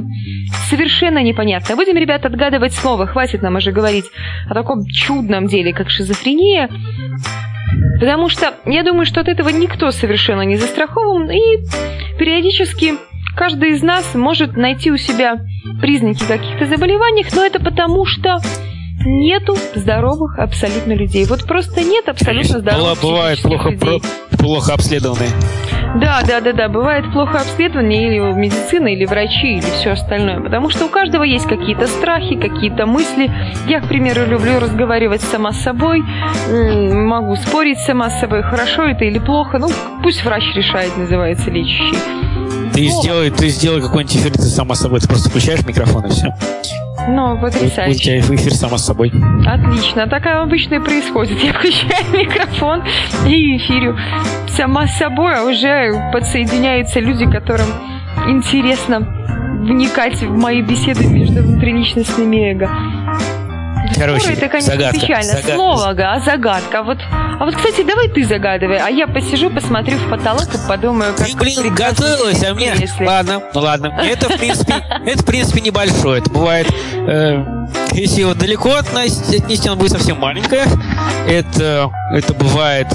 Совершенно 0.69 1.23
непонятно. 1.23 1.77
Будем, 1.77 1.97
ребят, 1.97 2.25
отгадывать 2.25 2.73
слово. 2.75 3.07
Хватит 3.07 3.43
нам 3.43 3.57
уже 3.57 3.73
говорить 3.73 4.07
о 4.49 4.55
таком 4.55 4.85
чудном 4.87 5.47
деле, 5.47 5.73
как 5.73 5.91
шизофрения. 5.91 6.69
Потому 8.01 8.29
что 8.29 8.55
я 8.67 8.83
думаю, 8.83 9.07
что 9.07 9.21
от 9.21 9.29
этого 9.29 9.49
никто 9.49 9.91
совершенно 9.91 10.43
не 10.43 10.57
застрахован. 10.57 11.31
И 11.31 11.41
периодически 12.19 12.95
каждый 13.37 13.71
из 13.73 13.83
нас 13.83 14.15
может 14.15 14.57
найти 14.57 14.91
у 14.91 14.97
себя 14.97 15.37
признаки 15.81 16.25
каких-то 16.27 16.67
заболеваний, 16.67 17.25
но 17.35 17.45
это 17.45 17.59
потому 17.61 18.05
что 18.07 18.39
нету 19.05 19.57
здоровых 19.75 20.39
абсолютно 20.39 20.93
людей. 20.93 21.25
Вот 21.27 21.45
просто 21.47 21.83
нет 21.83 22.09
абсолютно 22.09 22.59
здоровых 22.61 22.99
Быва- 22.99 23.11
Бывает 23.11 23.43
плохо, 23.43 23.71
людей. 23.71 24.01
про- 24.01 24.37
плохо 24.39 24.75
обследованные. 24.75 25.31
Да, 26.01 26.23
да, 26.27 26.41
да, 26.41 26.53
да. 26.53 26.69
Бывает 26.69 27.11
плохо 27.13 27.39
обследование 27.39 28.09
или 28.09 28.19
медицина, 28.19 28.89
или 28.89 29.05
врачи, 29.05 29.55
или 29.55 29.71
все 29.81 29.91
остальное. 29.91 30.41
Потому 30.41 30.71
что 30.71 30.87
у 30.87 30.89
каждого 30.89 31.23
есть 31.23 31.47
какие-то 31.47 31.87
страхи, 31.87 32.37
какие-то 32.37 32.87
мысли. 32.87 33.31
Я, 33.67 33.81
к 33.81 33.89
примеру, 33.89 34.27
люблю 34.27 34.59
разговаривать 34.59 35.23
сама 35.23 35.53
с 35.53 35.63
собой. 35.63 36.03
Могу 36.51 37.37
спорить 37.37 37.79
сама 37.79 38.11
с 38.11 38.21
собой, 38.21 38.43
хорошо 38.43 38.85
это 38.85 39.05
или 39.05 39.19
плохо. 39.19 39.59
Ну, 39.59 39.69
пусть 40.03 40.25
врач 40.25 40.45
решает, 40.55 40.97
называется 40.97 41.51
лечащий. 41.51 41.97
Ты 42.75 42.87
сделай, 42.89 43.31
ты 43.31 43.49
сделай 43.49 43.81
какой-нибудь 43.81 44.17
эфир 44.17 44.33
ты 44.33 44.43
сама 44.43 44.75
собой. 44.75 45.01
Ты 45.01 45.09
просто 45.09 45.31
включаешь 45.31 45.65
микрофон 45.67 46.05
и 46.07 46.11
все. 46.11 46.29
Ну, 47.09 47.39
потрясающе. 47.39 48.21
тебя 48.21 48.37
эфир 48.37 48.53
сама 48.53 48.79
с 48.79 48.87
собой. 48.87 49.13
Отлично. 49.47 50.07
Так 50.07 50.27
обычно 50.27 50.77
и 50.77 50.79
происходит. 50.81 51.39
Я 51.43 51.53
включаю 51.53 52.05
микрофон 52.13 52.83
и 53.27 53.57
эфирю 53.57 53.97
сама 54.49 54.87
с 54.87 54.97
собой, 54.99 55.35
а 55.35 55.45
уже 55.45 55.93
подсоединяются 56.13 57.01
люди, 57.01 57.31
которым 57.31 57.69
интересно 58.29 59.01
вникать 59.61 60.23
в 60.23 60.37
мои 60.37 60.63
беседы 60.63 61.07
между 61.07 61.43
внутриличностными 61.43 62.53
эго. 62.53 62.71
Короче, 63.95 64.33
это, 64.33 64.49
конечно, 64.49 64.73
загадка, 64.73 65.01
печально. 65.01 65.23
загадка. 65.25 65.55
Слово, 65.55 65.89
а 65.91 66.21
загадка. 66.21 66.83
Вот, 66.83 66.99
а 67.39 67.45
вот, 67.45 67.55
кстати, 67.55 67.83
давай 67.83 68.09
ты 68.09 68.25
загадывай, 68.25 68.79
а 68.79 68.89
я 68.89 69.07
посижу, 69.07 69.51
посмотрю 69.51 69.97
в 69.99 70.11
потолок 70.11 70.47
и 70.55 70.69
подумаю, 70.69 71.15
как... 71.17 71.27
Ты, 71.27 71.37
блин, 71.37 71.75
готовилась, 71.75 72.43
а 72.45 72.55
мне... 72.55 72.73
если- 72.79 73.05
Ладно, 73.05 73.43
ну 73.55 73.61
ладно. 73.61 73.99
Это, 74.03 74.29
в 74.29 74.39
принципе, 74.39 74.75
это, 75.07 75.23
в 75.23 75.27
принципе, 75.27 75.61
небольшое. 75.61 76.21
Это 76.21 76.31
бывает... 76.31 76.67
э, 76.95 77.45
если 77.93 78.21
его 78.23 78.35
далеко 78.35 78.75
отнести, 78.77 79.69
оно 79.69 79.77
будет 79.77 79.93
совсем 79.93 80.19
маленькое. 80.19 80.65
Это, 81.29 81.91
это 82.13 82.35
бывает 82.35 82.89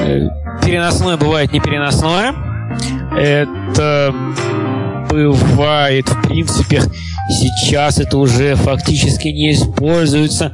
э, 0.00 0.20
переносное, 0.64 1.16
бывает 1.16 1.52
непереносное. 1.52 2.34
Это 3.16 4.14
бывает, 5.10 6.08
в 6.08 6.22
принципе, 6.28 6.82
сейчас 7.28 7.98
это 7.98 8.18
уже 8.18 8.54
фактически 8.56 9.28
не 9.28 9.52
используется, 9.52 10.52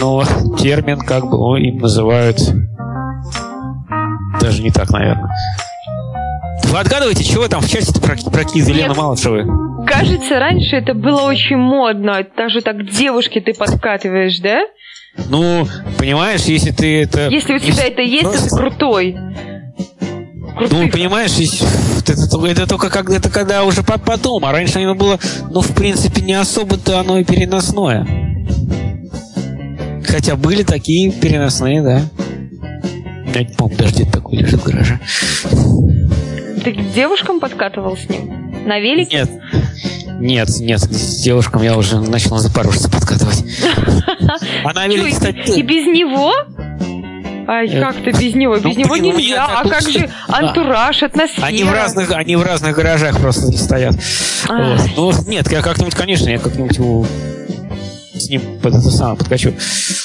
но 0.00 0.24
термин 0.58 0.98
как 0.98 1.24
бы 1.28 1.36
о, 1.36 1.56
им 1.56 1.78
называют 1.78 2.38
даже 4.40 4.62
не 4.62 4.70
так, 4.70 4.90
наверное. 4.90 5.30
Вы 6.64 6.78
отгадываете, 6.78 7.22
чего 7.22 7.48
там 7.48 7.60
в 7.60 7.68
чате 7.68 7.92
про, 8.00 8.16
про 8.16 8.44
Киз 8.44 8.66
Елену 8.68 8.88
Нет. 8.88 8.96
Малышевой? 8.96 9.44
Кажется, 9.86 10.38
раньше 10.38 10.76
это 10.76 10.94
было 10.94 11.22
очень 11.22 11.56
модно. 11.56 12.24
Даже 12.36 12.62
так 12.62 12.78
к 12.78 12.84
девушке 12.90 13.40
ты 13.40 13.52
подкатываешь, 13.52 14.38
да? 14.40 14.60
Ну, 15.28 15.66
понимаешь, 15.98 16.42
если 16.42 16.70
ты 16.70 17.02
это... 17.02 17.28
Если 17.28 17.54
у 17.54 17.58
тебя 17.58 17.84
это 17.86 18.00
есть, 18.00 18.22
то 18.22 18.32
ты 18.32 18.38
просто- 18.38 18.56
крутой. 18.56 19.16
Ну, 20.60 20.88
понимаешь, 20.88 21.32
это, 21.98 22.12
это- 22.12 22.46
это 22.46 22.66
только 22.66 22.90
когда, 22.90 23.16
это 23.16 23.30
когда 23.30 23.64
уже 23.64 23.82
по- 23.82 23.98
потом, 23.98 24.44
а 24.44 24.52
раньше 24.52 24.78
оно 24.80 24.94
было, 24.94 25.18
ну, 25.50 25.60
в 25.60 25.74
принципе, 25.74 26.20
не 26.22 26.34
особо-то 26.34 27.00
оно 27.00 27.18
и 27.18 27.24
переносное. 27.24 28.06
Хотя 30.06 30.36
были 30.36 30.62
такие 30.62 31.10
переносные, 31.10 31.82
да. 31.82 32.02
Я 33.34 33.44
не 33.44 33.54
помню, 33.54 33.76
даже 33.78 33.94
где-то 33.94 34.12
такой 34.12 34.36
лежит 34.38 34.60
в 34.60 34.64
гараже. 34.64 35.00
Ты 36.64 36.72
к 36.72 36.92
девушкам 36.94 37.40
подкатывал 37.40 37.96
с 37.96 38.08
ним? 38.08 38.66
На 38.66 38.78
велике? 38.78 39.16
Нет. 39.20 39.30
Нет, 40.20 40.48
нет, 40.60 40.80
с 40.80 41.22
девушкам 41.22 41.62
я 41.62 41.76
уже 41.76 41.98
начал 41.98 42.36
на 42.36 42.40
запорожце 42.40 42.90
подкатывать. 42.90 43.42
А 44.64 44.72
на 44.72 44.84
Чё, 44.86 44.92
велике, 44.92 45.08
и, 45.08 45.12
кстати, 45.12 45.50
и 45.58 45.62
без 45.62 45.86
него? 45.86 46.32
Ай, 47.48 47.68
Э, 47.68 47.80
как 47.80 47.96
ты 47.96 48.10
без 48.10 48.34
него? 48.34 48.56
Без 48.56 48.64
ну, 48.64 48.70
него 48.72 48.96
нельзя. 48.96 49.46
А 49.46 49.68
как 49.68 49.82
же 49.82 50.08
антураж, 50.28 51.02
атмосфера? 51.02 51.46
Они 51.46 51.64
в 51.64 51.72
разных, 51.72 52.10
они 52.12 52.36
в 52.36 52.42
разных 52.42 52.74
гаражах 52.76 53.20
просто 53.20 53.52
стоят. 53.52 53.94
Вот. 54.48 54.80
Ну, 54.96 55.12
нет, 55.26 55.50
я 55.50 55.62
как-нибудь, 55.62 55.94
конечно, 55.94 56.28
я 56.28 56.38
как-нибудь 56.38 56.76
его 56.76 57.06
с 58.14 58.28
ним 58.28 58.42
под 58.62 58.74
это 58.74 58.82
самое 58.82 59.18
подкачу. 59.18 59.54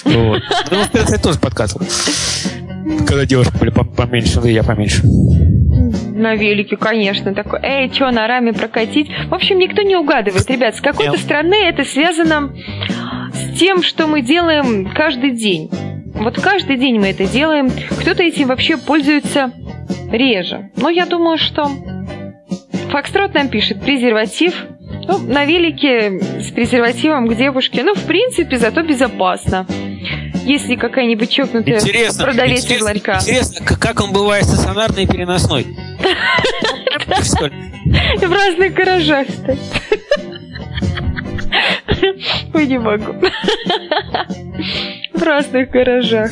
Вот. 0.05 0.41
Ну, 0.71 0.83
в 0.83 0.91
принципе, 0.91 1.13
я 1.15 1.17
тоже 1.17 1.39
подкатывал. 1.39 1.85
Когда 3.05 3.25
девушки 3.25 3.55
были 3.57 3.71
пом- 3.71 3.93
поменьше, 3.93 4.39
да 4.41 4.49
я 4.49 4.63
поменьше. 4.63 5.03
На 5.05 6.35
велике, 6.35 6.77
конечно, 6.77 7.33
такой. 7.33 7.59
Эй, 7.61 7.93
что, 7.93 8.09
на 8.11 8.27
раме 8.27 8.53
прокатить? 8.53 9.09
В 9.29 9.33
общем, 9.33 9.59
никто 9.59 9.81
не 9.81 9.95
угадывает. 9.95 10.49
Ребят, 10.49 10.75
с 10.75 10.81
какой-то 10.81 11.17
стороны 11.17 11.55
это 11.55 11.83
связано 11.83 12.53
с 13.33 13.57
тем, 13.59 13.83
что 13.83 14.07
мы 14.07 14.21
делаем 14.21 14.91
каждый 14.93 15.31
день. 15.31 15.69
Вот 16.19 16.39
каждый 16.41 16.77
день 16.77 16.99
мы 16.99 17.07
это 17.09 17.25
делаем. 17.25 17.69
Кто-то 18.01 18.23
этим 18.23 18.47
вообще 18.47 18.77
пользуется 18.77 19.51
реже. 20.11 20.71
Но 20.75 20.89
я 20.89 21.05
думаю, 21.05 21.37
что 21.37 21.69
Фокстрот 22.91 23.33
нам 23.33 23.49
пишет 23.49 23.81
презерватив. 23.81 24.65
Ну, 25.07 25.19
на 25.19 25.45
велике 25.45 26.19
с 26.41 26.51
презервативом 26.51 27.27
к 27.27 27.35
девушке. 27.35 27.83
Ну, 27.83 27.93
в 27.93 28.03
принципе, 28.05 28.57
зато 28.57 28.81
безопасно. 28.83 29.65
Если 30.43 30.75
какая-нибудь 30.75 31.29
чокнутая 31.29 31.79
Интересно, 31.79 32.23
продавец 32.23 32.59
из 32.59 32.65
интересно, 32.65 32.85
ларька. 32.85 33.17
интересно, 33.21 33.65
как 33.65 33.99
он 34.01 34.13
бывает 34.13 34.45
стационарный 34.45 35.03
и 35.03 35.07
переносной. 35.07 35.65
В 38.17 38.31
разных 38.31 38.73
гаражах, 38.73 39.27
кстати. 39.27 39.59
Ой, 42.53 42.65
не 42.67 42.77
могу. 42.79 43.13
В 45.17 45.23
разных 45.23 45.69
гаражах. 45.71 46.31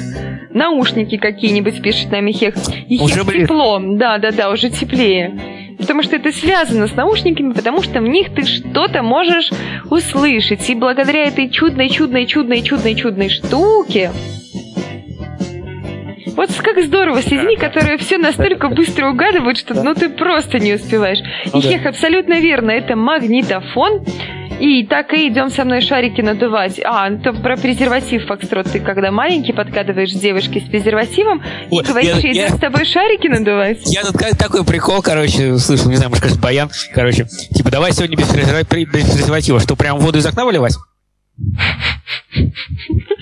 Наушники 0.51 1.17
какие-нибудь, 1.17 1.81
пишет 1.81 2.11
нам 2.11 2.29
Ихех. 2.29 2.55
Ихех 2.87 3.01
Уже 3.01 3.25
тепло. 3.25 3.79
Да, 3.81 4.17
да, 4.19 4.31
да, 4.31 4.49
уже 4.51 4.69
теплее. 4.69 5.75
Потому 5.77 6.03
что 6.03 6.15
это 6.15 6.31
связано 6.31 6.87
с 6.87 6.95
наушниками, 6.95 7.51
потому 7.51 7.81
что 7.81 7.99
в 7.99 8.07
них 8.07 8.33
ты 8.33 8.43
что-то 8.45 9.03
можешь 9.03 9.49
услышать. 9.89 10.69
И 10.69 10.75
благодаря 10.75 11.25
этой 11.25 11.49
чудной, 11.49 11.89
чудной, 11.89 12.25
чудной, 12.25 12.61
чудной, 12.61 12.95
чудной 12.95 13.29
штуке 13.29 14.11
вот 16.35 16.49
как 16.61 16.83
здорово 16.83 17.21
с 17.21 17.31
людьми, 17.31 17.55
которые 17.55 17.97
все 17.97 18.17
настолько 18.17 18.69
быстро 18.69 19.09
угадывают, 19.09 19.57
что 19.57 19.73
ну 19.73 19.93
ты 19.93 20.09
просто 20.09 20.59
не 20.59 20.73
успеваешь. 20.73 21.19
Ну. 21.53 21.59
Ихех 21.59 21.85
абсолютно 21.85 22.39
верно, 22.39 22.71
это 22.71 22.95
магнитофон. 22.95 24.05
И 24.59 24.85
так 24.85 25.13
и 25.13 25.27
идем 25.27 25.49
со 25.49 25.65
мной 25.65 25.81
шарики 25.81 26.21
надувать. 26.21 26.79
А, 26.83 27.09
то 27.11 27.33
про 27.33 27.57
презерватив, 27.57 28.25
Фокстрот, 28.27 28.71
ты 28.71 28.79
когда 28.79 29.11
маленький 29.11 29.51
подкатываешь 29.53 30.11
девушке 30.11 30.61
с 30.61 30.63
презервативом 30.63 31.41
и 31.71 31.75
Ой, 31.75 31.83
говоришь, 31.83 32.23
я- 32.23 32.49
с 32.49 32.59
тобой 32.59 32.85
шарики 32.85 33.27
надувать. 33.27 33.79
Я 33.85 34.03
тут 34.03 34.15
такой 34.37 34.63
прикол, 34.63 35.01
короче, 35.01 35.57
слышал, 35.57 35.89
не 35.89 35.95
знаю, 35.95 36.09
может, 36.09 36.23
кажется, 36.23 36.41
баян. 36.41 36.69
Короче, 36.93 37.25
типа, 37.53 37.69
давай 37.69 37.91
сегодня 37.91 38.15
без 38.17 38.27
презерватива. 38.27 39.59
Что, 39.59 39.75
прям 39.75 39.97
воду 39.99 40.19
из 40.19 40.25
окна 40.25 40.45
выливать? 40.45 40.75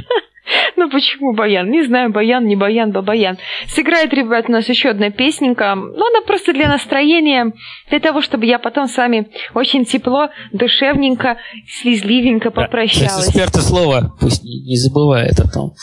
Ну 0.75 0.89
почему 0.89 1.33
Баян? 1.33 1.69
Не 1.69 1.83
знаю, 1.83 2.11
Баян, 2.11 2.45
не 2.45 2.55
Баян, 2.55 2.91
Бабаян. 2.91 3.37
Сыграет, 3.67 4.13
ребят, 4.13 4.45
у 4.47 4.51
нас 4.51 4.67
еще 4.69 4.89
одна 4.89 5.09
песенка. 5.09 5.75
Ну, 5.75 6.07
она 6.07 6.21
просто 6.25 6.53
для 6.53 6.67
настроения, 6.67 7.53
для 7.89 7.99
того, 7.99 8.21
чтобы 8.21 8.45
я 8.45 8.59
потом 8.59 8.87
с 8.87 8.97
вами 8.97 9.27
очень 9.53 9.85
тепло, 9.85 10.29
душевненько, 10.51 11.37
слезливенько 11.81 12.51
попрощалась. 12.51 13.27
эксперты 13.27 13.61
слова 13.61 14.13
пусть 14.19 14.43
не, 14.43 14.61
не 14.63 14.77
забывает 14.77 15.39
о 15.39 15.49
том. 15.49 15.73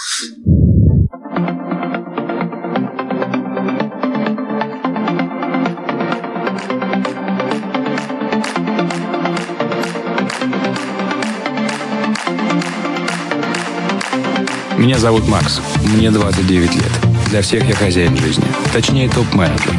Меня 14.81 14.99
зовут 14.99 15.28
Макс. 15.28 15.61
Мне 15.85 16.11
29 16.11 16.74
лет. 16.74 16.91
Для 17.28 17.43
всех 17.43 17.68
я 17.68 17.74
хозяин 17.74 18.16
жизни. 18.16 18.47
Точнее, 18.72 19.11
топ-менеджер. 19.11 19.74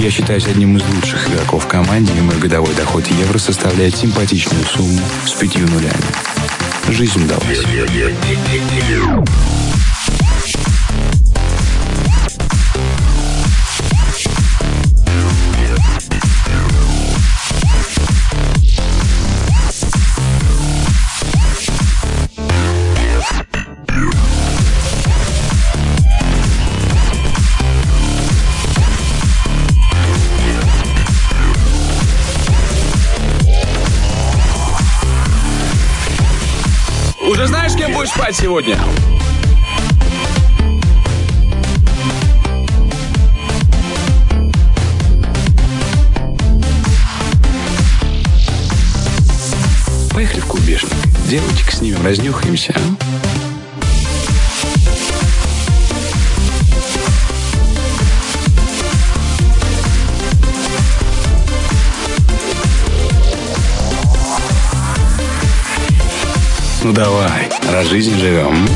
Я 0.00 0.10
считаюсь 0.10 0.46
одним 0.46 0.76
из 0.76 0.82
лучших 0.94 1.30
игроков 1.30 1.64
в 1.64 1.66
команде, 1.66 2.12
и 2.14 2.20
мой 2.20 2.36
годовой 2.36 2.74
доход 2.74 3.06
евро 3.06 3.38
составляет 3.38 3.96
симпатичную 3.96 4.66
сумму 4.66 5.00
с 5.24 5.32
пятью 5.32 5.66
нулями. 5.66 5.94
Жизнь 6.90 7.24
удалась. 7.24 7.64
Спать 38.28 38.36
сегодня? 38.36 38.76
Поехали 50.12 50.40
в 50.40 50.46
клубешник. 50.46 50.90
Девочек 51.28 51.70
снимем, 51.70 52.04
разнюхаемся, 52.04 52.74
а? 52.76 53.07
Ну 66.88 66.94
давай, 66.94 67.50
раз 67.70 67.86
жизнь 67.88 68.18
живем. 68.18 68.66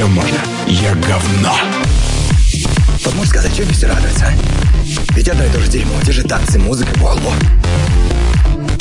Мне 0.00 0.06
все 0.06 0.14
можно. 0.14 0.38
Я 0.66 0.94
говно. 0.94 1.54
Вот 3.04 3.14
можешь 3.16 3.28
сказать, 3.28 3.52
что 3.52 3.70
все 3.70 3.86
радуются? 3.86 4.32
Ведь 5.10 5.28
одно 5.28 5.44
и 5.44 5.50
то 5.50 5.60
же 5.60 5.68
дерьмо, 5.68 5.92
те 6.06 6.12
же 6.12 6.22
танцы, 6.22 6.58
музыка, 6.58 6.98
голову. 6.98 7.34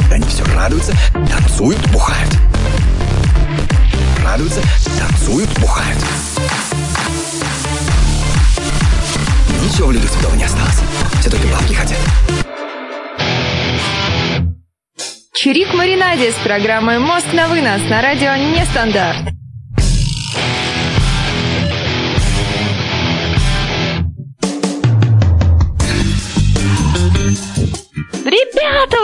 Они 0.09 0.25
все 0.27 0.45
радуются, 0.55 0.93
танцуют, 1.11 1.85
бухают. 1.91 2.29
Радуются, 4.23 4.61
танцуют, 4.97 5.49
бухают. 5.59 5.97
Ничего 9.61 9.87
в 9.87 9.91
людях 9.91 10.11
святого 10.11 10.35
не 10.35 10.45
осталось. 10.45 10.79
Все 11.19 11.29
только 11.29 11.47
бабки 11.47 11.73
хотят. 11.73 11.97
Чирик 15.33 15.73
Маринаде 15.73 16.31
с 16.31 16.35
программой 16.45 16.99
«Мозг 16.99 17.27
на 17.33 17.49
вынос» 17.49 17.81
на 17.89 18.01
радио 18.01 18.35
«Нестандарт». 18.35 19.38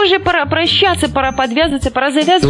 Уже 0.06 0.18
пора 0.18 0.46
прощаться, 0.46 1.08
пора 1.08 1.32
подвязываться, 1.32 1.90
пора 1.90 2.10
завязывать. 2.10 2.42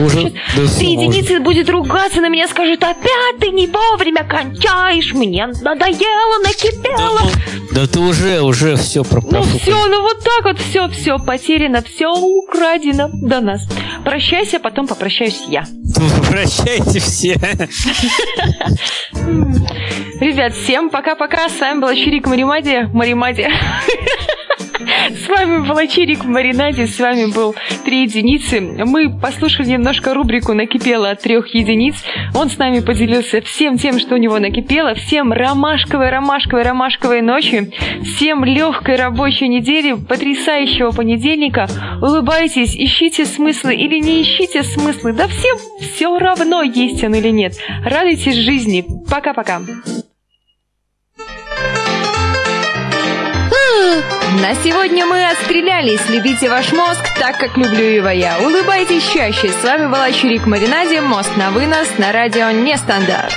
Да 0.54 0.62
уже- 0.62 0.78
три 0.78 0.92
единицы 0.92 1.40
будет 1.40 1.68
ругаться 1.68 2.20
на 2.20 2.28
меня, 2.28 2.46
скажет, 2.48 2.82
опять 2.82 3.38
ты 3.40 3.48
не 3.50 3.66
вовремя 3.66 4.24
кончаешь, 4.24 5.12
мне 5.12 5.46
надоело, 5.46 6.42
накипело. 6.44 7.20
Да 7.72 7.86
ты 7.86 7.98
уже, 7.98 8.40
уже 8.40 8.76
все 8.76 9.04
про 9.04 9.20
Ну 9.20 9.42
все, 9.42 9.86
ну 9.86 10.02
вот 10.02 10.18
так 10.22 10.44
вот 10.44 10.58
все, 10.58 10.88
все 10.88 11.18
потеряно, 11.18 11.82
все 11.82 12.08
украдено 12.08 13.08
до 13.12 13.40
нас. 13.40 13.62
Прощайся, 14.04 14.60
потом 14.60 14.86
попрощаюсь 14.86 15.42
я. 15.48 15.64
Прощайте 16.30 17.00
все. 17.00 17.34
Ребят, 20.20 20.54
всем 20.54 20.90
пока-пока. 20.90 21.48
С 21.48 21.60
вами 21.60 21.80
была 21.80 21.94
Чирик 21.94 22.26
Маримади. 22.26 22.88
Маримади. 22.92 23.48
С 25.10 25.28
вами 25.28 25.66
была 25.66 25.86
Чирик 25.86 26.24
в 26.24 26.28
маринаде, 26.28 26.86
с 26.86 26.98
вами 26.98 27.32
был 27.32 27.54
Три 27.84 28.02
единицы. 28.02 28.60
Мы 28.60 29.16
послушали 29.16 29.68
немножко 29.68 30.12
рубрику 30.12 30.54
«Накипело 30.54 31.10
от 31.10 31.22
трех 31.22 31.54
единиц». 31.54 31.94
Он 32.34 32.50
с 32.50 32.58
нами 32.58 32.80
поделился 32.80 33.40
всем 33.42 33.78
тем, 33.78 34.00
что 34.00 34.16
у 34.16 34.18
него 34.18 34.40
накипело. 34.40 34.94
Всем 34.94 35.32
ромашковой, 35.32 36.10
ромашковой, 36.10 36.64
ромашковой 36.64 37.22
ночи. 37.22 37.72
Всем 38.02 38.44
легкой 38.44 38.96
рабочей 38.96 39.46
недели, 39.46 39.94
потрясающего 39.94 40.90
понедельника. 40.90 41.68
Улыбайтесь, 42.02 42.74
ищите 42.74 43.24
смыслы 43.24 43.76
или 43.76 44.00
не 44.00 44.22
ищите 44.22 44.64
смыслы. 44.64 45.12
Да 45.12 45.28
всем 45.28 45.56
все 45.80 46.18
равно, 46.18 46.62
есть 46.62 47.04
он 47.04 47.14
или 47.14 47.28
нет. 47.28 47.54
Радуйтесь 47.84 48.34
жизни. 48.34 48.84
Пока-пока. 49.08 49.60
На 54.36 54.54
сегодня 54.54 55.06
мы 55.06 55.30
отстрелялись. 55.30 56.10
Любите 56.10 56.50
ваш 56.50 56.70
мозг 56.74 57.00
так, 57.18 57.38
как 57.38 57.56
люблю 57.56 57.84
его 57.84 58.10
я. 58.10 58.38
Улыбайтесь 58.38 59.08
чаще. 59.08 59.48
С 59.48 59.64
вами 59.64 59.86
была 59.86 60.12
Чирик 60.12 60.44
Маринаде. 60.44 61.00
Мост 61.00 61.34
на 61.38 61.50
вынос 61.50 61.88
на 61.96 62.12
радио 62.12 62.50
Нестандарт. 62.50 63.32